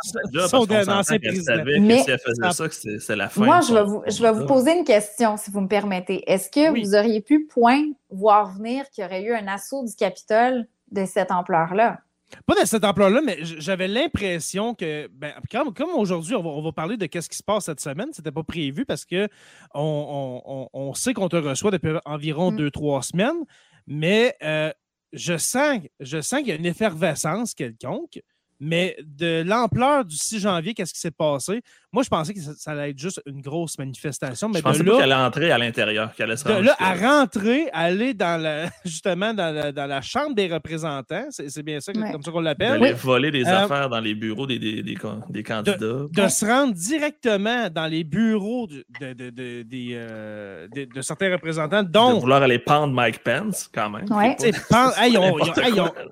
son 0.48 0.70
ancien 0.90 1.18
président. 1.18 1.62
Mais 1.80 2.02
si 2.02 2.10
elle 2.10 2.18
faisait 2.18 2.52
ça, 2.52 2.98
c'est 2.98 3.16
la 3.16 3.28
fin. 3.28 3.44
Moi, 3.44 3.60
je 3.60 3.74
vais, 3.74 3.84
vous, 3.84 4.02
je 4.06 4.22
vais 4.22 4.32
vous 4.32 4.46
poser 4.46 4.76
une 4.76 4.84
question, 4.84 5.36
si 5.36 5.50
vous 5.50 5.60
me 5.60 5.68
permettez. 5.68 6.30
Est-ce 6.30 6.50
que 6.50 6.78
vous 6.78 6.94
auriez 6.94 7.20
pu, 7.20 7.46
point, 7.46 7.82
voir 8.10 8.52
venir 8.54 8.88
qu'il 8.90 9.02
y 9.02 9.06
aurait 9.06 9.22
eu 9.22 9.32
un 9.32 9.46
assaut 9.48 9.84
du 9.84 9.94
Capitole 9.94 10.66
de 10.90 11.04
cette 11.04 11.30
ampleur-là? 11.30 11.98
Pas 12.44 12.60
de 12.60 12.66
cette 12.66 12.84
ampleur-là, 12.84 13.22
mais 13.24 13.38
j'avais 13.42 13.88
l'impression 13.88 14.74
que, 14.74 15.08
ben, 15.08 15.32
comme, 15.50 15.90
aujourd'hui, 15.96 16.34
on 16.34 16.62
va, 16.62 16.72
parler 16.72 16.98
de 16.98 17.08
ce 17.10 17.28
qui 17.28 17.36
se 17.36 17.42
passe 17.42 17.64
cette 17.64 17.80
semaine, 17.80 18.08
c'était 18.12 18.30
pas 18.30 18.42
prévu 18.42 18.84
parce 18.84 19.06
que 19.06 19.28
on, 19.74 20.92
sait 20.94 21.14
qu'on 21.14 21.28
te 21.28 21.36
reçoit 21.36 21.70
depuis 21.70 21.92
environ 22.04 22.50
mm. 22.52 22.56
deux, 22.56 22.70
trois 22.70 23.02
semaines, 23.02 23.44
mais 23.86 24.36
euh, 24.42 24.70
je 25.12 25.36
sens, 25.36 25.80
je 26.00 26.20
sens 26.20 26.40
qu'il 26.40 26.48
y 26.48 26.52
a 26.52 26.56
une 26.56 26.66
effervescence 26.66 27.54
quelconque. 27.54 28.20
Mais 28.60 28.96
de 29.04 29.42
l'ampleur 29.46 30.04
du 30.04 30.16
6 30.16 30.40
janvier, 30.40 30.74
qu'est-ce 30.74 30.92
qui 30.92 31.00
s'est 31.00 31.10
passé? 31.10 31.62
Moi, 31.92 32.02
je 32.02 32.08
pensais 32.08 32.34
que 32.34 32.40
ça, 32.40 32.72
allait 32.72 32.90
être 32.90 32.98
juste 32.98 33.22
une 33.24 33.40
grosse 33.40 33.78
manifestation. 33.78 34.48
Mais 34.48 34.58
je 34.58 34.62
pensais 34.62 34.84
qu'elle 34.84 35.00
allait 35.00 35.14
entrer 35.14 35.50
à 35.50 35.58
l'intérieur, 35.58 36.14
qu'elle 36.14 36.26
allait 36.26 36.36
se 36.36 36.46
De 36.46 36.64
là 36.64 36.76
à 36.78 36.94
rentrer, 36.94 37.70
aller 37.72 38.12
dans 38.12 38.40
la, 38.40 38.68
justement 38.84 39.32
dans 39.32 39.54
la, 39.54 39.72
dans 39.72 39.86
la 39.86 40.02
Chambre 40.02 40.34
des 40.34 40.52
représentants, 40.52 41.26
c'est 41.30 41.62
bien 41.62 41.80
ça, 41.80 41.92
comme 41.92 42.22
ça 42.22 42.30
qu'on 42.30 42.40
l'appelle. 42.40 42.80
D'aller 42.80 42.92
voler 42.92 43.30
des 43.30 43.46
euh, 43.46 43.64
affaires 43.64 43.88
dans 43.88 44.00
les 44.00 44.14
bureaux 44.14 44.46
des, 44.46 44.58
des, 44.58 44.82
des, 44.82 44.94
candidats. 45.42 45.76
De, 45.78 46.28
se 46.28 46.44
rendre 46.44 46.74
directement 46.74 47.70
dans 47.70 47.86
les 47.86 48.04
bureaux 48.04 48.66
de, 48.66 48.84
de, 49.14 49.32
euh, 49.94 50.68
de 50.68 51.00
certains 51.00 51.32
représentants, 51.32 51.82
dont... 51.82 52.16
De 52.16 52.20
vouloir 52.20 52.42
aller 52.42 52.58
pendre 52.58 52.92
Mike 52.92 53.22
Pence, 53.22 53.70
quand 53.72 53.88
même. 53.88 54.04
ils, 54.10 55.18
ont, 55.18 55.38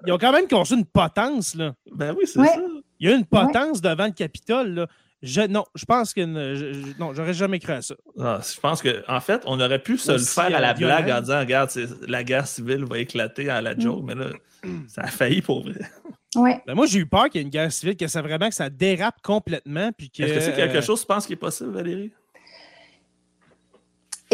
ils, 0.06 0.12
ont, 0.12 0.18
quand 0.18 0.32
même 0.32 0.48
construit 0.48 0.78
une 0.78 0.86
potence, 0.86 1.54
là. 1.54 1.74
Ben 1.94 2.14
oui, 2.16 2.26
c'est 2.36 2.54
ça. 2.54 2.60
Il 2.98 3.08
y 3.08 3.12
a 3.12 3.16
une 3.16 3.26
potence 3.26 3.80
devant 3.80 4.06
le 4.06 4.12
Capitole, 4.12 4.74
là. 4.74 4.86
Je, 5.22 5.40
non, 5.40 5.64
je 5.74 5.84
pense 5.86 6.12
que 6.12 6.20
je, 6.22 6.98
non, 7.00 7.14
j'aurais 7.14 7.32
jamais 7.32 7.58
cru 7.58 7.72
à 7.72 7.80
ça. 7.80 7.94
Ah, 8.20 8.38
je 8.42 8.60
pense 8.60 8.82
qu'en 8.82 8.90
en 9.08 9.20
fait, 9.20 9.42
on 9.46 9.58
aurait 9.58 9.78
pu 9.78 9.96
se 9.96 10.12
le 10.12 10.18
faire 10.18 10.54
à 10.54 10.60
la 10.60 10.74
blague 10.74 11.10
en 11.10 11.20
disant 11.20 11.40
Regarde, 11.40 11.70
la 12.06 12.22
guerre 12.22 12.46
civile 12.46 12.84
va 12.84 12.98
éclater 12.98 13.48
à 13.48 13.62
la 13.62 13.74
mm. 13.74 13.80
joke, 13.80 14.04
mais 14.04 14.14
là, 14.14 14.26
ça 14.88 15.02
a 15.02 15.06
failli 15.06 15.40
pour 15.40 15.62
vrai. 15.62 15.80
Ouais. 16.36 16.62
Ben, 16.66 16.74
moi, 16.74 16.84
j'ai 16.86 16.98
eu 16.98 17.06
peur 17.06 17.30
qu'il 17.30 17.36
y 17.36 17.38
ait 17.38 17.44
une 17.44 17.50
guerre 17.50 17.72
civile, 17.72 17.96
que 17.96 18.06
ça 18.06 18.20
vraiment 18.20 18.48
que 18.48 18.54
ça 18.54 18.68
dérape 18.68 19.16
complètement. 19.22 19.90
Puis 19.96 20.10
que, 20.10 20.22
Est-ce 20.22 20.34
que 20.34 20.40
c'est 20.40 20.54
quelque 20.54 20.82
chose, 20.82 21.00
tu 21.00 21.06
penses, 21.06 21.26
qui 21.26 21.32
est 21.32 21.36
possible, 21.36 21.70
Valérie? 21.70 22.12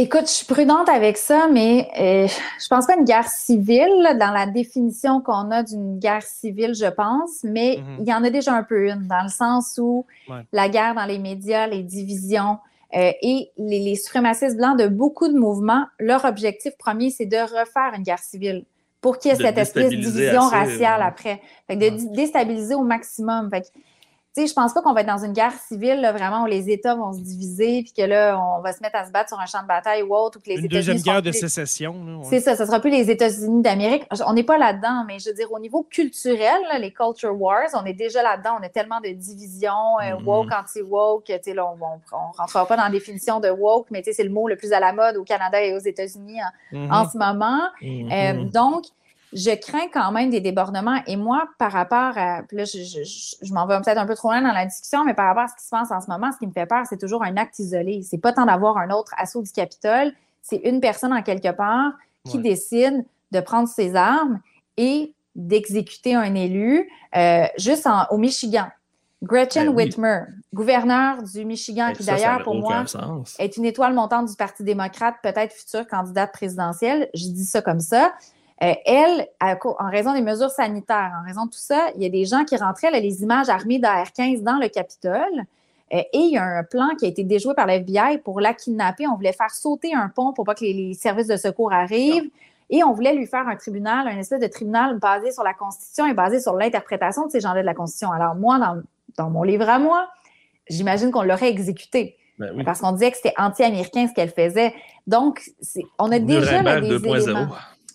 Écoute, 0.03 0.23
je 0.23 0.33
suis 0.33 0.47
prudente 0.47 0.89
avec 0.89 1.17
ça, 1.17 1.47
mais 1.47 1.89
euh, 2.01 2.27
je 2.61 2.67
pense 2.67 2.87
pas 2.87 2.97
une 2.97 3.05
guerre 3.05 3.29
civile 3.29 4.17
dans 4.19 4.33
la 4.33 4.47
définition 4.47 5.21
qu'on 5.21 5.53
a 5.53 5.63
d'une 5.63 6.01
guerre 6.01 6.25
civile, 6.25 6.75
je 6.75 6.91
pense, 6.91 7.45
mais 7.45 7.79
mhm. 7.79 7.97
il 8.01 8.09
y 8.09 8.13
en 8.13 8.25
a 8.25 8.31
déjà 8.31 8.53
un 8.53 8.65
peu 8.65 8.89
une, 8.89 9.07
dans 9.07 9.23
le 9.23 9.29
sens 9.29 9.79
où 9.81 10.05
la 10.53 10.69
guerre 10.69 10.97
dans 10.97 11.05
les 11.05 11.21
médias, 11.21 11.69
les 11.69 11.85
divisions 11.85 12.59
euh, 12.97 13.13
et 13.23 13.53
les, 13.57 13.95
suprémacistes 13.95 14.57
blancs 14.57 14.77
de 14.77 14.89
beaucoup 14.89 15.29
de 15.29 15.39
mouvements, 15.39 15.85
leur 16.01 16.25
objectif 16.25 16.77
premier, 16.77 17.11
c'est 17.11 17.27
de 17.27 17.37
refaire 17.37 17.93
une 17.97 18.03
guerre 18.03 18.19
civile 18.19 18.65
pour 19.01 19.19
qu'il 19.19 19.31
y 19.31 19.35
ait 19.35 19.37
cette 19.37 19.59
espèce 19.59 19.91
de 19.91 19.97
division 19.97 20.41
raciale 20.41 21.03
après. 21.03 21.41
Fait 21.69 21.77
de 21.77 22.13
déstabiliser 22.13 22.75
au 22.75 22.83
maximum. 22.83 23.51
Fait 23.51 23.71
sais, 24.35 24.47
je 24.47 24.55
pense 24.55 24.73
pas 24.73 24.81
qu'on 24.83 24.93
va 24.93 25.03
être 25.03 25.07
dans 25.07 25.25
une 25.25 25.33
guerre 25.33 25.53
civile, 25.53 26.01
vraiment, 26.15 26.45
où 26.45 26.47
les 26.47 26.71
États 26.71 26.95
vont 26.95 27.13
se 27.13 27.21
diviser, 27.21 27.83
puis 27.83 27.93
que 27.93 28.03
là, 28.03 28.39
on 28.41 28.63
va 28.63 28.73
se 28.73 28.83
mettre 28.83 28.97
à 28.97 29.07
se 29.07 29.11
battre 29.11 29.29
sur 29.29 29.39
un 29.39 29.47
champ 29.47 29.63
de 29.63 29.67
bataille 29.67 30.03
ou 30.03 30.15
autre, 30.15 30.39
ou 30.39 30.43
que 30.43 30.49
les 30.49 30.59
Une 30.59 30.69
deuxième 30.69 30.99
guerre 30.99 31.23
de 31.23 31.33
sécession. 31.33 32.23
C'est 32.25 32.41
ça, 32.41 32.57
ça 32.57 32.67
sera 32.67 32.81
plus 32.81 32.91
les 32.91 33.11
États-Unis 33.11 33.63
d'Amérique. 33.63 34.05
On 34.27 34.33
n'est 34.33 34.43
pas 34.43 34.59
là-dedans, 34.59 35.05
mais 35.07 35.19
je 35.19 35.29
veux 35.29 35.35
dire, 35.35 35.53
au 35.53 35.59
niveau 35.59 35.83
culturel, 35.83 36.61
les 36.81 36.93
culture 36.93 37.39
wars, 37.39 37.69
on 37.75 37.85
est 37.85 37.93
déjà 37.93 38.23
là-dedans. 38.23 38.57
On 38.61 38.65
a 38.65 38.69
tellement 38.69 39.01
de 39.01 39.11
divisions, 39.11 39.99
euh, 40.01 40.15
mm-hmm. 40.15 40.25
woke, 40.25 40.53
anti-woke, 40.53 41.25
tu 41.27 41.35
sais, 41.43 41.55
là, 41.55 41.67
on, 41.67 41.77
ne 41.77 42.37
rentrera 42.39 42.67
pas 42.67 42.77
dans 42.77 42.85
la 42.85 42.91
définition 42.91 43.41
de 43.41 43.51
woke, 43.51 43.89
mais 43.91 44.01
tu 44.01 44.07
sais, 44.07 44.13
c'est 44.15 44.25
le 44.25 44.31
mot 44.31 44.49
le 44.49 44.57
plus 44.57 44.73
à 44.73 44.81
la 44.81 44.93
mode 44.93 45.17
au 45.17 45.25
Canada 45.25 45.63
et 45.63 45.75
aux 45.75 45.81
États-Unis 45.81 46.39
en, 46.73 46.77
mm-hmm. 46.77 47.13
ce 47.13 47.19
moment. 47.19 47.61
Mm-hmm. 47.83 48.13
Euh, 48.13 48.45
donc, 48.45 48.85
je 49.33 49.55
crains 49.55 49.89
quand 49.93 50.13
même 50.13 50.31
des 50.31 50.41
débordements. 50.41 51.01
Et 51.07 51.17
moi, 51.17 51.49
par 51.59 51.73
rapport 51.73 52.17
à. 52.17 52.43
Là, 52.51 52.65
je, 52.65 52.83
je, 52.83 53.37
je 53.41 53.53
m'en 53.53 53.67
vais 53.67 53.81
peut-être 53.81 53.99
un 53.99 54.07
peu 54.07 54.15
trop 54.15 54.29
loin 54.29 54.43
dans 54.43 54.53
la 54.53 54.67
discussion, 54.67 55.05
mais 55.05 55.15
par 55.15 55.27
rapport 55.27 55.45
à 55.45 55.49
ce 55.49 55.55
qui 55.55 55.65
se 55.65 55.71
passe 55.71 55.91
en 55.91 56.01
ce 56.01 56.11
moment, 56.11 56.31
ce 56.33 56.39
qui 56.39 56.47
me 56.47 56.53
fait 56.53 56.67
peur, 56.67 56.85
c'est 56.89 56.99
toujours 56.99 57.23
un 57.23 57.37
acte 57.37 57.59
isolé. 57.59 58.03
C'est 58.03 58.19
pas 58.19 58.33
tant 58.33 58.47
d'avoir 58.47 58.79
un 58.79 58.91
autre 58.91 59.13
assaut 59.17 59.43
du 59.43 59.51
Capitole, 59.51 60.13
c'est 60.43 60.61
une 60.65 60.81
personne 60.81 61.13
en 61.13 61.23
quelque 61.23 61.53
part 61.53 61.93
qui 62.25 62.39
décide 62.39 63.05
de 63.31 63.41
prendre 63.41 63.69
ses 63.69 63.95
armes 63.97 64.41
et 64.77 65.13
d'exécuter 65.35 66.15
un 66.15 66.35
élu 66.35 66.89
euh, 67.17 67.45
juste 67.57 67.87
en, 67.87 68.07
au 68.11 68.19
Michigan. 68.19 68.67
Gretchen 69.23 69.67
ben 69.67 69.75
Whitmer, 69.75 70.21
gouverneure 70.53 71.23
du 71.23 71.45
Michigan, 71.45 71.89
ben 71.89 71.93
qui 71.97 72.05
d'ailleurs, 72.05 72.43
pour 72.43 72.57
moi, 72.57 72.85
est 73.39 73.57
une 73.57 73.65
étoile 73.65 73.95
montante 73.95 74.29
du 74.29 74.35
Parti 74.35 74.65
démocrate, 74.65 75.15
peut-être 75.23 75.53
future 75.53 75.87
candidate 75.87 76.33
présidentielle. 76.33 77.09
Je 77.15 77.29
dis 77.29 77.45
ça 77.45 77.63
comme 77.63 77.81
ça. 77.81 78.13
Euh, 78.63 78.75
elle, 78.85 79.27
en 79.41 79.91
raison 79.91 80.13
des 80.15 80.21
mesures 80.21 80.51
sanitaires, 80.51 81.13
en 81.21 81.27
raison 81.27 81.47
de 81.47 81.51
tout 81.51 81.59
ça, 81.59 81.89
il 81.97 82.03
y 82.03 82.07
a 82.07 82.09
des 82.09 82.25
gens 82.25 82.45
qui 82.45 82.57
rentraient, 82.57 82.93
les 82.93 83.23
images 83.23 83.49
armées 83.49 83.81
d'AR-15 83.81 84.43
dans 84.43 84.59
le 84.59 84.69
Capitole. 84.69 85.45
Euh, 85.93 85.99
et 86.13 86.19
il 86.19 86.33
y 86.33 86.39
a 86.39 86.45
un 86.45 86.63
plan 86.63 86.91
qui 86.97 87.05
a 87.05 87.09
été 87.09 87.25
déjoué 87.25 87.55
par 87.55 87.67
l'FBI 87.67 88.19
pour 88.23 88.41
la 88.41 88.55
kidnapper. 88.55 89.07
On 89.09 89.17
voulait 89.17 89.33
faire 89.33 89.51
sauter 89.51 89.95
un 89.95 90.09
pont 90.09 90.33
pour 90.33 90.45
pas 90.45 90.55
que 90.55 90.65
les, 90.65 90.95
services 90.95 91.27
de 91.27 91.37
secours 91.37 91.73
arrivent. 91.73 92.31
Et 92.71 92.85
on 92.85 92.93
voulait 92.93 93.15
lui 93.15 93.27
faire 93.27 93.47
un 93.49 93.57
tribunal, 93.57 94.07
un 94.07 94.17
espèce 94.17 94.41
de 94.41 94.47
tribunal 94.47 94.99
basé 94.99 95.33
sur 95.33 95.43
la 95.43 95.55
Constitution 95.55 96.07
et 96.07 96.15
basé 96.15 96.41
sur 96.41 96.55
l'interprétation 96.55 97.27
de 97.27 97.31
ces 97.31 97.41
gens-là 97.41 97.61
de 97.61 97.67
la 97.67 97.75
Constitution. 97.75 98.13
Alors, 98.13 98.35
moi, 98.35 98.59
dans, 99.19 99.29
mon 99.29 99.43
livre 99.43 99.69
à 99.69 99.79
moi, 99.79 100.09
j'imagine 100.71 101.11
qu'on 101.11 101.23
l'aurait 101.23 101.51
exécuté. 101.51 102.17
Ben 102.39 102.65
Parce 102.65 102.81
qu'on 102.81 102.93
disait 102.93 103.11
que 103.11 103.19
c'était 103.19 103.35
anti-américain 103.37 104.07
ce 104.09 104.15
qu'elle 104.15 104.31
faisait. 104.31 104.73
Donc, 105.07 105.43
on 105.99 106.11
a 106.13 106.19
déjà 106.19 106.81
des 106.81 106.95
éléments. 106.95 107.49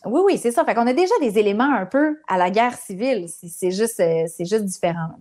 Oui, 0.08 0.22
oui, 0.26 0.38
c'est 0.38 0.52
ça. 0.52 0.64
Fait 0.66 0.74
qu'on 0.74 0.88
a 0.88 0.94
déjà 0.94 1.14
des 1.22 1.38
éléments 1.38 1.74
un 1.74 1.86
peu 1.86 2.18
à 2.28 2.38
la 2.38 2.50
guerre 2.50 2.74
civile. 2.74 3.28
C'est 3.28 3.72
juste, 3.72 4.00
euh, 4.00 4.24
c'est 4.28 4.46
juste 4.46 4.66
différent. 4.66 5.20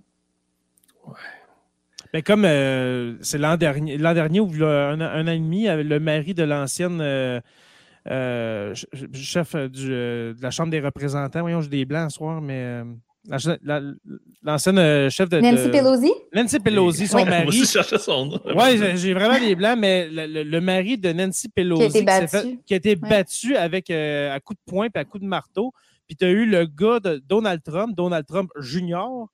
Ouais. 1.07 1.15
Mais 2.13 2.23
comme 2.23 2.45
euh, 2.45 3.17
c'est 3.21 3.39
l'an 3.39 3.57
dernier, 3.57 3.99
l'an 3.99 4.15
dernier 4.15 4.41
ou 4.41 4.51
un, 4.65 5.01
an 5.01 5.27
et 5.27 5.39
demi, 5.39 5.67
le 5.67 5.99
mari 5.99 6.35
de 6.35 6.45
l'ancienne 6.45 7.01
euh, 7.01 8.75
chef 9.13 9.55
de 9.55 10.35
la 10.41 10.51
Chambre 10.51 10.71
des 10.71 10.81
représentants, 10.81 11.41
voyons, 11.41 11.61
j'ai 11.61 11.69
des 11.69 11.85
blancs 11.85 12.11
ce 12.11 12.19
soir, 12.19 12.41
mais 12.41 12.83
L'ancienne 13.29 14.79
euh, 14.79 15.11
chef 15.11 15.29
de. 15.29 15.41
Nancy 15.41 15.69
Pelosi? 15.71 16.13
Nancy 16.33 16.61
Pelosi, 16.61 17.07
son 17.07 17.25
mari. 17.25 17.45
Moi 17.45 17.49
aussi, 17.49 17.67
cherchais 17.67 17.99
son 17.99 18.27
nom. 18.27 18.41
Oui, 18.55 18.97
j'ai 18.97 19.15
vraiment 19.15 19.39
des 19.39 19.55
blancs, 19.55 19.79
mais 19.79 20.09
le, 20.11 20.61
mari 20.61 20.97
de 20.97 21.13
Nancy 21.13 21.49
Pelosi 21.49 21.89
qui 21.89 21.97
a 21.97 22.01
été 22.01 22.03
battu, 22.03 22.59
qui 22.65 22.75
a 22.75 22.77
été 22.77 22.97
battu 22.97 23.57
avec, 23.57 23.91
euh, 23.91 24.35
à 24.35 24.41
coups 24.41 24.59
de 24.59 24.71
poing 24.71 24.87
et 24.87 24.99
à 24.99 25.05
coups 25.05 25.23
de 25.23 25.29
marteau. 25.29 25.73
Puis 26.07 26.17
tu 26.17 26.25
as 26.25 26.31
eu 26.31 26.47
le 26.47 26.67
gars 26.67 27.01
de 27.01 27.23
Donald 27.27 27.63
Trump, 27.63 27.97
Donald 27.97 28.25
Trump 28.27 28.51
Jr., 28.61 29.27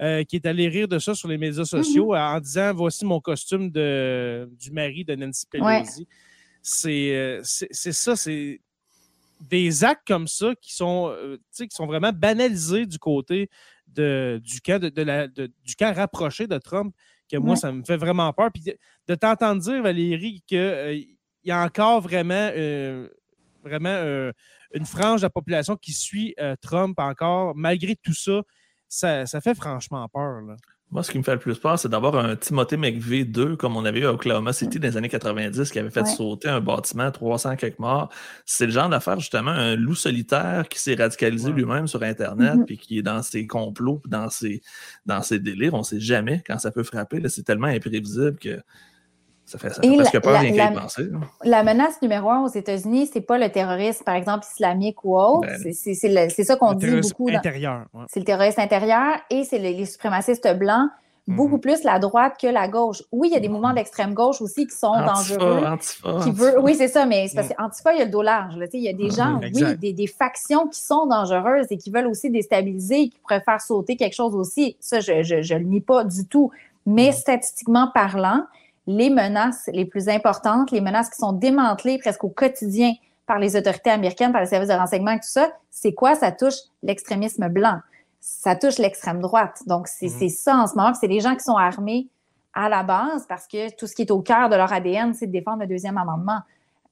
euh, 0.00 0.22
qui 0.24 0.36
est 0.36 0.46
allé 0.46 0.68
rire 0.68 0.88
de 0.88 0.98
ça 0.98 1.14
sur 1.14 1.28
les 1.28 1.36
médias 1.36 1.64
sociaux 1.64 2.14
mm-hmm. 2.14 2.36
en 2.36 2.40
disant 2.40 2.74
Voici 2.74 3.04
mon 3.04 3.20
costume 3.20 3.70
de, 3.70 4.48
du 4.60 4.70
mari 4.70 5.04
de 5.04 5.14
Nancy 5.16 5.46
Pelosi. 5.50 6.06
C'est 6.62 7.40
ça, 7.42 8.16
c'est 8.16 8.60
des 9.40 9.84
actes 9.84 10.06
comme 10.06 10.28
ça 10.28 10.54
qui 10.60 10.74
sont, 10.74 11.08
euh, 11.10 11.38
qui 11.56 11.68
sont 11.70 11.86
vraiment 11.86 12.12
banalisés 12.12 12.86
du 12.86 12.98
côté 12.98 13.48
de, 13.88 14.40
du, 14.44 14.60
camp 14.60 14.80
de, 14.80 15.02
la, 15.02 15.26
du 15.28 15.74
camp 15.78 15.94
rapproché 15.94 16.46
de 16.46 16.58
Trump, 16.58 16.94
que 17.30 17.36
moi, 17.36 17.56
ça 17.56 17.72
me 17.72 17.82
fait 17.82 17.96
vraiment 17.96 18.32
peur. 18.32 18.50
Puis 18.52 18.64
de, 19.08 19.14
t'entendre 19.14 19.60
dire, 19.60 19.82
Valérie, 19.82 20.42
qu'il 20.46 20.58
euh, 20.58 21.00
y 21.44 21.50
a 21.50 21.62
encore 21.62 22.00
vraiment, 22.00 22.50
euh, 22.54 23.08
vraiment 23.64 24.32
une 24.74 24.86
frange 24.86 25.20
de 25.20 25.26
la 25.26 25.30
population 25.30 25.76
qui 25.76 25.92
suit 25.92 26.34
Trump 26.60 26.98
encore, 26.98 27.54
malgré 27.56 27.96
tout 27.96 28.14
ça, 28.14 28.42
ça, 28.88 29.40
fait 29.40 29.54
franchement 29.54 30.08
peur. 30.08 30.42
Moi, 30.92 31.04
ce 31.04 31.12
qui 31.12 31.18
me 31.18 31.22
fait 31.22 31.34
le 31.34 31.38
plus 31.38 31.56
peur, 31.56 31.78
c'est 31.78 31.88
d'avoir 31.88 32.16
un 32.16 32.34
Timothy 32.34 32.76
McVeigh 32.76 33.24
2, 33.24 33.54
comme 33.54 33.76
on 33.76 33.84
avait 33.84 34.00
eu 34.00 34.06
à 34.06 34.12
Oklahoma 34.12 34.52
City 34.52 34.80
dans 34.80 34.88
les 34.88 34.96
années 34.96 35.08
90, 35.08 35.70
qui 35.70 35.78
avait 35.78 35.90
fait 35.90 36.04
sauter 36.04 36.48
un 36.48 36.60
bâtiment, 36.60 37.12
300 37.12 37.54
quelques 37.54 37.78
morts. 37.78 38.08
C'est 38.44 38.66
le 38.66 38.72
genre 38.72 38.88
d'affaire, 38.88 39.20
justement, 39.20 39.52
un 39.52 39.76
loup 39.76 39.94
solitaire 39.94 40.68
qui 40.68 40.80
s'est 40.80 40.96
radicalisé 40.96 41.52
lui-même 41.52 41.86
sur 41.86 42.02
Internet, 42.02 42.56
mm-hmm. 42.56 42.64
puis 42.64 42.76
qui 42.76 42.98
est 42.98 43.02
dans 43.02 43.22
ses 43.22 43.46
complots, 43.46 44.02
dans 44.08 44.28
ses, 44.30 44.62
dans 45.06 45.22
ses 45.22 45.38
délires. 45.38 45.74
On 45.74 45.78
ne 45.78 45.84
sait 45.84 46.00
jamais 46.00 46.42
quand 46.44 46.58
ça 46.58 46.72
peut 46.72 46.82
frapper. 46.82 47.22
C'est 47.28 47.44
tellement 47.44 47.68
imprévisible 47.68 48.38
que 48.38 48.60
ça 49.50 49.58
fait, 49.58 49.70
ça 49.70 49.80
presque 49.80 50.20
peur 50.20 50.40
rien 50.40 50.54
qu'à 50.54 50.80
penser. 50.80 51.08
La 51.42 51.64
menace 51.64 52.00
numéro 52.02 52.30
un 52.30 52.44
aux 52.44 52.48
États-Unis, 52.48 53.10
c'est 53.12 53.20
pas 53.20 53.36
le 53.36 53.50
terrorisme, 53.50 54.04
par 54.04 54.14
exemple, 54.14 54.46
islamique 54.48 55.04
ou 55.04 55.18
autre. 55.18 55.48
Ben, 55.48 55.72
c'est 55.72 56.44
ça 56.44 56.54
qu'on 56.54 56.74
dit 56.74 57.00
beaucoup. 57.00 57.28
intérieur. 57.28 57.86
C'est 58.08 58.20
le 58.20 58.26
terrorisme 58.26 58.60
intérieur 58.60 59.16
et 59.28 59.42
c'est 59.42 59.58
les, 59.58 59.84
suprémacistes 59.86 60.56
blancs 60.56 60.88
beaucoup 61.26 61.56
mhm. 61.56 61.60
plus 61.60 61.84
la 61.84 61.98
droite 61.98 62.34
que 62.40 62.46
la 62.46 62.66
gauche. 62.66 63.02
Oui, 63.12 63.28
il 63.28 63.34
y 63.34 63.36
a 63.36 63.40
des 63.40 63.48
mhm. 63.48 63.54
mouvements 63.54 63.72
d'extrême 63.72 64.14
gauche 64.14 64.40
aussi 64.40 64.66
qui 64.66 64.76
sont 64.76 64.92
dangereux. 64.92 65.64
Antifa, 65.64 66.18
qui 66.24 66.30
veut, 66.30 66.60
oui, 66.60 66.74
c'est 66.74 66.88
ça, 66.88 67.06
mais 67.06 67.28
c'est 67.28 67.36
parce 67.36 67.48
qu'Antifa, 67.48 67.92
il 67.92 67.98
y 67.98 68.02
a 68.02 68.04
le 68.04 68.10
dos 68.10 68.22
large. 68.22 68.54
Il 68.72 68.80
y 68.80 68.88
a 68.88 68.92
des 68.92 69.04
mhm, 69.04 69.10
gens, 69.10 69.40
oui, 69.42 69.76
des, 69.78 69.92
des, 69.92 70.06
factions 70.06 70.68
qui 70.68 70.80
sont 70.80 71.06
dangereuses 71.06 71.66
et 71.70 71.76
qui 71.76 71.90
veulent 71.90 72.08
aussi 72.08 72.30
déstabiliser, 72.30 73.08
qui 73.10 73.18
pourraient 73.18 73.42
faire 73.42 73.60
sauter 73.60 73.96
quelque 73.96 74.14
chose 74.14 74.34
aussi. 74.34 74.76
Ça, 74.80 75.00
je 75.00 75.12
ne 75.12 75.58
le 75.58 75.64
nie 75.64 75.80
pas 75.80 76.04
du 76.04 76.26
tout. 76.26 76.50
Mais 76.86 77.12
statistiquement 77.12 77.88
parlant, 77.92 78.44
les 78.86 79.10
menaces 79.10 79.68
les 79.72 79.84
plus 79.84 80.08
importantes, 80.08 80.70
les 80.70 80.80
menaces 80.80 81.10
qui 81.10 81.18
sont 81.18 81.32
démantelées 81.32 81.98
presque 81.98 82.24
au 82.24 82.28
quotidien 82.28 82.92
par 83.26 83.38
les 83.38 83.56
autorités 83.56 83.90
américaines, 83.90 84.32
par 84.32 84.40
les 84.40 84.46
services 84.46 84.68
de 84.68 84.74
renseignement 84.74 85.12
et 85.12 85.20
tout 85.20 85.28
ça, 85.28 85.50
c'est 85.70 85.94
quoi? 85.94 86.14
Ça 86.14 86.32
touche 86.32 86.56
l'extrémisme 86.82 87.48
blanc. 87.48 87.78
Ça 88.18 88.56
touche 88.56 88.78
l'extrême 88.78 89.20
droite. 89.20 89.62
Donc, 89.66 89.86
c'est 89.86 90.08
mhm. 90.08 90.28
ça 90.28 90.56
en 90.56 90.66
ce 90.66 90.74
moment. 90.74 90.92
C'est 90.94 91.08
des 91.08 91.20
gens 91.20 91.34
qui 91.36 91.44
sont 91.44 91.56
armés 91.56 92.08
à 92.52 92.68
la 92.68 92.82
base 92.82 93.26
parce 93.28 93.46
que 93.46 93.74
tout 93.76 93.86
ce 93.86 93.94
qui 93.94 94.02
est 94.02 94.10
au 94.10 94.20
cœur 94.20 94.48
de 94.48 94.56
leur 94.56 94.72
ADN, 94.72 95.14
c'est 95.14 95.26
de 95.26 95.32
défendre 95.32 95.60
le 95.60 95.66
deuxième 95.66 95.96
amendement. 95.96 96.40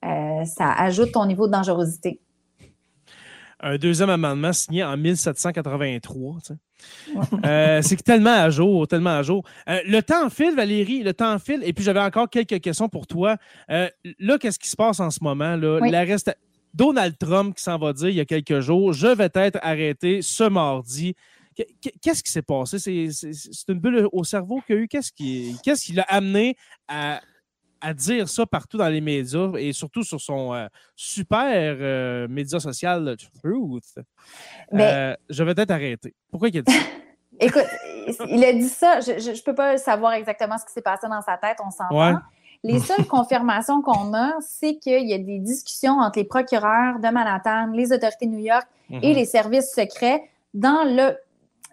Euh, 0.05 0.45
ça 0.45 0.73
ajoute 0.73 1.13
ton 1.13 1.27
niveau 1.27 1.49
de 1.49 1.53
dangerosité. 1.53 2.21
Un 3.61 3.77
deuxième 3.77 4.11
amendement 4.11 4.53
signé 4.53 4.85
en 4.85 4.97
1783. 4.97 6.39
Euh, 7.45 7.83
c'est 7.83 8.03
tellement 8.03 8.31
à 8.31 8.51
jour, 8.51 8.87
tellement 8.87 9.17
à 9.17 9.23
jour. 9.23 9.45
Euh, 9.69 9.81
le 9.85 10.01
temps 10.01 10.31
file, 10.31 10.55
Valérie, 10.55 11.03
le 11.03 11.13
temps 11.13 11.39
file. 11.39 11.63
Et 11.65 11.73
puis, 11.73 11.85
j'avais 11.85 12.01
encore 12.01 12.31
quelques 12.31 12.61
questions 12.61 12.89
pour 12.89 13.07
toi. 13.07 13.37
Euh, 13.71 13.89
là, 14.21 14.39
qu'est-ce 14.39 14.59
qui 14.59 14.69
se 14.69 14.77
passe 14.77 15.01
en 15.01 15.11
ce 15.11 15.23
moment? 15.23 15.57
Là? 15.57 15.81
Donald 16.75 17.17
Trump 17.19 17.57
qui 17.57 17.63
s'en 17.63 17.79
va 17.79 17.93
dire 17.93 18.11
il 18.11 18.17
y 18.17 18.21
a 18.21 18.25
quelques 18.25 18.61
jours, 18.61 18.93
je 18.93 19.09
vais 19.09 19.31
être 19.35 19.59
arrêté 19.63 20.23
ce 20.23 20.45
mardi. 20.45 21.15
Qu'est-ce 22.01 22.23
qui 22.23 22.31
s'est 22.31 22.43
passé? 22.43 22.79
C'est 22.79 23.69
une 23.69 23.81
bulle 23.81 24.07
au 24.13 24.23
cerveau 24.23 24.61
qu'il 24.65 24.77
a 24.77 24.79
eu. 24.81 24.89
Qu'est-ce 24.89 25.11
qui, 25.11 25.57
qu'est-ce 25.65 25.87
qui 25.87 25.93
l'a 25.95 26.07
amené 26.09 26.57
à, 26.87 27.21
dire 27.97 28.29
ça 28.29 28.47
partout 28.47 28.77
dans 28.77 28.89
les 28.89 29.01
médias 29.01 29.53
et 29.57 29.73
surtout 29.73 30.03
sur 30.03 30.21
son 30.21 30.69
super 30.97 32.29
média 32.29 32.61
social 32.61 33.17
Truth? 33.41 33.95
Ben 34.73 35.17
je 35.29 35.45
vais 35.45 35.55
être 35.57 35.71
arrêté. 35.71 36.15
Pourquoi 36.31 36.49
il 36.49 36.59
a 36.59 36.63
dit 36.63 36.73
ça? 36.73 36.81
Écoute, 37.41 37.67
il 38.29 38.45
a 38.45 38.53
dit 38.53 38.69
ça. 38.69 39.01
Je 39.01 39.13
ne 39.13 39.43
peux 39.43 39.55
pas 39.55 39.79
savoir 39.79 40.13
exactement 40.13 40.59
ce 40.59 40.67
qui 40.67 40.73
s'est 40.73 40.83
passé 40.83 41.07
dans 41.09 41.23
sa 41.23 41.37
tête, 41.37 41.59
on 41.65 41.71
s'entend. 41.71 42.21
Les 42.65 42.79
seules 42.81 43.07
confirmations 43.07 43.83
qu'on 43.83 44.15
a, 44.15 44.33
c'est 44.41 44.77
qu'il 44.77 45.09
y 45.09 45.15
a 45.15 45.19
des 45.19 45.39
discussions 45.39 45.99
entre 46.01 46.19
les 46.19 46.25
procureurs 46.25 46.99
de 46.99 47.09
Manhattan, 47.09 47.71
les 47.73 47.93
autorités 47.93 48.27
de 48.27 48.33
New 48.33 48.45
York 48.45 48.67
et 48.91 48.95
mm-hmm. 48.95 49.15
les 49.15 49.25
services 49.25 49.73
secrets 49.73 50.29
dans 50.55 50.83
le, 50.85 51.17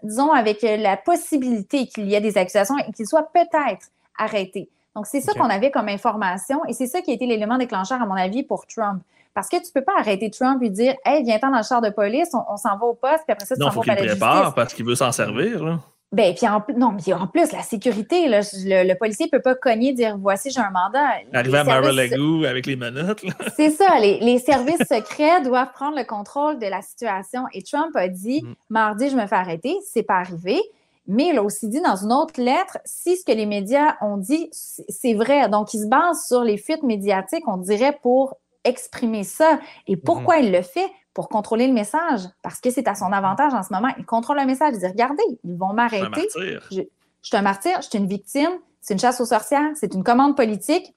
disons, 0.04 0.32
avec 0.32 0.62
la 0.62 0.98
possibilité 0.98 1.88
qu'il 1.88 2.08
y 2.08 2.14
ait 2.14 2.22
des 2.22 2.38
accusations 2.38 2.78
et 2.78 2.92
qu'il 2.92 3.08
soit 3.08 3.32
peut-être 3.34 3.88
arrêté. 4.18 4.70
Donc, 4.96 5.08
c'est 5.08 5.22
ça 5.22 5.34
qu'on 5.34 5.50
avait 5.50 5.72
comme 5.72 5.90
information 5.90 6.62
et 6.68 6.74
c'est 6.74 6.88
ça 6.88 7.02
qui 7.02 7.12
a 7.12 7.14
été 7.14 7.26
l'élément 7.26 7.58
déclencheur, 7.58 8.02
à 8.02 8.06
mon 8.06 8.16
avis, 8.16 8.44
pour 8.44 8.66
Trump. 8.66 9.02
Parce 9.34 9.50
que 9.50 9.58
tu 9.58 9.72
peux 9.74 9.84
pas 9.84 9.92
arrêter 10.00 10.30
Trump 10.30 10.64
et 10.64 10.70
dire 10.70 10.96
Hey, 11.04 11.24
viens-t'en 11.24 11.52
dans 11.52 11.58
le 11.58 11.64
char 11.64 11.82
de 11.82 11.90
police, 11.90 12.30
on, 12.34 12.56
s'en 12.56 12.78
va 12.78 12.86
au 12.86 12.94
poste, 12.94 13.24
puis 13.26 13.34
après 13.34 13.46
ça, 13.46 13.56
tu 13.56 13.62
s'en 13.62 13.70
vas 13.70 13.78
au 13.78 13.84
palais 13.84 14.02
de 14.04 14.08
justice. 14.08 14.54
parce 14.56 14.74
qu'il 14.74 14.86
veut 14.86 14.96
s'en 14.96 15.12
servir. 15.12 15.64
Là. 15.64 15.80
Ben, 16.12 16.34
puis 16.34 16.48
en, 16.48 16.64
non, 16.78 16.94
mais 16.94 17.14
en 17.14 17.28
plus, 17.28 17.52
la 17.52 17.62
sécurité, 17.62 18.30
là, 18.30 18.40
le, 18.40 18.94
policier 18.94 19.26
ne 19.26 19.32
peut 19.32 19.42
pas 19.42 19.56
cogner 19.56 19.92
dire 19.92 20.18
Voici, 20.18 20.50
j'ai 20.50 20.62
un 20.62 20.70
mandat. 20.70 21.06
Arriver 21.34 21.58
à 21.58 21.64
Mar-a-Lago 21.66 22.46
avec 22.46 22.66
les 22.68 22.78
menottes. 22.78 23.26
C'est 23.58 23.72
ça. 23.72 24.00
Les, 24.00 24.40
services 24.40 24.88
secrets 24.88 25.42
doivent 25.42 25.74
prendre 25.74 25.98
le 25.98 26.06
contrôle 26.06 26.58
de 26.58 26.68
la 26.68 26.82
situation. 26.82 27.44
Et 27.54 27.64
Trump 27.64 27.94
a 27.96 28.08
dit 28.08 28.44
mm. 28.44 28.54
Mardi, 28.70 29.10
je 29.10 29.18
me 29.18 29.28
fais 29.28 29.36
arrêter. 29.36 29.76
C'est 29.92 30.04
pas 30.04 30.16
arrivé. 30.16 30.62
Mais 31.08 31.30
il 31.30 31.38
a 31.38 31.44
aussi 31.44 31.68
dit 31.68 31.82
dans 31.82 31.96
une 31.96 32.12
autre 32.12 32.42
lettre, 32.42 32.80
si 32.84 33.16
ce 33.16 33.24
que 33.24 33.32
les 33.32 33.46
médias 33.46 33.96
ont 34.02 34.18
dit, 34.18 34.50
c'est 34.52 35.14
vrai. 35.14 35.48
Donc, 35.50 35.74
il 35.74 35.82
se 35.82 35.88
base 35.88 36.26
sur 36.26 36.44
les 36.44 36.58
fuites 36.58 36.84
médiatiques, 36.84 37.48
on 37.48 37.58
dirait, 37.58 37.98
pour 38.02 38.36
exprimer 38.64 39.24
ça. 39.24 39.60
Et 39.88 39.98
pourquoi 39.98 40.38
mhm. 40.38 40.46
il 40.46 40.52
le 40.52 40.62
fait? 40.62 40.90
Pour 41.14 41.30
contrôler 41.30 41.68
le 41.68 41.74
message. 41.74 42.22
Parce 42.42 42.60
que 42.60 42.70
c'est 42.72 42.88
à 42.88 42.96
son 42.96 43.12
avantage 43.12 43.54
en 43.54 43.64
ce 43.64 43.72
moment. 43.72 43.90
Il 43.98 44.06
contrôle 44.06 44.38
le 44.40 44.46
message. 44.46 44.74
Il 44.74 44.80
dit, 44.80 44.88
regardez, 44.88 45.24
ils 45.44 45.56
vont 45.56 45.74
m'arrêter. 45.74 46.28
Je, 46.72 46.82
suis 47.22 47.38
un 47.38 47.42
martyr, 47.42 47.82
je 47.82 47.88
suis 47.88 47.98
une 47.98 48.08
victime. 48.08 48.52
C'est 48.82 48.96
une 48.96 49.00
chasse 49.00 49.22
aux 49.22 49.26
sorcières. 49.26 49.72
C'est 49.76 49.94
une 49.94 50.04
commande 50.04 50.36
politique. 50.36 50.94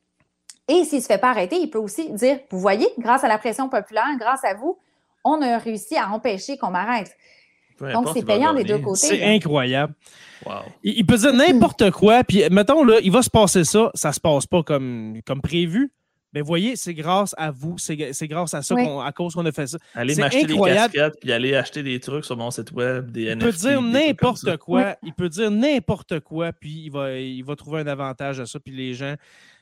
Et 0.67 0.85
s'il 0.85 0.99
ne 0.99 1.03
se 1.03 1.07
fait 1.07 1.19
pas 1.19 1.31
arrêter, 1.31 1.57
il 1.57 1.71
peut 1.71 1.79
aussi 1.79 2.11
dire, 2.13 2.41
vous 2.51 2.59
voyez, 2.59 2.89
grâce 2.99 3.25
à 3.25 3.29
la 3.29 3.39
pression 3.39 3.69
populaire, 3.69 4.09
grâce 4.19 4.45
à 4.45 4.55
vous, 4.55 4.79
on 5.25 5.41
a 5.41 5.59
réussi 5.59 5.97
à 5.97 6.11
empêcher 6.11 6.59
qu'on 6.59 6.71
m'arrête. 6.71 7.17
Donc, 7.81 8.09
c'est 8.15 8.25
payant 8.25 8.55
des 8.55 8.65
deux 8.65 8.79
côtés. 8.79 9.07
C'est 9.07 9.25
incroyable. 9.25 9.95
Il, 10.83 11.05
peut 11.05 11.17
dire 11.17 11.33
n'importe 11.33 11.91
quoi, 11.91 12.25
puis 12.25 12.43
mettons, 12.51 12.85
là, 12.85 12.99
il 13.03 13.11
va 13.11 13.23
se 13.23 13.31
passer 13.31 13.65
ça, 13.65 13.91
ça 13.95 14.13
se 14.13 14.21
passe 14.21 14.47
pas 14.47 14.63
comme, 14.63 15.21
comme 15.27 15.41
prévu. 15.41 15.93
Mais 16.35 16.43
voyez, 16.43 16.77
c'est 16.77 16.93
grâce 16.93 17.35
à 17.39 17.51
vous, 17.51 17.79
c'est 17.79 17.97
grâce 17.97 18.53
à 18.53 18.61
ça, 18.61 18.75
à 19.05 19.13
cause 19.13 19.35
qu'on 19.35 19.47
a 19.47 19.53
fait 19.53 19.67
ça. 19.67 19.79
Allez 19.95 20.15
m'acheter 20.15 20.45
des 20.45 20.59
casquettes, 20.59 21.21
puis 21.21 21.33
aller 21.33 21.55
acheter 21.55 21.83
des 21.83 21.99
trucs 22.01 22.25
sur 22.25 22.37
mon 22.37 22.51
site 22.51 22.71
web, 22.73 23.11
des 23.11 23.25
il 23.25 23.39
Peut 23.39 23.53
dire 23.53 23.81
n'importe 23.81 24.59
quoi, 24.59 24.97
Il 25.03 25.15
peut 25.15 25.29
dire 25.29 25.51
n'importe 25.51 26.21
quoi, 26.21 26.53
puis 26.53 26.83
il 26.85 26.91
va, 26.91 27.17
il 27.17 27.43
va 27.43 27.57
trouver 27.57 27.81
un 27.81 27.87
avantage 27.87 28.41
à 28.41 28.47
ça, 28.47 28.61
puis 28.61 28.75
les 28.75 28.93
gens, 28.93 29.15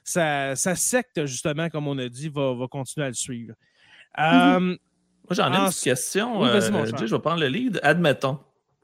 sa, 0.02 0.56
secte, 0.56 1.26
justement, 1.26 1.68
comme 1.68 1.86
on 1.86 1.98
a 1.98 2.08
dit, 2.08 2.28
va, 2.28 2.52
va 2.54 2.66
continuer 2.66 3.06
à 3.06 3.10
le 3.10 3.14
suivre. 3.14 3.54
Mm-hmm. 4.18 4.72
Euh, 4.72 4.76
Moi, 5.28 5.34
j'en 5.34 5.52
ai 5.52 5.56
une 5.56 5.72
question. 5.72 6.44
Euh, 6.44 6.60
je 6.60 7.14
vais 7.14 7.18
prendre 7.18 7.40
le 7.40 7.48
lead. 7.48 7.80
Admettons 7.82 8.38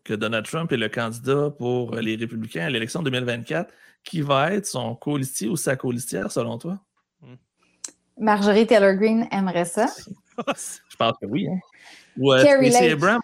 que 0.05 0.15
Donald 0.15 0.45
Trump 0.45 0.73
est 0.73 0.77
le 0.77 0.89
candidat 0.89 1.51
pour 1.51 1.95
les 1.95 2.17
républicains 2.17 2.67
à 2.67 2.71
l'élection 2.71 3.03
2024. 3.03 3.73
Qui 4.05 4.21
va 4.21 4.53
être 4.53 4.67
son 4.67 4.97
colistier 4.97 5.49
ou 5.49 5.57
sa 5.57 5.77
colistière, 5.77 6.33
selon 6.33 6.59
toi? 6.59 6.81
Marjorie 8.19 8.67
Taylor 8.67 8.95
Greene 8.95 9.29
aimerait 9.31 9.65
ça. 9.65 9.87
Je 10.39 10.97
pense 10.97 11.13
que 11.21 11.27
oui. 11.27 11.49
Hein. 11.49 11.59
Ou 12.19 12.33
euh, 12.33 12.39
Stacey 12.39 12.91
Abrams. 12.91 13.21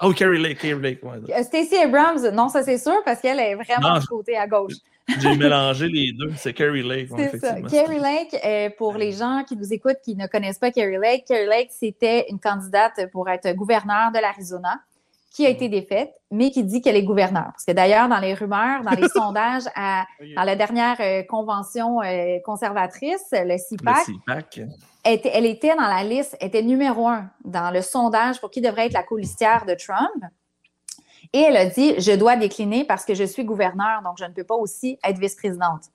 Oh, 0.00 0.12
Carrie 0.12 0.40
Lake. 0.40 0.58
Carrie 0.58 0.80
Lake 0.80 1.00
euh, 1.04 1.42
Stacey 1.42 1.82
Abrams, 1.82 2.30
non, 2.32 2.48
ça 2.48 2.62
c'est 2.62 2.78
sûr, 2.78 2.96
parce 3.04 3.20
qu'elle 3.20 3.40
est 3.40 3.54
vraiment 3.54 3.98
du 3.98 4.06
côté 4.06 4.36
à 4.36 4.46
gauche. 4.46 4.74
J'ai 5.08 5.36
mélangé 5.36 5.88
les 5.88 6.12
deux. 6.12 6.32
C'est 6.36 6.52
Carrie 6.52 6.82
Lake. 6.82 7.08
C'est 7.16 7.38
ça. 7.38 7.60
Carrie 7.62 8.00
Lake, 8.00 8.36
euh, 8.44 8.70
pour 8.76 8.94
les 8.94 9.12
gens 9.12 9.44
qui 9.46 9.56
nous 9.56 9.72
écoutent 9.72 10.00
qui 10.04 10.16
ne 10.16 10.26
connaissent 10.26 10.58
pas 10.58 10.70
Carrie 10.70 10.98
Lake, 10.98 11.24
Carrie 11.26 11.46
Lake, 11.46 11.70
c'était 11.70 12.26
une 12.28 12.40
candidate 12.40 13.10
pour 13.12 13.28
être 13.28 13.52
gouverneur 13.52 14.10
de 14.12 14.18
l'Arizona 14.18 14.80
qui 15.36 15.44
a 15.44 15.50
été 15.50 15.68
défaite, 15.68 16.14
mais 16.30 16.50
qui 16.50 16.64
dit 16.64 16.80
qu'elle 16.80 16.96
est 16.96 17.02
gouverneure. 17.02 17.50
Parce 17.52 17.66
que 17.66 17.72
d'ailleurs, 17.72 18.08
dans 18.08 18.18
les 18.20 18.32
rumeurs, 18.32 18.82
dans 18.82 18.92
les 18.92 19.08
sondages, 19.14 19.64
à, 19.74 20.06
dans 20.34 20.44
la 20.44 20.56
dernière 20.56 20.96
euh, 21.00 21.22
convention 21.24 22.00
euh, 22.00 22.38
conservatrice, 22.42 23.28
le 23.32 23.58
CIPAC, 23.58 24.60
elle, 25.04 25.44
était 25.44 25.76
dans 25.76 25.88
la 25.88 26.02
liste, 26.04 26.36
était 26.40 26.62
numéro 26.62 27.06
un 27.06 27.30
dans 27.44 27.70
le 27.70 27.82
sondage 27.82 28.40
pour 28.40 28.50
qui 28.50 28.62
devrait 28.62 28.86
être 28.86 28.94
la 28.94 29.02
colistière 29.02 29.66
de 29.66 29.74
Trump. 29.74 30.24
Et 31.32 31.40
elle 31.40 31.56
a 31.56 31.66
dit, 31.66 31.94
je 31.98 32.12
dois 32.12 32.36
décliner 32.36 32.84
parce 32.84 33.04
que 33.04 33.14
je 33.14 33.24
suis 33.24 33.44
gouverneur, 33.44 34.02
donc 34.02 34.16
je 34.18 34.24
ne 34.24 34.30
peux 34.30 34.44
pas 34.44 34.54
aussi 34.54 34.98
être 35.04 35.18
vice-présidente 35.18 35.90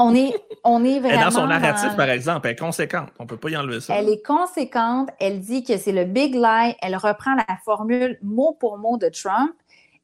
on 0.00 0.14
est, 0.14 0.34
on 0.64 0.84
est 0.84 0.98
vraiment. 0.98 1.24
dans 1.24 1.30
son 1.30 1.46
narratif, 1.46 1.94
par 1.96 2.08
exemple, 2.08 2.46
elle 2.46 2.54
est 2.54 2.58
conséquente. 2.58 3.08
On 3.18 3.24
ne 3.24 3.28
peut 3.28 3.36
pas 3.36 3.50
y 3.50 3.56
enlever 3.56 3.80
ça. 3.80 3.94
Elle 3.96 4.08
est 4.08 4.24
conséquente. 4.24 5.10
Elle 5.18 5.40
dit 5.40 5.62
que 5.62 5.76
c'est 5.76 5.92
le 5.92 6.04
big 6.04 6.34
lie. 6.34 6.74
Elle 6.80 6.96
reprend 6.96 7.34
la 7.34 7.56
formule 7.64 8.18
mot 8.22 8.56
pour 8.58 8.78
mot 8.78 8.96
de 8.96 9.08
Trump. 9.08 9.52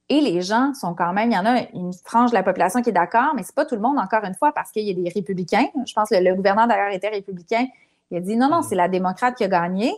Et 0.08 0.20
les 0.20 0.40
gens 0.42 0.72
sont 0.74 0.94
quand 0.94 1.12
même, 1.12 1.32
il 1.32 1.34
y 1.34 1.38
en 1.38 1.46
a 1.46 1.62
une 1.74 1.92
frange 2.04 2.30
de 2.30 2.36
la 2.36 2.44
population 2.44 2.80
qui 2.80 2.90
est 2.90 2.92
d'accord, 2.92 3.32
mais 3.34 3.42
c'est 3.42 3.54
pas 3.54 3.64
tout 3.64 3.74
le 3.74 3.80
monde, 3.80 3.98
encore 3.98 4.22
une 4.22 4.36
fois, 4.36 4.52
parce 4.52 4.70
qu'il 4.70 4.84
y 4.84 4.90
a 4.90 4.94
des 4.94 5.10
républicains. 5.10 5.66
Je 5.84 5.92
pense 5.94 6.10
que 6.10 6.14
le 6.14 6.32
gouverneur, 6.32 6.68
d'ailleurs, 6.68 6.92
était 6.92 7.08
républicain. 7.08 7.66
Il 8.12 8.18
a 8.18 8.20
dit 8.20 8.36
non, 8.36 8.48
non, 8.48 8.62
c'est 8.62 8.76
la 8.76 8.86
démocrate 8.86 9.34
qui 9.34 9.42
a 9.42 9.48
gagné. 9.48 9.92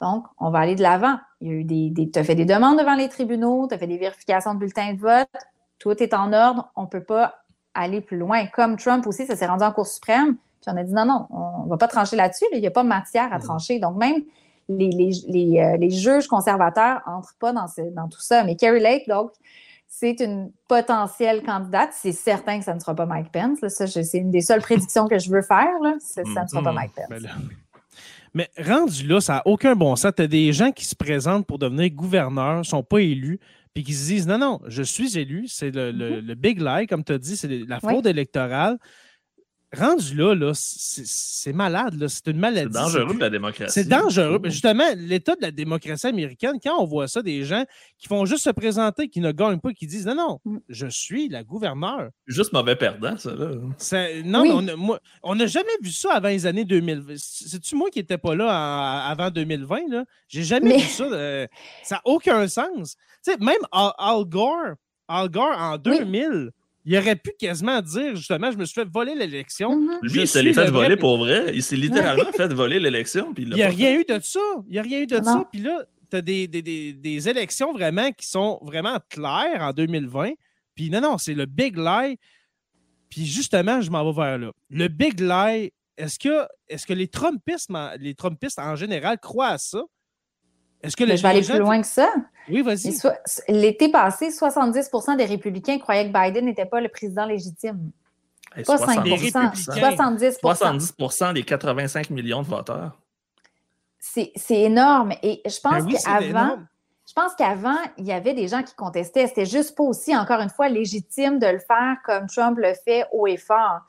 Donc, 0.00 0.24
on 0.38 0.50
va 0.50 0.60
aller 0.60 0.74
de 0.74 0.82
l'avant. 0.82 1.16
Il 1.42 1.48
y 1.48 1.50
a 1.50 1.54
eu 1.54 1.64
des, 1.64 2.10
tu 2.10 2.18
as 2.18 2.24
fait 2.24 2.36
des 2.36 2.44
demandes 2.44 2.78
devant 2.78 2.94
les 2.94 3.08
tribunaux, 3.08 3.66
tu 3.68 3.74
as 3.74 3.78
fait 3.78 3.88
des 3.88 3.98
vérifications 3.98 4.54
de 4.54 4.60
bulletins 4.60 4.94
de 4.94 5.00
vote. 5.00 5.28
Tout 5.80 6.00
est 6.00 6.14
en 6.14 6.32
ordre. 6.32 6.70
On 6.76 6.82
ne 6.82 6.86
peut 6.86 7.02
pas 7.02 7.34
aller 7.74 8.00
plus 8.00 8.16
loin. 8.16 8.46
Comme 8.46 8.76
Trump 8.76 9.06
aussi, 9.08 9.26
ça 9.26 9.34
s'est 9.34 9.46
rendu 9.46 9.64
en 9.64 9.72
Cour 9.72 9.86
suprême. 9.86 10.36
Puis 10.36 10.72
on 10.72 10.76
a 10.76 10.84
dit 10.84 10.92
non, 10.92 11.04
non, 11.04 11.26
on 11.30 11.64
ne 11.64 11.68
va 11.68 11.76
pas 11.76 11.88
trancher 11.88 12.14
là-dessus. 12.14 12.44
Il 12.52 12.60
n'y 12.60 12.66
a 12.68 12.70
pas 12.70 12.84
matière 12.84 13.32
à 13.32 13.38
mm. 13.38 13.42
trancher. 13.42 13.78
Donc, 13.80 13.96
même 13.96 14.22
les, 14.68 14.90
les, 14.90 15.10
les, 15.26 15.60
euh, 15.60 15.76
les 15.76 15.90
juges 15.90 16.28
conservateurs 16.28 17.00
n'entrent 17.06 17.34
pas 17.40 17.52
dans, 17.52 17.66
dans, 17.92 18.08
tout 18.08 18.20
ça. 18.20 18.44
Mais 18.44 18.54
Kerry 18.54 18.78
Lake, 18.78 19.08
donc, 19.08 19.32
c'est 19.88 20.20
une 20.20 20.52
potentielle 20.68 21.42
candidate. 21.42 21.90
C'est 21.92 22.12
certain 22.12 22.60
que 22.60 22.64
ça 22.64 22.74
ne 22.74 22.78
sera 22.78 22.94
pas 22.94 23.06
Mike 23.06 23.32
Pence. 23.32 23.58
Ça, 23.66 23.88
c'est 23.88 24.18
une 24.18 24.30
des 24.30 24.40
seules 24.42 24.62
prédictions 24.62 25.08
que 25.08 25.18
je 25.18 25.28
veux 25.28 25.42
faire. 25.42 25.78
Là. 25.82 25.94
Ça, 25.98 26.22
ne 26.22 26.46
sera 26.46 26.62
pas 26.62 26.70
mm-hmm. 26.70 26.74
Mike 26.74 26.92
Pence. 26.94 27.22
Mais, 28.34 28.48
rendu 28.58 29.06
là, 29.06 29.20
ça 29.20 29.34
n'a 29.34 29.42
aucun 29.46 29.74
bon 29.76 29.94
sens. 29.96 30.12
Tu 30.16 30.22
as 30.22 30.26
des 30.26 30.52
gens 30.52 30.72
qui 30.72 30.84
se 30.84 30.94
présentent 30.94 31.46
pour 31.46 31.58
devenir 31.58 31.90
gouverneurs, 31.90 32.58
ne 32.58 32.62
sont 32.62 32.82
pas 32.82 33.00
élus, 33.00 33.40
puis 33.74 33.84
qui 33.84 33.92
se 33.92 34.06
disent 34.06 34.26
non, 34.26 34.38
non, 34.38 34.60
je 34.66 34.82
suis 34.82 35.18
élu, 35.18 35.46
c'est 35.48 35.70
le, 35.70 35.92
mm-hmm. 35.92 36.34
big 36.34 36.60
lie, 36.60 36.86
comme 36.86 37.04
tu 37.04 37.12
as 37.12 37.18
dit, 37.18 37.36
c'est 37.36 37.48
la 37.66 37.80
fraude 37.80 38.06
électorale 38.06 38.78
rendu 39.74 40.14
là, 40.14 40.34
là 40.34 40.52
c'est 40.54 41.52
malade. 41.52 42.06
C'est 42.08 42.28
une 42.28 42.38
maladie. 42.38 42.72
C'est 42.72 42.80
dangereux 42.80 43.06
pour 43.06 43.20
la 43.20 43.30
démocratie. 43.30 43.72
C'est 43.72 43.88
dangereux. 43.88 44.40
Justement, 44.44 44.84
l'état 44.96 45.34
de 45.34 45.42
la 45.42 45.50
démocratie 45.50 46.06
américaine, 46.06 46.58
quand 46.62 46.78
on 46.78 46.84
voit 46.84 47.08
ça, 47.08 47.22
des 47.22 47.44
gens 47.44 47.64
qui 47.98 48.08
font 48.08 48.24
juste 48.24 48.44
se 48.44 48.50
présenter, 48.50 49.08
qui 49.08 49.20
ne 49.20 49.32
gagnent 49.32 49.60
pas, 49.60 49.72
qui 49.72 49.86
disent 49.86 50.06
non, 50.06 50.14
non, 50.14 50.40
mm. 50.44 50.58
je 50.68 50.86
suis 50.86 51.28
la 51.28 51.42
gouverneure. 51.42 52.10
Juste 52.26 52.52
mauvais 52.52 52.76
perdant, 52.76 53.16
ça. 53.16 53.32
Là. 53.34 54.22
non, 54.24 54.64
on 55.22 55.34
n'a 55.34 55.46
jamais 55.46 55.68
vu 55.82 55.90
ça 55.90 56.14
avant 56.14 56.28
les 56.28 56.46
années 56.46 56.64
2000. 56.64 57.04
C'est-tu 57.16 57.74
moi 57.74 57.90
qui 57.90 57.98
n'étais 57.98 58.18
pas 58.18 58.34
là 58.34 59.04
avant 59.06 59.30
2020? 59.30 59.88
Là? 59.90 60.04
J'ai 60.28 60.44
jamais 60.44 60.78
vu 60.78 60.88
ça. 60.88 61.04
Euh, 61.04 61.46
ça 61.82 61.96
n'a 61.96 62.02
aucun 62.04 62.46
sens. 62.48 62.96
même 63.40 63.56
Al, 63.72 64.24
Gore, 64.26 64.74
Al 65.08 65.28
Gore 65.28 65.56
en 65.58 65.78
2000 65.78 66.50
il 66.84 66.96
aurait 66.96 67.16
pu 67.16 67.32
quasiment 67.38 67.80
dire 67.80 68.16
justement 68.16 68.50
je 68.50 68.56
me 68.56 68.64
suis 68.64 68.74
fait 68.74 68.88
voler 68.88 69.14
l'élection. 69.14 69.78
Mm-hmm. 69.78 69.98
Lui, 70.02 70.20
il 70.22 70.28
s'est 70.28 70.52
fait 70.52 70.70
voler 70.70 70.96
pour 70.96 71.18
vrai. 71.18 71.52
Il 71.54 71.62
s'est 71.62 71.76
littéralement 71.76 72.32
fait 72.32 72.52
voler 72.52 72.80
l'élection. 72.80 73.32
Il 73.38 73.50
n'y 73.50 73.62
a 73.62 73.68
rien 73.68 73.98
eu 73.98 74.04
de 74.04 74.18
ça. 74.22 74.40
Il 74.66 74.72
n'y 74.72 74.78
a 74.78 74.82
rien 74.82 75.00
eu 75.00 75.06
de 75.06 75.22
ça. 75.22 75.44
Puis 75.50 75.60
là, 75.60 75.84
tu 76.10 76.16
as 76.16 76.22
des, 76.22 76.48
des, 76.48 76.62
des, 76.92 77.28
élections 77.28 77.72
vraiment 77.72 78.10
qui 78.12 78.26
sont 78.26 78.58
vraiment 78.62 78.98
claires 79.08 79.62
en 79.62 79.72
2020. 79.72 80.32
Puis 80.74 80.90
non, 80.90 81.00
non, 81.00 81.18
c'est 81.18 81.34
le 81.34 81.46
big 81.46 81.76
lie. 81.76 82.18
Puis 83.08 83.26
justement, 83.26 83.80
je 83.80 83.90
m'en 83.90 84.10
vais 84.10 84.20
vers 84.20 84.38
là. 84.38 84.52
Le 84.70 84.88
big 84.88 85.20
lie, 85.20 85.72
est-ce 85.96 86.18
que, 86.18 86.46
est 86.68 86.84
que 86.84 86.92
les, 86.92 87.08
Trumpistes, 87.08 87.70
les 87.98 88.14
Trumpistes 88.14 88.58
en 88.58 88.76
général 88.76 89.18
croient 89.18 89.48
à 89.48 89.58
ça? 89.58 89.82
Est-ce 90.82 90.96
que 90.96 91.06
je 91.06 91.22
vais 91.22 91.28
aller 91.28 91.42
plus 91.42 91.58
loin 91.58 91.80
que 91.80 91.86
ça. 91.86 92.12
Oui, 92.48 92.62
vas-y. 92.62 92.92
L'été 93.48 93.88
passé, 93.88 94.30
70% 94.30 95.16
des 95.16 95.24
républicains 95.24 95.78
croyaient 95.78 96.10
que 96.10 96.12
Biden 96.12 96.44
n'était 96.44 96.66
pas 96.66 96.80
le 96.80 96.88
président 96.88 97.24
légitime. 97.24 97.90
pas 98.66 98.78
5 98.78 99.06
70 99.06 100.38
70% 100.42 101.34
des 101.34 101.44
85 101.44 102.10
millions 102.10 102.42
de 102.42 102.48
voteurs. 102.48 102.98
C'est 104.00 104.32
énorme. 104.50 105.12
Et 105.22 105.40
je 105.46 105.60
pense 105.60 105.84
ben 105.84 105.92
qu'avant, 105.92 106.58
je 107.06 107.12
pense 107.14 107.34
qu'avant, 107.36 107.78
il 107.96 108.04
y 108.04 108.12
avait 108.12 108.34
des 108.34 108.48
gens 108.48 108.64
qui 108.64 108.74
contestaient. 108.74 109.28
C'était 109.28 109.46
juste 109.46 109.76
pas 109.76 109.84
aussi, 109.84 110.16
encore 110.16 110.40
une 110.40 110.50
fois, 110.50 110.68
légitime 110.68 111.38
de 111.38 111.46
le 111.46 111.60
faire 111.60 111.98
comme 112.04 112.26
Trump 112.26 112.58
le 112.58 112.72
fait 112.84 113.04
haut 113.12 113.28
et 113.28 113.36
fort. 113.36 113.82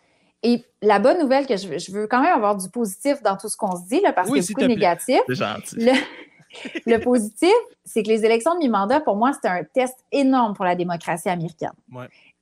Et 0.44 0.64
la 0.82 1.00
bonne 1.00 1.20
nouvelle 1.20 1.48
que 1.48 1.56
je 1.56 1.92
veux, 1.92 2.06
quand 2.06 2.22
même 2.22 2.36
avoir 2.36 2.58
du 2.58 2.70
positif 2.70 3.24
dans 3.24 3.38
tout 3.38 3.48
ce 3.48 3.58
qu'on 3.58 3.78
se 3.78 3.88
dit, 3.88 4.02
là, 4.02 4.12
parce 4.12 4.30
que 4.30 4.40
beaucoup 4.40 4.62
de 4.62 4.68
négatif. 4.68 5.22
C'est 5.28 5.36
gentil 5.36 5.78
le 5.78 5.94
positif, 7.00 7.54
c'est 7.86 8.04
que 8.04 8.10
les 8.10 8.26
élections 8.26 8.54
de 8.56 8.60
mi-mandat, 8.60 9.02
pour 9.02 9.16
moi, 9.16 9.34
c'était 9.34 9.48
un 9.48 9.64
test 9.64 9.98
énorme 10.12 10.54
pour 10.54 10.66
la 10.66 10.76
démocratie 10.76 11.30
américaine. 11.30 11.74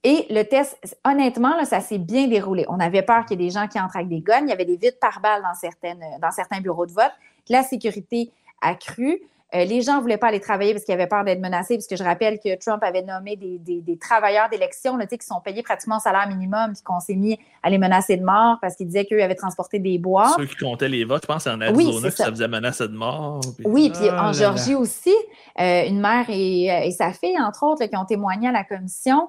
Et 0.03 0.25
le 0.29 0.43
test, 0.43 0.77
honnêtement, 1.05 1.63
ça 1.63 1.79
s'est 1.79 1.99
bien 1.99 2.27
déroulé. 2.27 2.65
On 2.67 2.79
avait 2.79 3.03
peur 3.03 3.25
qu'il 3.25 3.39
y 3.39 3.43
ait 3.43 3.47
des 3.47 3.53
gens 3.53 3.67
qui 3.67 3.79
entrent 3.79 3.97
avec 3.97 4.09
des 4.09 4.21
guns. 4.21 4.41
Il 4.41 4.49
y 4.49 4.51
avait 4.51 4.65
des 4.65 4.77
vides 4.77 4.97
par 4.99 5.19
balles 5.21 5.43
dans, 5.43 5.53
certaines, 5.53 6.03
dans 6.19 6.31
certains 6.31 6.59
bureaux 6.59 6.87
de 6.87 6.91
vote. 6.91 7.11
La 7.49 7.61
sécurité 7.63 8.31
a 8.61 8.73
cru. 8.73 9.21
Euh, 9.53 9.65
les 9.65 9.81
gens 9.81 9.97
ne 9.97 10.01
voulaient 10.01 10.17
pas 10.17 10.27
aller 10.27 10.39
travailler 10.39 10.73
parce 10.73 10.85
qu'ils 10.85 10.93
avaient 10.93 11.07
peur 11.07 11.25
d'être 11.25 11.41
menacés, 11.41 11.75
parce 11.75 11.87
que 11.87 11.97
je 11.97 12.03
rappelle 12.03 12.39
que 12.39 12.55
Trump 12.57 12.81
avait 12.83 13.01
nommé 13.01 13.35
des, 13.35 13.59
des, 13.59 13.97
travailleurs 13.97 14.49
d'élection 14.49 14.97
qui 14.97 15.25
sont 15.25 15.41
payés 15.41 15.61
pratiquement 15.61 15.97
au 15.97 15.99
salaire 15.99 16.27
minimum, 16.27 16.71
puis 16.73 16.81
qu'on 16.83 17.01
s'est 17.01 17.15
mis 17.15 17.37
à 17.61 17.69
les 17.69 17.77
menacer 17.77 18.15
de 18.15 18.23
mort 18.23 18.57
parce 18.61 18.75
qu'ils 18.75 18.87
disaient 18.87 19.05
qu'eux 19.05 19.21
avaient 19.21 19.35
transporté 19.35 19.79
des 19.79 19.97
bois. 19.97 20.33
Ceux 20.37 20.45
qui 20.45 20.55
comptaient 20.55 20.87
les 20.87 21.03
votes, 21.03 21.23
je 21.23 21.27
pense 21.27 21.47
en 21.47 21.59
Arizona 21.59 22.09
que 22.09 22.15
ça. 22.15 22.29
faisait 22.29 22.47
menacer 22.47 22.87
de 22.87 22.93
mort. 22.93 23.41
Oui, 23.65 23.91
puis 23.93 24.07
ah 24.09 24.29
en 24.29 24.33
Georgie 24.33 24.75
aussi, 24.75 25.13
euh, 25.59 25.85
une 25.85 25.99
mère 25.99 26.25
et, 26.29 26.71
euh, 26.71 26.85
et, 26.85 26.91
sa 26.91 27.11
fille, 27.11 27.39
entre 27.39 27.63
autres, 27.63 27.85
qui 27.85 27.97
ont 27.97 28.05
témoigné 28.05 28.47
à 28.47 28.51
la 28.51 28.63
commission. 28.63 29.27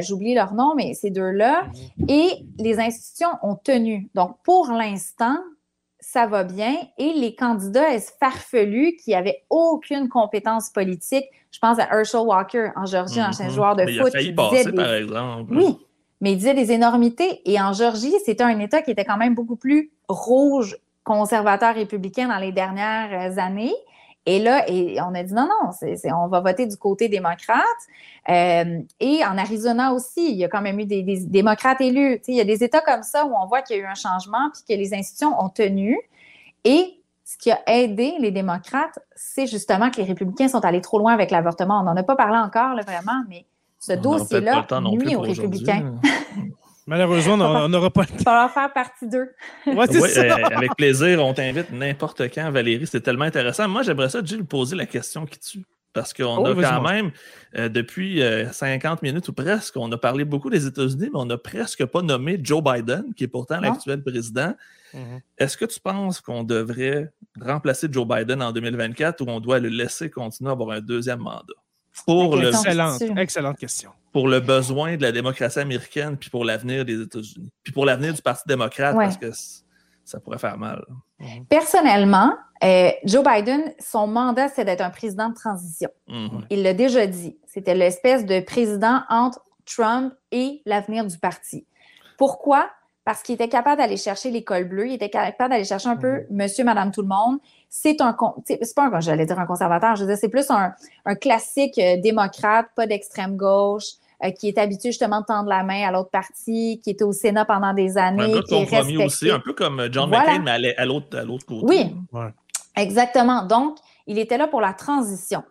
J'oublie 0.00 0.32
leur 0.32 0.54
nom, 0.54 0.72
mais 0.74 0.94
ces 0.94 1.10
deux-là. 1.10 1.64
Mhm. 1.98 2.06
Et 2.08 2.30
les 2.58 2.80
institutions 2.80 3.28
ont 3.42 3.56
tenu. 3.56 4.08
Donc, 4.14 4.38
pour 4.42 4.68
l'instant, 4.68 5.36
ça 6.12 6.26
va 6.26 6.44
bien. 6.44 6.76
Et 6.98 7.12
les 7.14 7.34
candidats 7.34 7.92
esfarfelus 7.92 8.96
qui 8.96 9.10
n'avaient 9.10 9.42
aucune 9.50 10.08
compétence 10.08 10.70
politique, 10.70 11.24
je 11.50 11.58
pense 11.58 11.80
à 11.80 11.88
Herschel 11.92 12.20
Walker 12.20 12.68
en 12.76 12.86
Georgie, 12.86 13.20
un 13.20 13.30
ancien 13.30 13.46
mhm. 13.46 13.52
joueur 13.52 13.74
de 13.74 13.82
mais 13.82 13.92
foot. 13.92 14.02
Il 14.02 14.06
a 14.06 14.10
failli 14.10 14.32
passer, 14.32 14.72
par 14.72 14.94
exemple. 14.94 15.56
Oui, 15.56 15.76
mais 16.20 16.32
il 16.32 16.36
disait 16.36 16.54
des 16.54 16.70
énormités. 16.70 17.42
Et 17.44 17.60
en 17.60 17.72
Georgie, 17.72 18.14
c'était 18.24 18.44
un 18.44 18.58
État 18.60 18.82
qui 18.82 18.92
était 18.92 19.04
quand 19.04 19.16
même 19.16 19.34
beaucoup 19.34 19.56
plus 19.56 19.90
rouge, 20.08 20.76
conservateur 21.02 21.74
républicain 21.74 22.28
dans 22.28 22.38
les 22.38 22.52
dernières 22.52 23.38
années. 23.38 23.74
Et 24.28 24.40
là, 24.40 24.66
on 25.08 25.14
a 25.14 25.22
dit 25.22 25.32
non, 25.32 25.48
non, 25.48 25.70
on 26.16 26.26
va 26.26 26.40
voter 26.40 26.66
du 26.66 26.76
côté 26.76 27.08
démocrate. 27.08 27.60
Euh, 28.28 28.80
et 28.98 29.24
en 29.24 29.38
Arizona 29.38 29.92
aussi, 29.92 30.30
il 30.30 30.36
y 30.36 30.44
a 30.44 30.48
quand 30.48 30.60
même 30.60 30.80
eu 30.80 30.84
des, 30.84 31.02
démocrates 31.02 31.80
élus. 31.80 32.20
il 32.26 32.34
y 32.34 32.40
a 32.40 32.44
des 32.44 32.64
États 32.64 32.80
comme 32.80 33.04
ça 33.04 33.24
où 33.24 33.32
on 33.40 33.46
voit 33.46 33.62
qu'il 33.62 33.76
y 33.76 33.80
a 33.80 33.82
eu 33.82 33.86
un 33.86 33.94
changement 33.94 34.50
puis 34.52 34.62
que 34.68 34.78
les 34.78 34.92
institutions 34.94 35.40
ont 35.40 35.48
tenu. 35.48 35.96
Et 36.64 37.00
ce 37.24 37.36
qui 37.38 37.52
a 37.52 37.60
aidé 37.68 38.14
les 38.18 38.32
démocrates, 38.32 38.98
c'est 39.14 39.46
justement 39.46 39.90
que 39.90 39.98
les 39.98 40.04
républicains 40.04 40.48
sont 40.48 40.64
allés 40.64 40.80
trop 40.80 40.98
loin 40.98 41.12
avec 41.12 41.30
l'avortement. 41.30 41.80
On 41.80 41.84
n'en 41.84 41.96
a 41.96 42.02
pas 42.02 42.16
parlé 42.16 42.38
encore, 42.38 42.74
vraiment, 42.82 43.22
mais 43.28 43.46
ce 43.78 43.92
dossier-là 43.92 44.66
nuit 44.80 45.14
aux 45.14 45.20
républicains. 45.20 45.94
Malheureusement, 46.86 47.34
on 47.34 47.68
n'aura 47.68 47.90
pas 47.90 48.02
le 48.02 48.08
temps. 48.08 48.24
Ça 48.24 48.30
va 48.30 48.48
faire 48.48 48.72
partie 48.72 49.08
2. 49.08 49.18
Ouais, 49.66 49.96
euh, 49.96 50.44
avec 50.54 50.76
plaisir, 50.76 51.24
on 51.24 51.34
t'invite 51.34 51.72
n'importe 51.72 52.22
quand, 52.32 52.50
Valérie. 52.50 52.86
C'est 52.86 53.00
tellement 53.00 53.24
intéressant. 53.24 53.66
Moi, 53.66 53.82
j'aimerais 53.82 54.08
ça, 54.08 54.20
Jill, 54.24 54.44
poser 54.44 54.76
la 54.76 54.86
question 54.86 55.26
qui 55.26 55.38
tue. 55.40 55.64
Parce 55.92 56.12
qu'on 56.12 56.36
oh, 56.36 56.46
a 56.46 56.54
quand 56.54 56.82
même, 56.82 57.10
euh, 57.56 57.70
depuis 57.70 58.22
50 58.52 58.84
euh, 58.84 58.96
minutes 59.02 59.28
ou 59.28 59.32
presque, 59.32 59.76
on 59.78 59.90
a 59.90 59.96
parlé 59.96 60.24
beaucoup 60.26 60.50
des 60.50 60.66
États-Unis, 60.66 61.08
mais 61.12 61.18
on 61.18 61.24
n'a 61.24 61.38
presque 61.38 61.86
pas 61.86 62.02
nommé 62.02 62.38
Joe 62.40 62.62
Biden, 62.62 63.14
qui 63.14 63.24
est 63.24 63.28
pourtant 63.28 63.60
l'actuel 63.60 64.02
président. 64.02 64.54
Mhm. 64.92 65.20
Est-ce 65.38 65.56
que 65.56 65.64
tu 65.64 65.80
penses 65.80 66.20
qu'on 66.20 66.44
devrait 66.44 67.10
remplacer 67.40 67.88
Joe 67.90 68.06
Biden 68.06 68.42
en 68.42 68.52
2024 68.52 69.22
ou 69.22 69.24
on 69.28 69.40
doit 69.40 69.58
le 69.58 69.70
laisser 69.70 70.10
continuer 70.10 70.50
à 70.50 70.52
avoir 70.52 70.70
un 70.70 70.80
deuxième 70.80 71.20
mandat? 71.20 71.54
Pour 72.04 72.36
le... 72.36 72.48
excellente, 72.48 73.02
excellente 73.16 73.58
question 73.58 73.90
pour 74.16 74.28
le 74.28 74.40
besoin 74.40 74.96
de 74.96 75.02
la 75.02 75.12
démocratie 75.12 75.58
américaine, 75.58 76.16
puis 76.16 76.30
pour 76.30 76.42
l'avenir 76.42 76.86
des 76.86 77.02
États-Unis, 77.02 77.50
puis 77.62 77.70
pour 77.70 77.84
l'avenir 77.84 78.14
du 78.14 78.22
Parti 78.22 78.44
démocrate, 78.46 78.96
parce 78.96 79.18
que 79.18 79.30
ça 80.06 80.18
pourrait 80.20 80.38
faire 80.38 80.56
mal. 80.56 80.82
Mhm. 81.18 81.44
Personnellement, 81.50 82.32
euh, 82.64 82.92
Joe 83.04 83.22
Biden, 83.22 83.74
son 83.78 84.06
mandat, 84.06 84.48
c'est 84.48 84.64
d'être 84.64 84.80
un 84.80 84.88
président 84.88 85.28
de 85.28 85.34
transition. 85.34 85.90
Mhm. 86.08 86.46
Il 86.48 86.62
l'a 86.62 86.72
déjà 86.72 87.06
dit. 87.06 87.36
C'était 87.46 87.74
l'espèce 87.74 88.24
de 88.24 88.40
président 88.40 89.02
entre 89.10 89.40
Trump 89.66 90.14
et 90.32 90.62
l'avenir 90.64 91.04
du 91.04 91.18
parti. 91.18 91.66
Pourquoi? 92.16 92.70
Parce 93.04 93.22
qu'il 93.22 93.34
était 93.34 93.50
capable 93.50 93.76
d'aller 93.82 93.98
chercher 93.98 94.30
l'école 94.30 94.64
bleue, 94.64 94.88
il 94.88 94.94
était 94.94 95.10
capable 95.10 95.50
d'aller 95.50 95.64
chercher 95.64 95.90
un 95.90 95.96
peu 95.96 96.20
mhm. 96.20 96.26
monsieur, 96.30 96.64
madame, 96.64 96.90
tout 96.90 97.02
le 97.02 97.08
monde. 97.08 97.38
C'est 97.68 98.00
un, 98.00 98.16
c'est 98.46 98.74
pas 98.74 98.86
un, 98.86 99.00
j'allais 99.00 99.26
dire 99.26 99.38
un 99.38 99.46
conservateur, 99.46 99.96
je 99.96 100.02
veux 100.02 100.08
dire, 100.08 100.18
c'est 100.18 100.28
plus 100.28 100.50
un, 100.50 100.72
un 101.04 101.14
classique 101.14 101.78
euh, 101.78 101.96
démocrate, 102.00 102.68
pas 102.74 102.86
d'extrême 102.86 103.36
gauche, 103.36 103.84
euh, 104.24 104.30
qui 104.30 104.48
est 104.48 104.56
habitué 104.56 104.90
justement 104.90 105.20
de 105.20 105.26
tendre 105.26 105.48
la 105.48 105.62
main 105.62 105.86
à 105.86 105.90
l'autre 105.90 106.10
parti, 106.10 106.80
qui 106.82 106.90
était 106.90 107.04
au 107.04 107.12
Sénat 107.12 107.44
pendant 107.44 107.74
des 107.74 107.98
années. 107.98 108.34
Un 108.34 108.42
qui 108.42 108.54
est 108.54 109.04
aussi, 109.04 109.30
un 109.30 109.40
peu 109.40 109.52
comme 109.52 109.88
John 109.92 110.08
McCain, 110.08 110.38
mais 110.38 110.74
à 110.76 110.84
l'autre 110.86 111.44
côté. 111.44 111.66
Oui, 111.66 111.94
exactement. 112.76 113.42
Donc, 113.44 113.76
il 114.06 114.18
était 114.18 114.38
là 114.38 114.46
pour 114.46 114.60
la 114.60 114.72
transition. 114.72 115.42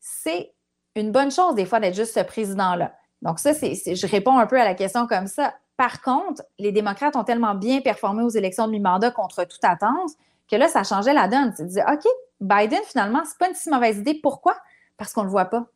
C'est 0.00 0.52
une 0.96 1.12
bonne 1.12 1.30
chose 1.30 1.54
des 1.54 1.64
fois 1.64 1.78
d'être 1.80 1.94
juste 1.94 2.14
ce 2.14 2.24
président-là. 2.24 2.92
Donc 3.22 3.38
ça, 3.38 3.54
c'est, 3.54 3.74
je 3.74 4.06
réponds 4.06 4.38
un 4.38 4.46
peu 4.46 4.60
à 4.60 4.64
la 4.64 4.74
question 4.74 5.06
comme 5.06 5.26
ça. 5.26 5.54
Par 5.76 6.02
contre, 6.02 6.42
les 6.58 6.72
démocrates 6.72 7.14
ont 7.14 7.24
tellement 7.24 7.54
bien 7.54 7.80
performé 7.80 8.22
aux 8.22 8.30
élections 8.30 8.66
de 8.66 8.72
mi-mandat 8.72 9.12
contre 9.12 9.44
toute 9.44 9.62
attente 9.62 10.10
que 10.50 10.56
là, 10.56 10.68
ça 10.68 10.84
changeait 10.84 11.14
la 11.14 11.28
donne. 11.28 11.54
Tu 11.54 11.64
disais, 11.64 11.84
OK, 11.90 12.06
Biden, 12.40 12.80
finalement, 12.86 13.22
c'est 13.24 13.38
pas 13.38 13.48
une 13.48 13.54
si 13.54 13.70
mauvaise 13.70 13.98
idée. 13.98 14.18
Pourquoi? 14.22 14.56
Parce 14.96 15.12
qu'on 15.12 15.22
le 15.22 15.30
voit 15.30 15.46
pas 15.46 15.66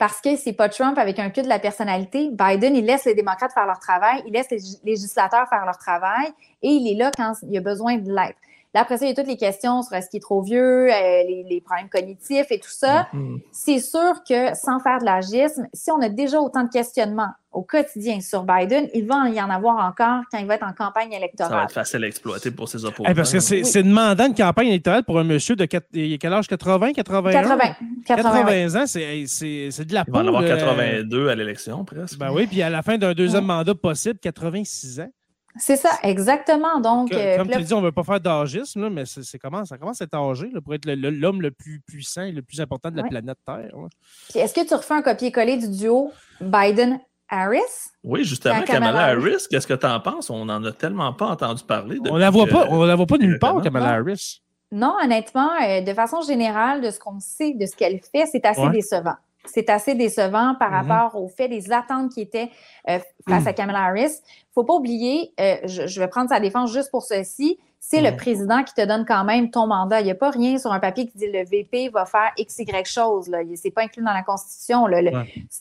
parce 0.00 0.22
que 0.22 0.34
c'est 0.36 0.54
pas 0.54 0.70
Trump 0.70 0.96
avec 0.96 1.18
un 1.18 1.28
cul 1.28 1.42
de 1.42 1.48
la 1.48 1.58
personnalité. 1.58 2.30
Biden, 2.30 2.74
il 2.74 2.86
laisse 2.86 3.04
les 3.04 3.14
démocrates 3.14 3.52
faire 3.52 3.66
leur 3.66 3.78
travail, 3.78 4.22
il 4.26 4.32
laisse 4.32 4.48
les 4.50 4.58
législateurs 4.82 5.46
faire 5.50 5.66
leur 5.66 5.76
travail 5.76 6.28
et 6.62 6.68
il 6.68 6.90
est 6.90 6.94
là 6.94 7.10
quand 7.14 7.34
il 7.42 7.52
y 7.52 7.58
a 7.58 7.60
besoin 7.60 7.98
de 7.98 8.10
l'être. 8.10 8.38
Là, 8.72 8.82
après 8.82 8.98
ça, 8.98 9.04
il 9.04 9.08
y 9.08 9.12
a 9.12 9.14
toutes 9.14 9.26
les 9.26 9.36
questions 9.36 9.82
sur 9.82 9.96
est-ce 9.96 10.08
qu'il 10.08 10.18
est 10.18 10.20
trop 10.20 10.42
vieux, 10.42 10.92
euh, 10.92 11.22
les, 11.48 11.60
problèmes 11.64 11.88
cognitifs 11.88 12.46
et 12.50 12.60
tout 12.60 12.70
ça. 12.70 13.08
Mm-hmm. 13.12 13.40
C'est 13.50 13.80
sûr 13.80 14.22
que 14.28 14.54
sans 14.54 14.78
faire 14.78 15.00
de 15.00 15.04
l'agisme, 15.04 15.66
si 15.72 15.90
on 15.90 16.00
a 16.00 16.08
déjà 16.08 16.40
autant 16.40 16.62
de 16.62 16.70
questionnements 16.70 17.30
au 17.52 17.62
quotidien 17.62 18.20
sur 18.20 18.44
Biden, 18.44 18.88
il 18.94 19.06
va 19.06 19.28
y 19.28 19.42
en 19.42 19.50
avoir 19.50 19.84
encore 19.84 20.22
quand 20.30 20.38
il 20.38 20.46
va 20.46 20.54
être 20.54 20.66
en 20.66 20.72
campagne 20.72 21.12
électorale. 21.12 21.50
Ça 21.50 21.56
va 21.56 21.64
être 21.64 21.72
facile 21.72 22.04
à 22.04 22.06
exploiter 22.06 22.52
pour 22.52 22.68
ses 22.68 22.84
opposants. 22.84 23.12
parce 23.12 23.32
que 23.32 23.40
c'est 23.40 23.82
demandant 23.82 24.26
une 24.26 24.34
campagne 24.34 24.68
électorale 24.68 25.02
pour 25.02 25.18
un 25.18 25.24
monsieur 25.24 25.56
de 25.56 25.64
quel 25.64 26.32
âge? 26.32 26.46
80, 26.46 26.92
81? 26.92 27.32
80. 27.32 27.74
80, 28.06 28.80
ans, 28.80 28.86
c'est 28.86 29.84
de 29.84 29.94
la 29.94 30.04
Il 30.06 30.12
va 30.12 30.20
en 30.20 30.28
avoir 30.28 30.44
82 30.44 31.28
à 31.28 31.34
l'élection, 31.34 31.84
presque. 31.84 32.18
Ben 32.18 32.30
oui, 32.32 32.46
puis 32.46 32.62
à 32.62 32.70
la 32.70 32.82
fin 32.82 32.98
d'un 32.98 33.14
deuxième 33.14 33.46
mandat 33.46 33.74
possible, 33.74 34.20
86 34.20 35.00
ans. 35.00 35.10
C'est 35.56 35.76
ça, 35.76 35.90
exactement. 36.02 36.80
Donc, 36.80 37.12
euh, 37.12 37.36
comme 37.36 37.48
tu 37.48 37.62
dis, 37.62 37.74
on 37.74 37.80
ne 37.80 37.86
veut 37.86 37.92
pas 37.92 38.04
faire 38.04 38.20
d'âgisme, 38.20 38.88
mais 38.88 39.04
c'est 39.04 39.38
comment, 39.38 39.64
ça 39.64 39.78
commence 39.78 40.00
à 40.00 40.04
être 40.04 40.14
âgé 40.14 40.48
pour 40.62 40.74
être 40.74 40.86
l'homme 40.86 41.42
le, 41.42 41.50
plus 41.50 41.80
puissant 41.80 42.22
et 42.22 42.32
le 42.32 42.42
plus 42.42 42.60
important 42.60 42.90
de 42.90 42.96
la 42.96 43.02
planète 43.02 43.38
Terre. 43.44 43.72
est-ce 44.34 44.54
que 44.54 44.66
tu 44.66 44.74
refais 44.74 44.94
un 44.94 45.02
copier-coller 45.02 45.56
du 45.56 45.68
duo 45.68 46.12
Biden 46.40 47.00
Harris? 47.28 47.90
Oui, 48.04 48.24
justement, 48.24 48.62
Kamala, 48.62 49.06
Harris, 49.06 49.46
qu'est-ce 49.50 49.66
que 49.66 49.74
tu 49.74 49.86
en 49.86 50.00
penses? 50.00 50.30
On 50.30 50.44
n'en 50.44 50.62
a 50.64 50.72
tellement 50.72 51.12
pas 51.12 51.26
entendu 51.26 51.64
parler. 51.64 51.98
On 52.08 52.14
ne 52.14 52.20
la 52.20 52.30
voit 52.30 52.46
pas, 52.46 52.66
on 52.70 52.84
la 52.84 52.94
voit 52.94 53.06
pas 53.06 53.18
nulle 53.18 53.38
part, 53.38 53.60
Kamala 53.60 53.94
Harris. 53.94 54.42
Non, 54.72 54.94
honnêtement, 55.02 55.50
euh, 55.62 55.80
de 55.80 55.92
façon 55.92 56.22
générale, 56.22 56.80
de 56.80 56.90
ce 56.90 57.00
qu'on 57.00 57.18
sait, 57.18 57.54
de 57.54 57.66
ce 57.66 57.74
qu'elle 57.74 58.00
fait, 58.00 58.26
c'est 58.26 58.44
assez 58.44 58.68
décevant. 58.70 59.16
C'est 59.44 59.70
assez 59.70 59.94
décevant 59.94 60.54
par 60.58 60.70
mm-hmm. 60.70 60.86
rapport 60.88 61.20
au 61.20 61.28
fait 61.28 61.48
des 61.48 61.72
attentes 61.72 62.12
qui 62.12 62.20
étaient 62.20 62.50
euh, 62.88 62.98
face 63.28 63.46
à 63.46 63.52
Kamala 63.52 63.84
Harris. 63.84 64.12
Faut 64.54 64.64
pas 64.64 64.74
oublier, 64.74 65.32
euh, 65.40 65.56
je, 65.64 66.00
vais 66.00 66.08
prendre 66.08 66.28
sa 66.28 66.40
défense 66.40 66.72
juste 66.72 66.90
pour 66.90 67.02
ceci, 67.02 67.58
c'est 67.78 68.02
le 68.02 68.14
président 68.14 68.62
qui 68.62 68.74
te 68.74 68.86
donne 68.86 69.06
quand 69.06 69.24
même 69.24 69.50
ton 69.50 69.66
mandat. 69.66 70.00
Il 70.00 70.04
n'y 70.04 70.10
a 70.10 70.14
pas 70.14 70.30
rien 70.30 70.58
sur 70.58 70.70
un 70.70 70.80
papier 70.80 71.06
qui 71.08 71.16
dit 71.16 71.32
le 71.32 71.44
VP 71.44 71.88
va 71.88 72.04
faire 72.04 72.30
X, 72.36 72.58
Y 72.58 72.86
chose. 72.86 73.24
Ce 73.26 73.30
n'est 73.30 73.70
pas 73.70 73.82
inclus 73.82 74.04
dans 74.04 74.12
la 74.12 74.22
Constitution. 74.22 74.86
Le, 74.86 75.10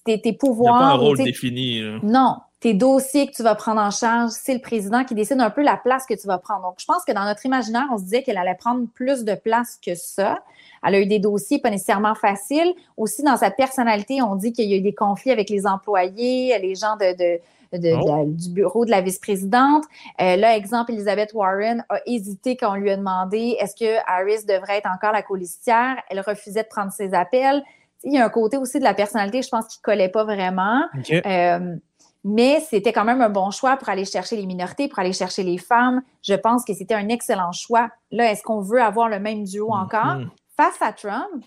tes, 0.04 0.34
pouvoirs. 0.34 0.76
Il 0.76 0.80
n'y 0.80 0.86
a 0.86 0.90
pas 0.90 0.94
un 0.94 0.98
rôle 0.98 1.18
défini. 1.18 1.82
Non. 2.04 2.36
Tes 2.60 2.74
dossiers 2.74 3.28
que 3.28 3.34
tu 3.34 3.44
vas 3.44 3.56
prendre 3.56 3.80
en 3.80 3.92
charge, 3.92 4.32
c'est 4.32 4.54
le 4.54 4.60
président 4.60 5.06
qui 5.06 5.16
décide 5.16 5.40
un 5.40 5.50
peu 5.50 5.62
la 5.64 5.78
place 5.78 6.06
que 6.06 6.14
tu 6.14 6.28
vas 6.28 6.38
prendre. 6.38 6.64
Donc, 6.64 6.76
je 6.80 6.86
pense 6.86 7.06
que 7.06 7.14
dans 7.14 7.24
notre 7.24 7.46
imaginaire, 7.46 7.86
on 7.92 7.98
se 7.98 8.04
disait 8.04 8.22
qu'elle 8.22 8.38
allait 8.38 8.56
prendre 8.56 8.86
plus 8.94 9.24
de 9.24 9.34
place 9.34 9.80
que 9.84 9.96
ça. 9.96 10.40
Elle 10.86 10.96
a 10.96 11.00
eu 11.00 11.06
des 11.06 11.20
dossiers 11.20 11.60
pas 11.60 11.70
nécessairement 11.70 12.16
faciles. 12.16 12.74
Aussi, 12.98 13.24
dans 13.24 13.38
sa 13.38 13.50
personnalité, 13.50 14.22
on 14.22 14.36
dit 14.36 14.52
qu'il 14.52 14.70
y 14.70 14.74
a 14.74 14.78
eu 14.78 14.82
des 14.82 14.94
conflits 14.94 15.32
avec 15.32 15.50
les 15.50 15.66
employés, 15.66 16.58
les 16.60 16.76
gens 16.76 16.98
de 16.98 17.40
Oh. 17.72 18.26
du 18.26 18.50
bureau 18.50 18.86
de 18.86 18.90
la 18.90 19.02
vice-présidente. 19.02 19.84
Euh, 20.22 20.36
là, 20.36 20.56
exemple, 20.56 20.92
Elizabeth 20.92 21.34
Warren 21.34 21.86
a 21.90 22.00
hésité 22.06 22.56
quand 22.56 22.72
on 22.72 22.76
lui 22.76 22.90
a 22.90 22.98
demandé 22.98 23.58
est-ce 23.60 23.76
que 23.76 23.98
Harris 24.08 24.46
devrait 24.46 24.78
être 24.78 24.90
encore 24.90 25.12
la 25.12 25.22
colistière? 25.22 25.98
Elle 26.10 26.20
refusait 26.20 26.64
de 26.64 26.68
prendre 26.68 26.92
ses 26.92 27.14
appels. 27.14 27.62
Il 28.04 28.14
y 28.14 28.18
a 28.18 28.26
un 28.26 28.30
côté 28.30 28.58
aussi 28.58 28.80
de 28.80 28.84
la 28.84 28.94
personnalité, 28.94 29.42
je 29.42 29.50
pense, 29.50 29.68
qui 29.68 29.78
ne 29.80 29.84
collait 29.84 30.10
pas 30.10 30.24
vraiment. 30.24 30.82
Euh, 31.12 31.76
mais 32.24 32.60
c'était 32.70 32.94
quand 32.94 33.06
même 33.06 33.22
un 33.22 33.30
bon 33.30 33.52
choix 33.52 33.78
pour 33.78 33.90
aller 33.90 34.06
chercher 34.06 34.36
les 34.36 34.46
minorités, 34.46 34.88
pour 34.88 35.00
aller 35.00 35.14
chercher 35.14 35.44
les 35.44 35.58
femmes. 35.58 36.02
Je 36.22 36.34
pense 36.34 36.66
que 36.66 36.74
c'était 36.74 36.96
un 36.96 37.08
excellent 37.10 37.52
choix. 37.52 37.90
Là, 38.12 38.32
est-ce 38.32 38.44
qu'on 38.44 38.62
veut 38.62 38.82
avoir 38.82 39.10
le 39.10 39.20
même 39.20 39.44
duo 39.44 39.70
mm-hmm. 39.70 39.84
encore? 39.84 40.18
Face 40.58 40.82
à 40.82 40.92
Trump, 40.92 41.46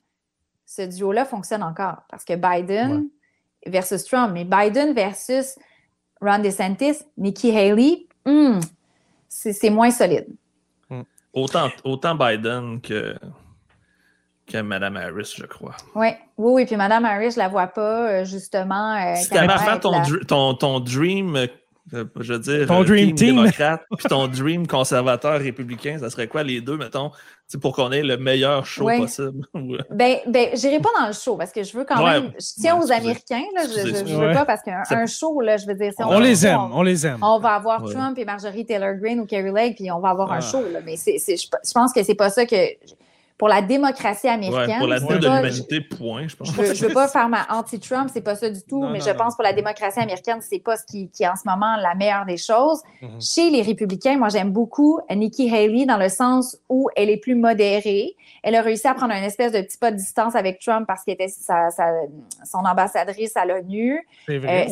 ce 0.64 0.82
duo-là 0.82 1.24
fonctionne 1.24 1.62
encore 1.62 1.98
parce 2.08 2.24
que 2.24 2.34
Biden 2.34 3.08
versus 3.66 4.04
Trump, 4.04 4.32
mais 4.32 4.44
Biden 4.44 4.94
versus 4.94 5.56
Ron 6.20 6.38
DeSantis, 6.38 7.02
Nikki 7.16 7.56
Haley, 7.56 8.06
hmm, 8.24 8.60
c'est 9.28 9.70
moins 9.70 9.90
solide. 9.90 10.26
Autant, 11.32 11.70
autant 11.84 12.14
Biden 12.14 12.80
que, 12.80 13.16
que 14.46 14.58
Mme 14.58 14.96
Harris, 14.96 15.34
je 15.36 15.46
crois. 15.46 15.76
Oui, 15.94 16.08
oui, 16.38 16.52
oui. 16.52 16.66
Puis 16.66 16.76
Mme 16.76 17.04
Harris, 17.04 17.32
je 17.32 17.38
la 17.38 17.48
vois 17.48 17.68
pas, 17.68 18.08
euh, 18.08 18.24
justement. 18.24 18.94
Euh, 18.94 19.14
si 19.16 19.28
tu 19.28 19.36
faire 19.36 19.80
ton, 19.80 20.02
ton, 20.26 20.54
ton, 20.54 20.80
dream 20.80 21.36
euh, 21.94 22.04
je 22.20 22.32
veux 22.32 22.38
dire, 22.38 22.66
ton 22.68 22.84
dream 22.84 23.14
team, 23.14 23.36
démocrate, 23.36 23.82
puis 23.98 24.08
ton 24.08 24.28
dream 24.28 24.66
conservateur 24.66 25.40
républicain, 25.40 25.98
ça 25.98 26.10
serait 26.10 26.28
quoi 26.28 26.42
les 26.42 26.60
deux, 26.60 26.76
mettons, 26.76 27.10
pour 27.60 27.74
qu'on 27.74 27.90
ait 27.90 28.04
le 28.04 28.16
meilleur 28.16 28.64
show 28.64 28.86
possible? 28.86 29.46
ben, 29.90 30.18
ben 30.26 30.48
j'irai 30.54 30.78
pas 30.78 30.90
dans 30.98 31.08
le 31.08 31.12
show 31.12 31.36
parce 31.36 31.50
que 31.50 31.62
je 31.62 31.76
veux 31.76 31.84
quand 31.84 32.02
même. 32.02 32.32
Je 32.38 32.60
tiens 32.60 32.78
aux 32.80 32.90
Américains, 32.90 33.42
là, 33.54 33.62
je, 33.64 34.06
je, 34.06 34.14
veux 34.14 34.32
pas 34.32 34.44
parce 34.44 34.62
qu'un 34.62 35.06
show, 35.06 35.40
là, 35.40 35.56
je 35.56 35.66
veux 35.66 35.74
dire. 35.74 35.92
on, 35.98 36.20
les 36.20 36.46
aime, 36.46 36.70
on, 36.72 36.82
les 36.82 37.06
aime. 37.06 37.18
On 37.20 37.38
va 37.38 37.54
avoir 37.54 37.82
Trump 37.82 38.16
et 38.16 38.24
Marjorie 38.24 38.64
Taylor 38.64 38.94
Greene 38.94 39.20
ou 39.20 39.26
Kerry 39.26 39.52
Lake, 39.52 39.76
puis 39.76 39.90
on 39.90 39.98
va 39.98 40.10
avoir 40.10 40.32
un 40.32 40.38
ah. 40.38 40.40
show, 40.40 40.62
là, 40.72 40.78
mais 40.84 40.96
c'est, 40.96 41.18
je 41.18 41.72
pense 41.74 41.92
que 41.92 42.02
c'est 42.04 42.14
pas 42.14 42.30
ça 42.30 42.46
que 42.46 42.56
pour 43.42 43.48
la 43.48 43.60
démocratie 43.60 44.28
américaine. 44.28 44.78
pour 44.78 44.86
la 44.86 45.00
de 45.00 45.16
l'humanité, 45.16 45.80
point, 45.80 46.28
je 46.28 46.36
pense. 46.36 46.54
Je 46.54 46.60
ne 46.62 46.88
veux 46.88 46.94
pas 46.94 47.08
faire 47.16 47.28
ma 47.28 47.44
anti-Trump, 47.50 48.08
c'est 48.14 48.20
pas 48.20 48.36
ça 48.36 48.48
du 48.48 48.62
tout, 48.62 48.86
mais 48.86 49.00
je 49.00 49.10
pense 49.10 49.34
pour 49.34 49.42
la 49.42 49.52
démocratie 49.52 49.98
américaine, 49.98 50.38
c'est 50.40 50.60
pas 50.60 50.76
ce 50.76 50.84
qui, 50.84 51.10
qui, 51.10 51.24
est 51.24 51.28
en 51.28 51.34
ce 51.34 51.42
moment 51.44 51.74
la 51.74 51.96
meilleure 51.96 52.24
des 52.24 52.36
choses. 52.36 52.80
Mhm. 53.00 53.20
Chez 53.20 53.50
les 53.50 53.62
républicains, 53.62 54.16
moi, 54.16 54.28
j'aime 54.28 54.52
beaucoup 54.52 55.00
Nikki 55.10 55.52
Haley 55.52 55.86
dans 55.86 55.96
le 55.96 56.08
sens 56.08 56.56
où 56.68 56.88
elle 56.94 57.10
est 57.10 57.16
plus 57.16 57.34
modérée. 57.34 58.14
Elle 58.44 58.54
a 58.54 58.62
réussi 58.62 58.86
à 58.86 58.94
prendre 58.94 59.12
un 59.12 59.24
espèce 59.24 59.50
de 59.50 59.60
petit 59.60 59.76
pas 59.76 59.90
de 59.90 59.96
distance 59.96 60.36
avec 60.36 60.60
Trump 60.60 60.86
parce 60.86 61.02
qu'elle 61.02 61.14
était 61.14 61.26
sa, 61.26 61.70
son 62.44 62.58
ambassadrice 62.58 63.36
à 63.36 63.44
l'ONU. 63.44 64.06
Euh, 64.30 64.66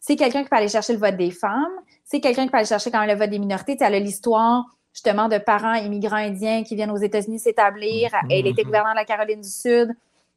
c'est 0.00 0.16
quelqu'un 0.16 0.44
qui 0.44 0.48
peut 0.48 0.56
aller 0.56 0.68
chercher 0.68 0.94
le 0.94 0.98
vote 0.98 1.18
des 1.18 1.30
femmes. 1.30 1.76
C'est 2.06 2.20
quelqu'un 2.20 2.44
qui 2.44 2.52
peut 2.52 2.56
aller 2.56 2.66
chercher 2.66 2.90
quand 2.90 3.00
même 3.00 3.10
le 3.10 3.16
vote 3.16 3.28
des 3.28 3.38
minorités. 3.38 3.76
Tu 3.76 3.84
elle 3.84 3.92
a 3.92 3.98
l'histoire 3.98 4.64
justement 4.92 5.28
de 5.28 5.38
parents 5.38 5.74
immigrants 5.74 6.16
indiens 6.16 6.64
qui 6.64 6.74
viennent 6.74 6.90
aux 6.90 6.96
États-Unis 6.96 7.38
s'établir. 7.38 8.10
Mhm. 8.24 8.30
Elle 8.30 8.46
était 8.46 8.64
gouvernante 8.64 8.92
de 8.92 8.98
la 8.98 9.04
Caroline 9.04 9.40
du 9.40 9.48
Sud. 9.48 9.94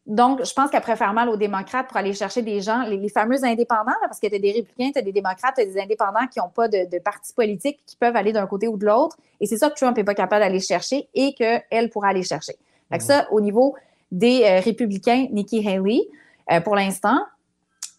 Donc, 0.08 0.44
je 0.44 0.52
pense 0.54 0.72
qu'elle 0.72 0.82
préfère 0.82 1.14
mal 1.14 1.30
aux 1.30 1.38
démocrates 1.38 1.88
pour 1.88 1.98
aller 1.98 2.14
chercher 2.14 2.42
des 2.42 2.60
gens, 2.60 2.84
les, 2.84 3.10
fameux 3.10 3.44
indépendants, 3.46 3.92
parce 4.02 4.20
que 4.20 4.28
tu 4.28 4.36
as 4.36 4.40
des 4.40 4.52
républicains, 4.52 4.92
tu 4.92 4.98
as 5.00 5.04
des 5.04 5.12
démocrates, 5.12 5.56
tu 5.56 5.62
as 5.62 5.66
des 5.66 5.80
indépendants 5.80 6.26
qui 6.32 6.40
n'ont 6.40 6.50
pas 6.50 6.68
de, 6.68 7.00
parti 7.00 7.34
politique, 7.34 7.80
qui 7.86 7.96
peuvent 7.98 8.16
aller 8.16 8.34
d'un 8.34 8.48
côté 8.48 8.68
ou 8.68 8.78
de 8.78 8.86
l'autre. 8.86 9.16
Et 9.40 9.46
c'est 9.46 9.58
ça 9.58 9.70
que 9.70 9.76
Trump 9.76 9.96
n'est 9.96 10.04
pas 10.04 10.16
capable 10.16 10.42
d'aller 10.42 10.60
chercher 10.60 11.08
et 11.14 11.34
qu'elle 11.34 11.90
pourra 11.92 12.10
aller 12.10 12.24
chercher. 12.24 12.54
Fait 12.92 12.98
que 12.98 13.04
ça, 13.04 13.28
au 13.32 13.42
niveau 13.42 13.76
des 14.12 14.44
euh, 14.44 14.60
républicains, 14.60 15.28
Nikki 15.32 15.66
Haley, 15.68 16.02
euh, 16.52 16.60
pour 16.62 16.76
l'instant. 16.76 17.20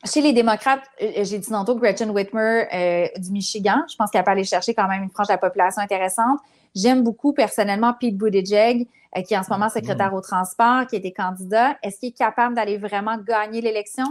Chez 0.04 0.20
les 0.20 0.32
démocrates, 0.32 0.82
euh, 1.00 1.22
j'ai 1.22 1.38
dit 1.38 1.48
tantôt 1.48 1.76
Gretchen 1.76 2.10
Whitmer 2.10 2.64
euh, 2.74 3.06
du 3.18 3.30
Michigan. 3.30 3.82
Je 3.88 3.94
pense 3.94 4.10
qu'elle 4.10 4.24
peut 4.24 4.32
aller 4.32 4.44
chercher 4.44 4.74
quand 4.74 4.88
même 4.88 5.04
une 5.04 5.10
frange 5.10 5.28
de 5.28 5.32
la 5.32 5.38
population 5.38 5.80
intéressante. 5.80 6.40
J'aime 6.74 7.04
beaucoup 7.04 7.32
personnellement 7.32 7.94
Pete 7.94 8.16
Buttigieg, 8.16 8.88
euh, 9.16 9.22
qui 9.22 9.34
est 9.34 9.38
en 9.38 9.44
ce 9.44 9.50
moment 9.50 9.66
mm-hmm. 9.66 9.74
secrétaire 9.74 10.12
au 10.12 10.20
transport, 10.20 10.86
qui 10.88 10.96
était 10.96 11.12
candidat. 11.12 11.76
Est-ce 11.84 12.00
qu'il 12.00 12.08
est 12.08 12.18
capable 12.18 12.56
d'aller 12.56 12.78
vraiment 12.78 13.16
gagner 13.16 13.60
l'élection? 13.60 14.06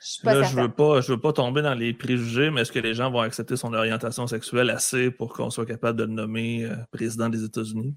Je 0.00 0.28
ne 0.28 0.62
veux 0.62 0.70
pas, 0.70 1.00
je 1.00 1.12
veux 1.12 1.20
pas 1.20 1.32
tomber 1.32 1.62
dans 1.62 1.74
les 1.74 1.94
préjugés, 1.94 2.50
mais 2.50 2.60
est-ce 2.60 2.70
que 2.70 2.78
les 2.78 2.94
gens 2.94 3.10
vont 3.10 3.20
accepter 3.20 3.56
son 3.56 3.72
orientation 3.72 4.26
sexuelle 4.26 4.68
assez 4.70 5.10
pour 5.10 5.32
qu'on 5.32 5.48
soit 5.48 5.64
capable 5.64 5.98
de 5.98 6.04
le 6.04 6.12
nommer 6.12 6.68
président 6.92 7.30
des 7.30 7.42
États-Unis? 7.42 7.94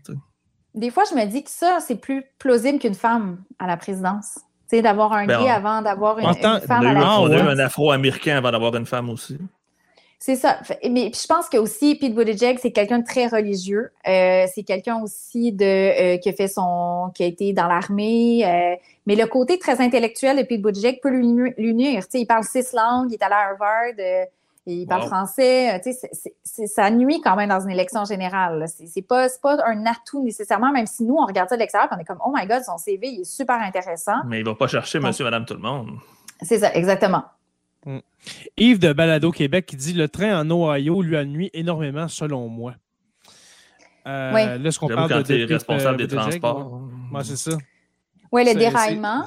Des 0.74 0.90
fois, 0.90 1.04
je 1.10 1.16
me 1.16 1.26
dis 1.26 1.44
que 1.44 1.50
ça, 1.50 1.80
c'est 1.82 1.98
plus 1.98 2.24
plausible 2.40 2.80
qu'une 2.80 2.96
femme 2.96 3.44
à 3.60 3.68
la 3.68 3.76
présidence 3.76 4.40
d'avoir 4.72 5.13
un 5.13 5.26
ben, 5.26 5.41
gay 5.41 5.49
avant 5.49 5.82
d'avoir 5.82 6.20
une, 6.20 6.34
femme. 6.34 6.86
à 6.86 6.93
la 6.93 7.20
on 7.20 7.32
a 7.32 7.38
eu 7.38 7.47
un 7.47 7.59
afro-américain 7.59 8.38
avant 8.38 8.51
d'avoir 8.51 8.76
une 8.76 8.86
femme 8.86 9.09
aussi. 9.09 9.38
C'est 10.20 10.36
ça. 10.36 10.59
Mais 10.89 11.11
je 11.13 11.28
pense 11.28 11.47
que 11.47 11.57
aussi 11.57 11.95
Pete 11.95 12.15
Buttigieg, 12.15 12.57
c'est 12.59 12.72
quelqu'un 12.72 12.99
de 12.99 13.05
très 13.05 13.28
religieux. 13.28 13.91
Euh, 14.07 14.45
c'est 14.53 14.63
quelqu'un 14.63 14.99
aussi 15.01 15.51
de 15.51 15.63
euh, 15.63 16.18
qui 16.18 16.30
a 16.30 16.34
fait 16.34 16.47
son, 16.47 17.11
qui 17.13 17.24
a 17.24 17.28
été 17.28 17.53
dans 17.53 17.68
l'armée. 17.68 18.43
Euh, 18.43 18.76
mais 19.05 19.15
le 19.15 19.28
côté 19.28 19.59
très 19.59 19.80
intellectuel 19.80 20.38
de 20.38 20.43
Pete 20.43 20.61
Buttigieg 20.61 20.99
peut 21.01 21.11
l'unir. 21.11 22.03
Il 22.13 22.26
parle 22.26 22.43
six 22.43 22.74
langues, 22.74 23.11
il 23.11 23.13
est 23.13 23.24
allé 23.24 23.36
à 23.36 23.49
Harvard 23.49 24.28
il 24.74 24.86
parle 24.86 25.07
français. 25.07 25.76
Euh, 25.76 25.80
tu 25.84 25.93
sais, 25.93 26.68
ça 26.68 26.89
nuit 26.91 27.22
quand 27.24 27.36
même 27.36 27.49
dans 27.49 27.61
une 27.61 27.72
élection 27.72 28.05
générale. 28.05 28.65
C'est 28.68 29.01
pas, 29.01 29.28
pas 29.41 29.57
un 29.65 29.86
atout 29.86 30.24
nécessairement, 30.24 30.72
même 30.72 30.86
si 30.86 31.03
nous, 31.03 31.15
on 31.15 31.26
regarde 31.26 31.49
ça 31.49 31.55
de 31.55 31.61
l'extérieur 31.61 31.89
on 31.91 31.99
est 31.99 32.03
comme, 32.03 32.20
oh 32.26 32.32
my 32.36 32.45
God, 32.45 32.63
son 32.63 32.78
CV, 32.78 33.07
il 33.07 33.22
est 33.22 33.24
super 33.24 33.61
intéressant. 33.61 34.24
Mais 34.26 34.39
il 34.39 34.45
va 34.45 34.55
pas 34.55 34.68
chercher 34.68 34.99
monsieur, 34.99 35.24
madame, 35.24 35.45
tout 35.45 35.53
le 35.53 35.61
monde. 35.61 35.91
C'est 36.41 36.59
ça, 36.59 36.74
exactement. 36.74 37.24
Mm. 37.86 37.99
Yves 38.57 38.80
de 38.80 38.93
Balado 38.93 39.32
Québec 39.32 39.65
qui 39.65 39.76
dit 39.78 39.93
Le 39.93 40.09
train 40.09 40.41
en 40.41 40.51
Ohio 40.51 41.01
lui 41.01 41.15
a 41.15 41.24
nuit 41.24 41.49
énormément, 41.53 42.07
selon 42.07 42.47
moi. 42.49 42.74
Euh, 44.05 44.32
oui. 44.34 44.63
Là, 44.63 44.72
ce 44.72 44.80
qu'on 44.80 44.88
parle 44.88 45.09
quand 45.09 45.28
de. 45.28 45.53
responsable 45.53 45.97
des 45.97 46.07
transports. 46.07 46.82
Moi, 47.11 47.24
c'est 47.24 47.38
ça. 47.38 47.57
Oui, 48.32 48.45
le 48.45 48.53
déraillement. 48.53 49.26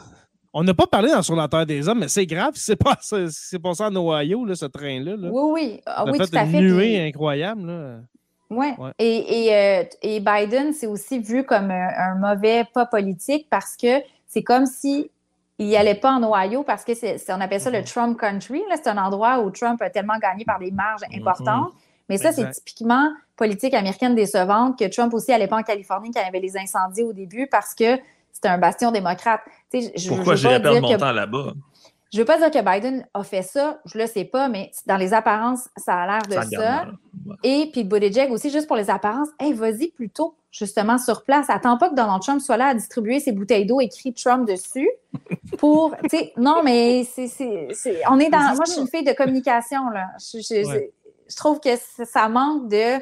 On 0.53 0.65
n'a 0.65 0.75
pas 0.75 0.87
parlé 0.87 1.11
dans 1.11 1.23
Sur 1.23 1.37
la 1.37 1.47
Terre 1.47 1.67
des 1.67 1.89
Hommes, 1.89 2.01
mais 2.01 2.09
c'est 2.09 2.27
grave. 2.27 2.53
C'est 2.57 2.77
pas, 2.77 2.97
c'est 3.01 3.59
passé 3.59 3.85
en 3.85 3.95
Ohio, 3.95 4.45
là, 4.45 4.55
ce 4.55 4.67
train-là. 4.67 5.15
Oui, 5.31 5.53
oui. 5.53 5.81
Ah, 5.87 6.05
oui, 6.07 6.19
tout 6.19 6.25
à 6.33 6.45
fait. 6.45 6.59
une 6.59 6.75
nuée 6.75 7.01
incroyable. 7.07 7.67
Là. 7.67 8.01
Ouais. 8.51 8.75
Et, 8.99 9.47
et, 9.47 9.55
euh, 9.55 9.85
et, 10.03 10.19
Biden, 10.19 10.73
c'est 10.73 10.89
aussi 10.89 11.21
vu 11.21 11.45
comme 11.45 11.71
un, 11.71 12.15
mauvais 12.17 12.65
pas 12.75 12.85
politique 12.85 13.47
parce 13.49 13.77
que 13.77 14.03
c'est 14.27 14.43
comme 14.43 14.67
si 14.67 15.11
il 15.59 15.67
n'y 15.67 15.77
allait 15.77 15.95
pas 15.95 16.11
en 16.11 16.23
Ohio 16.23 16.65
parce 16.65 16.85
que 16.85 16.95
c'est, 16.95 17.17
on 17.29 17.41
appelle 17.41 17.61
ça 17.61 17.71
le 17.71 17.79
mm-hmm. 17.79 17.93
Trump 17.93 18.19
Country. 18.19 18.63
C'est 18.75 18.89
un 18.89 18.99
endroit 18.99 19.39
où 19.41 19.51
Trump 19.51 19.81
a 19.83 19.91
tellement 19.91 20.19
gagné 20.19 20.45
par 20.45 20.59
des 20.59 20.73
marges 20.73 21.03
mm-hmm. 21.03 21.21
importantes. 21.21 21.73
Mais 22.09 22.19
ça, 22.19 22.33
c'est 22.33 22.51
typiquement 22.51 23.09
politique 23.37 23.73
américaine 23.73 24.17
décevante 24.17 24.77
que 24.77 24.87
Trump 24.87 25.15
aussi 25.15 25.31
n'allait 25.31 25.47
pas 25.47 25.59
en 25.59 25.63
Californie 25.63 26.11
quand 26.11 26.21
il 26.21 26.25
y 26.25 26.29
avait 26.29 26.41
les 26.41 26.57
incendies 26.57 27.05
au 27.05 27.13
début 27.13 27.47
parce 27.47 27.73
que 27.73 28.01
c'était 28.33 28.49
un 28.49 28.59
bastion 28.59 28.91
démocrate. 28.91 29.41
Je, 29.73 30.09
Pourquoi 30.09 30.37
j'irais 30.37 30.61
perdre 30.61 30.81
mon 30.81 30.97
temps 30.97 31.13
là-bas? 31.13 31.55
Je 32.13 32.19
ne 32.19 32.23
veux 32.23 32.27
pas 32.27 32.39
dire 32.39 32.51
que 32.51 32.59
Biden 32.59 33.07
a 33.15 33.23
fait 33.23 33.43
ça, 33.43 33.81
je 33.85 33.97
ne 33.97 34.03
le 34.03 34.09
sais 34.09 34.25
pas, 34.25 34.49
mais 34.49 34.73
dans 34.87 34.97
les 34.97 35.15
apparences, 35.15 35.69
ça 35.77 35.95
a 35.95 36.07
l'air 36.07 36.23
de 36.23 36.57
ça. 36.57 36.87
Et 37.45 37.71
puis 37.73 37.85
Buttigieg 37.85 38.33
aussi, 38.33 38.51
juste 38.51 38.67
pour 38.67 38.77
les 38.77 38.91
apparences, 38.91 39.29
hey, 39.39 39.53
vas-y 39.53 39.93
plutôt, 39.93 40.35
justement, 40.51 40.99
sur 40.99 41.23
place. 41.23 41.47
Attends 41.49 41.79
pas 41.79 41.89
que 41.89 41.95
Donald 41.95 42.21
Trump 42.21 42.41
soit 42.41 42.57
là 42.57 42.69
à 42.69 42.75
distribuer 42.75 43.21
ses 43.21 43.31
bouteilles 43.31 43.65
d'eau 43.65 43.81
écrit 43.81 44.13
Trump 44.13 44.49
dessus 44.49 44.91
pour, 45.59 45.95
tu 46.11 46.19
sais, 46.19 46.33
non, 46.37 46.63
mais 46.65 47.05
c'est, 47.05 47.29
on 48.11 48.19
est 48.19 48.29
dans, 48.29 48.57
moi, 48.57 48.65
je 48.67 48.73
suis 48.73 48.81
une 48.81 48.89
fille 48.89 49.05
de 49.05 49.13
communication, 49.13 49.89
là. 49.91 50.07
Je, 50.19 50.91
je 51.29 51.37
trouve 51.37 51.61
que 51.61 51.71
ça 52.05 52.29
manque 52.29 52.69
de, 52.69 52.99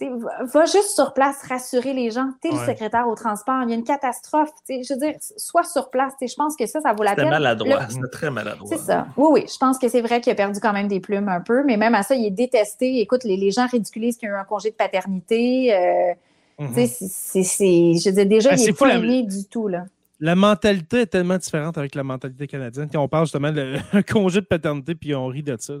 va 0.00 0.64
juste 0.64 0.90
sur 0.94 1.14
place 1.14 1.36
rassurer 1.48 1.92
les 1.92 2.10
gens. 2.10 2.30
Tu 2.42 2.48
es 2.48 2.50
le 2.50 2.58
secrétaire 2.58 3.06
au 3.08 3.14
transport, 3.14 3.62
il 3.62 3.70
y 3.70 3.72
a 3.72 3.76
une 3.76 3.84
catastrophe. 3.84 4.50
Je 4.68 4.92
veux 4.92 5.00
dire, 5.00 5.14
sois 5.36 5.62
sur 5.62 5.90
place. 5.90 6.12
Je 6.20 6.34
pense 6.34 6.56
que 6.56 6.66
ça, 6.66 6.80
ça 6.80 6.92
vaut 6.92 7.02
la 7.02 7.14
peine. 7.14 7.26
C'était 7.26 7.30
maladroit, 7.30 7.88
c'était 7.88 8.08
très 8.08 8.30
maladroit. 8.30 8.68
C'est 8.68 8.78
ça. 8.78 9.06
Oui, 9.16 9.28
oui. 9.30 9.44
Je 9.50 9.56
pense 9.56 9.78
que 9.78 9.88
c'est 9.88 10.00
vrai 10.00 10.20
qu'il 10.20 10.32
a 10.32 10.34
perdu 10.34 10.58
quand 10.60 10.72
même 10.72 10.88
des 10.88 11.00
plumes 11.00 11.28
un 11.28 11.40
peu, 11.40 11.62
mais 11.64 11.76
même 11.76 11.94
à 11.94 12.02
ça, 12.02 12.14
il 12.14 12.26
est 12.26 12.30
détesté. 12.30 13.00
Écoute, 13.00 13.24
les, 13.24 13.50
gens 13.50 13.66
ridiculisent 13.66 14.16
qu'il 14.16 14.28
y 14.28 14.32
a 14.32 14.34
eu 14.34 14.38
un 14.38 14.44
congé 14.44 14.70
de 14.70 14.74
paternité. 14.74 15.74
Euh, 15.74 16.14
mhm. 16.58 16.86
c'est, 16.86 17.42
je 17.44 18.08
veux 18.08 18.14
dire, 18.16 18.26
déjà, 18.26 18.50
ah, 18.52 18.56
il 18.56 18.66
n'est 18.66 18.72
pas 18.72 18.94
aimé 18.94 19.22
du 19.22 19.44
tout. 19.44 19.68
Là. 19.68 19.84
La 20.18 20.34
mentalité 20.34 21.02
est 21.02 21.06
tellement 21.06 21.36
différente 21.36 21.78
avec 21.78 21.94
la 21.94 22.02
mentalité 22.02 22.46
canadienne. 22.46 22.88
Quand 22.92 23.02
on 23.02 23.08
parle 23.08 23.26
justement 23.26 23.52
d'un 23.52 24.02
congé 24.12 24.40
de 24.40 24.46
paternité, 24.46 24.94
puis 24.94 25.14
on 25.14 25.26
rit 25.26 25.42
de 25.42 25.56
ça. 25.58 25.74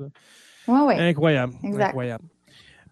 Oui, 0.68 0.80
oui. 0.86 0.94
Incroyable. 0.98 1.54
Incroyable. 1.64 2.24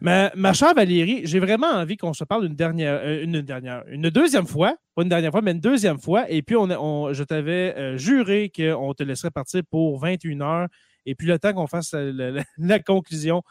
Mais, 0.03 0.33
ma 0.35 0.53
chère 0.53 0.75
Valérie, 0.75 1.21
j'ai 1.25 1.39
vraiment 1.39 1.69
envie 1.69 1.97
qu'on 1.97 2.13
se 2.13 2.25
parle 2.25 2.45
une 2.47 2.57
dernière, 2.57 3.01
euh, 3.05 3.23
une 3.23 3.41
dernière, 3.41 3.85
une 3.87 4.11
deuxième 4.11 4.49
fois, 4.49 4.75
pas 4.97 5.03
une 5.03 5.09
dernière 5.09 5.31
fois, 5.31 5.43
mais 5.43 5.53
une 5.53 5.61
deuxième 5.61 6.01
fois. 6.01 6.29
Et 6.29 6.43
puis, 6.43 6.57
on, 6.57 7.13
je 7.13 7.23
t'avais 7.23 7.73
euh, 7.77 7.97
juré 7.97 8.51
qu'on 8.55 8.95
te 8.95 9.05
laisserait 9.05 9.31
partir 9.31 9.63
pour 9.71 10.01
21 10.01 10.41
heures. 10.41 10.69
Et 11.07 11.15
puis, 11.15 11.29
le 11.29 11.39
temps 11.39 11.53
qu'on 11.53 11.69
fasse 11.69 11.93
la, 12.59 12.79
conclusion, 12.81 13.43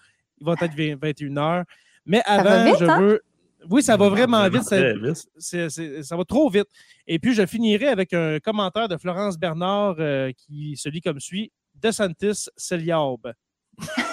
il 0.41 0.45
va 0.45 0.55
être 0.59 0.99
21 1.01 1.37
heures. 1.37 1.63
Mais 2.05 2.21
avant, 2.25 2.75
je 2.77 2.83
hein? 2.85 2.99
veux. 2.99 3.21
Oui, 3.69 3.81
ça 3.81 3.95
va 3.95 4.09
vraiment 4.09 4.45
vite. 4.49 4.63
Ça, 4.63 5.69
ça, 5.69 6.17
va 6.17 6.25
trop 6.25 6.49
vite. 6.49 6.67
Et 7.07 7.17
puis, 7.17 7.33
je 7.33 7.45
finirai 7.45 7.87
avec 7.87 8.11
un 8.13 8.39
commentaire 8.39 8.89
de 8.89 8.97
Florence 8.97 9.37
Bernard 9.39 9.95
euh, 9.99 10.33
qui 10.35 10.75
se 10.75 10.89
lit 10.89 10.99
comme 10.99 11.21
suit 11.21 11.49
De 11.75 11.91
Santis 11.91 12.49
Celiaube. 12.57 13.31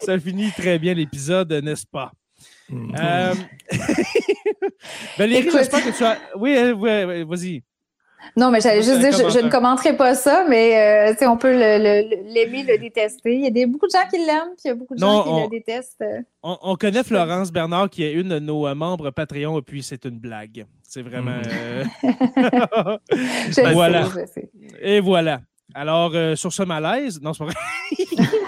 ça 0.00 0.18
finit 0.18 0.50
très 0.52 0.78
bien 0.78 0.94
l'épisode, 0.94 1.52
n'est-ce 1.52 1.86
pas? 1.86 2.12
Mm. 2.68 2.94
Euh, 2.98 3.34
Valérie, 5.18 5.50
j'espère 5.50 5.84
que 5.84 5.96
tu 5.96 6.04
as. 6.04 6.18
Oui, 6.36 6.56
euh, 6.56 6.72
oui, 6.72 7.24
vas-y. 7.24 7.62
Non, 8.36 8.50
mais 8.50 8.60
j'allais 8.60 8.82
juste 8.82 9.00
dire, 9.00 9.12
je, 9.12 9.38
ne 9.38 9.50
commenterai 9.50 9.96
pas 9.96 10.14
ça, 10.14 10.46
mais 10.48 11.12
euh, 11.12 11.28
on 11.28 11.36
peut 11.36 11.52
l'aimer, 11.52 12.64
le, 12.66 12.78
détester. 12.78 13.34
Il 13.34 13.42
y 13.42 13.46
a 13.46 13.50
des, 13.50 13.66
beaucoup 13.66 13.86
de 13.86 13.92
gens 13.92 14.08
qui 14.10 14.16
l'aiment, 14.18 14.54
puis 14.56 14.62
il 14.64 14.68
y 14.68 14.70
a 14.70 14.74
beaucoup 14.74 14.94
de 14.94 15.00
gens 15.00 15.22
qui 15.22 15.42
le 15.42 15.48
détestent. 15.50 16.04
On, 16.42 16.74
connaît 16.76 17.04
Florence 17.04 17.52
Bernard, 17.52 17.90
qui 17.90 18.02
est 18.02 18.12
une 18.12 18.30
de 18.30 18.38
nos 18.38 18.74
membres 18.74 19.10
Patreon, 19.10 19.58
et 19.58 19.62
puis 19.62 19.82
c'est 19.82 20.04
une 20.06 20.18
blague. 20.18 20.64
C'est 20.82 21.02
vraiment. 21.02 21.36
Mm. 21.36 21.84
je 23.50 23.72
voilà. 23.74 24.04
je 24.04 24.26
sais. 24.26 24.50
Et 24.80 25.00
voilà. 25.00 25.40
Alors, 25.72 26.12
sur 26.36 26.52
ce 26.52 26.62
malaise, 26.62 27.20
non, 27.20 27.32
c'est 27.32 27.44
pas 27.44 27.50
vrai. 27.50 28.24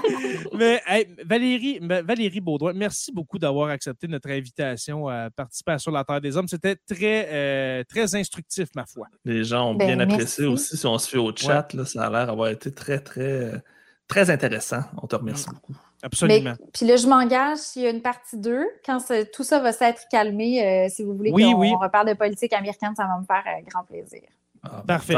Mais 0.57 0.83
Valérie, 1.25 1.79
Valérie 1.81 2.41
Baudouin, 2.41 2.73
merci 2.73 3.13
beaucoup 3.13 3.39
d'avoir 3.39 3.69
accepté 3.69 4.09
notre 4.09 4.31
invitation 4.31 5.09
à 5.09 5.31
participer 5.31 5.73
à 5.73 5.79
Sur 5.79 5.93
la 5.93 6.05
Terre 6.05 6.21
des 6.21 6.37
Hommes. 6.37 6.49
C'était 6.49 6.77
très, 6.77 7.29
euh, 7.31 7.85
très 7.89 8.15
instructif, 8.15 8.69
ma 8.75 8.87
foi. 8.87 9.07
Les 9.25 9.45
gens 9.45 9.71
ont 9.71 9.75
bien 9.75 9.97
ben, 9.97 10.11
apprécié 10.11 10.47
aussi. 10.47 10.77
Si 10.77 10.87
on 10.87 10.99
se 10.99 11.09
fait 11.09 11.19
au 11.19 11.35
chat, 11.35 11.73
là, 11.75 11.85
ça 11.85 12.07
a 12.07 12.11
l'air 12.11 12.27
d'avoir 12.27 12.49
été 12.49 12.73
très, 12.73 12.99
très, 12.99 13.63
très 14.09 14.31
intéressant. 14.31 14.83
On 15.03 15.07
te 15.07 15.17
remercie 15.17 15.49
mm. 15.49 15.55
beaucoup. 15.55 15.75
Absolument. 16.03 16.55
puis 16.73 16.87
là, 16.87 16.97
je 16.97 17.07
m'engage 17.07 17.57
s'il 17.59 17.83
y 17.83 17.87
a 17.87 17.91
une 17.91 18.03
partie 18.03 18.37
2, 18.37 18.65
quand 18.85 18.99
tout 19.33 19.43
ça 19.43 19.61
va 19.61 19.73
s'être 19.73 20.03
calmé, 20.11 20.65
euh, 20.65 20.89
si 20.89 21.03
vous 21.03 21.17
voulez 21.17 21.33
qu'on 21.33 21.79
reparle 21.79 22.09
de 22.09 22.15
politique 22.15 22.53
américaine, 22.53 22.93
ça 22.95 23.05
va 23.05 23.19
me 23.19 23.25
faire 23.25 23.43
euh, 23.47 23.63
grand 23.69 23.83
plaisir. 23.83 24.23
Ah, 24.63 24.83
ben, 24.85 24.99
Parfait. 24.99 25.17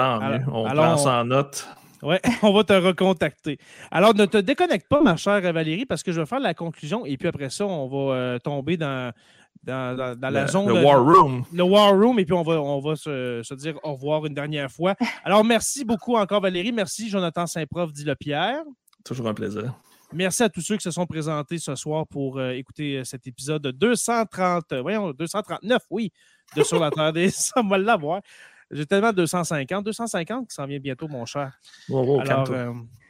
on 0.50 0.64
prend 0.64 0.96
ça 0.96 1.20
en 1.20 1.24
note. 1.24 1.68
Oui, 2.02 2.16
on 2.42 2.52
va 2.52 2.64
te 2.64 2.72
recontacter. 2.72 3.58
Alors, 3.90 4.14
ne 4.14 4.26
te 4.26 4.38
déconnecte 4.38 4.88
pas, 4.88 5.00
ma 5.00 5.16
chère 5.16 5.40
Valérie, 5.52 5.86
parce 5.86 6.02
que 6.02 6.12
je 6.12 6.20
vais 6.20 6.26
faire 6.26 6.40
la 6.40 6.54
conclusion 6.54 7.04
et 7.04 7.16
puis 7.16 7.28
après 7.28 7.50
ça, 7.50 7.66
on 7.66 7.88
va 7.88 8.14
euh, 8.14 8.38
tomber 8.38 8.76
dans, 8.76 9.12
dans, 9.64 10.18
la 10.20 10.46
zone. 10.46 10.68
Le 10.68 10.84
War 10.84 11.04
Room. 11.04 11.44
Le 11.52 11.62
War 11.62 11.92
Room, 11.92 12.18
et 12.18 12.24
puis 12.24 12.34
on 12.34 12.42
va, 12.42 12.60
on 12.60 12.80
va 12.80 12.96
se, 12.96 13.54
dire 13.54 13.78
au 13.82 13.94
revoir 13.94 14.26
une 14.26 14.34
dernière 14.34 14.70
fois. 14.70 14.94
Alors, 15.24 15.44
merci 15.44 15.84
beaucoup 15.84 16.16
encore, 16.16 16.40
Valérie. 16.40 16.72
Merci, 16.72 17.08
Jonathan 17.08 17.46
Saint-Prof, 17.46 17.92
dit 17.92 18.04
le 18.04 18.14
Pierre. 18.14 18.62
Toujours 19.04 19.28
un 19.28 19.34
plaisir. 19.34 19.74
Merci 20.12 20.42
à 20.42 20.48
tous 20.48 20.62
ceux 20.62 20.76
qui 20.76 20.82
se 20.82 20.90
sont 20.90 21.06
présentés 21.06 21.58
ce 21.58 21.74
soir 21.74 22.06
pour 22.06 22.38
euh, 22.38 22.52
écouter 22.52 22.98
euh, 22.98 23.04
cet 23.04 23.26
épisode 23.26 23.66
230, 23.66 24.72
voyons, 24.80 25.12
239, 25.12 25.82
oui, 25.90 26.12
de 26.56 26.62
Sur 26.62 26.80
la 26.80 26.90
Terre 26.90 27.12
des 27.12 27.28
Ça 27.28 27.60
va 27.62 27.76
l'avoir. 27.76 28.22
J'ai 28.70 28.84
tellement 28.84 29.12
250. 29.12 29.84
250 29.84 30.48
qui 30.48 30.54
s'en 30.54 30.66
vient 30.66 30.78
bientôt, 30.78 31.08
mon 31.08 31.24
cher. 31.24 31.58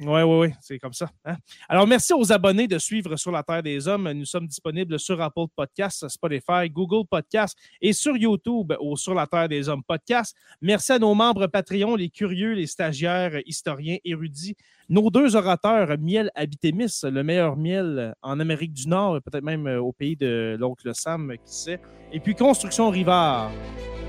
oui, 0.01 0.23
oui, 0.23 0.23
oui, 0.23 0.53
c'est 0.61 0.79
comme 0.79 0.93
ça. 0.93 1.11
Hein. 1.25 1.37
Alors, 1.69 1.87
merci 1.87 2.13
aux 2.13 2.33
abonnés 2.33 2.69
de 2.69 2.79
suivre 2.79 3.17
Sur 3.17 3.33
la 3.33 3.43
Terre 3.43 3.63
des 3.63 3.89
Hommes. 3.89 4.13
Nous 4.13 4.25
sommes 4.25 4.47
disponibles 4.47 4.99
sur 5.01 5.21
Apple 5.21 5.47
Podcasts, 5.55 6.09
Spotify, 6.09 6.71
Google 6.71 7.07
Podcasts 7.09 7.59
et 7.81 7.93
sur 7.93 8.17
YouTube 8.17 8.73
au 8.79 8.97
Sur 8.97 9.15
la 9.15 9.27
Terre 9.27 9.49
des 9.49 9.69
Hommes 9.69 9.83
podcast. 9.83 10.37
Merci 10.61 10.93
à 10.93 10.99
nos 10.99 11.15
membres 11.15 11.49
Patreon, 11.49 11.97
les 11.97 12.11
curieux, 12.11 12.53
les 12.53 12.67
stagiaires, 12.67 13.41
historiens, 13.45 13.99
érudits, 14.05 14.57
nos 14.89 15.11
deux 15.11 15.37
orateurs, 15.37 15.99
Miel 15.99 16.31
Habitémis, 16.35 17.01
le 17.03 17.23
meilleur 17.23 17.57
miel 17.57 18.15
en 18.23 18.39
Amérique 18.41 18.73
du 18.73 18.89
Nord, 18.89 19.21
peut-être 19.23 19.45
même 19.45 19.67
euh, 19.67 19.81
au 19.81 19.93
pays 19.93 20.17
de 20.17 20.57
l'oncle 20.59 20.95
Sam, 20.95 21.35
qui 21.45 21.53
sait, 21.53 21.81
et 22.13 22.21
puis 22.21 22.35
Construction 22.35 22.91
Rivard 22.91 23.51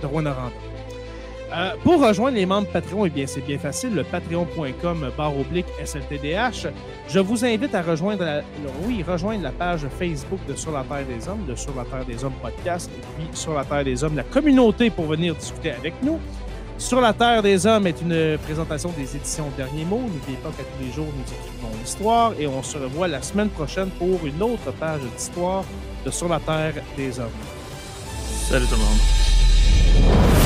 de 0.01 0.05
Rwanda. 0.05 0.35
Euh, 1.51 1.71
pour 1.83 1.99
rejoindre 2.05 2.37
les 2.37 2.45
membres 2.45 2.67
Patreon, 2.67 3.05
eh 3.05 3.09
bien, 3.09 3.25
c'est 3.25 3.41
bien 3.41 3.57
facile, 3.57 3.95
le 3.95 4.03
patreon.com 4.03 5.11
barre 5.17 5.37
oblique 5.37 5.65
SLTDH. 5.83 6.67
Je 7.07 7.19
vous 7.19 7.43
invite 7.43 7.73
à 7.73 7.81
rejoindre 7.81 8.23
la, 8.23 8.41
oui, 8.85 9.03
rejoindre 9.03 9.43
la 9.43 9.51
page 9.51 9.87
Facebook 9.97 10.39
de 10.47 10.53
Sur 10.53 10.71
la 10.71 10.83
Terre 10.83 11.05
des 11.07 11.27
Hommes, 11.27 11.45
de 11.47 11.55
Sur 11.55 11.75
la 11.75 11.85
Terre 11.85 12.05
des 12.05 12.23
Hommes 12.23 12.33
podcast, 12.41 12.89
et 12.95 13.01
puis 13.17 13.27
Sur 13.33 13.55
la 13.55 13.65
Terre 13.65 13.83
des 13.83 14.03
Hommes, 14.03 14.15
la 14.15 14.23
communauté 14.23 14.91
pour 14.91 15.05
venir 15.05 15.33
discuter 15.33 15.71
avec 15.71 15.95
nous. 16.03 16.19
Sur 16.77 17.01
la 17.01 17.13
Terre 17.13 17.41
des 17.41 17.65
Hommes 17.65 17.87
est 17.87 17.99
une 17.99 18.37
présentation 18.37 18.93
des 18.95 19.15
éditions 19.15 19.49
Derniers 19.57 19.85
mots. 19.85 20.01
N'oubliez 20.01 20.37
pas 20.43 20.49
qu'à 20.49 20.63
tous 20.63 20.83
les 20.85 20.91
jours, 20.91 21.07
nous 21.07 21.23
écrivons 21.23 21.77
l'histoire 21.81 22.33
et 22.39 22.47
on 22.47 22.61
se 22.61 22.77
revoit 22.77 23.07
la 23.07 23.21
semaine 23.21 23.49
prochaine 23.49 23.89
pour 23.89 24.25
une 24.25 24.41
autre 24.41 24.71
page 24.79 25.01
d'histoire 25.15 25.63
de 26.05 26.11
Sur 26.11 26.29
la 26.29 26.39
Terre 26.39 26.75
des 26.95 27.19
Hommes. 27.19 27.27
Salut 28.49 28.65
tout 28.67 28.75
le 28.75 28.81
monde. 28.81 30.38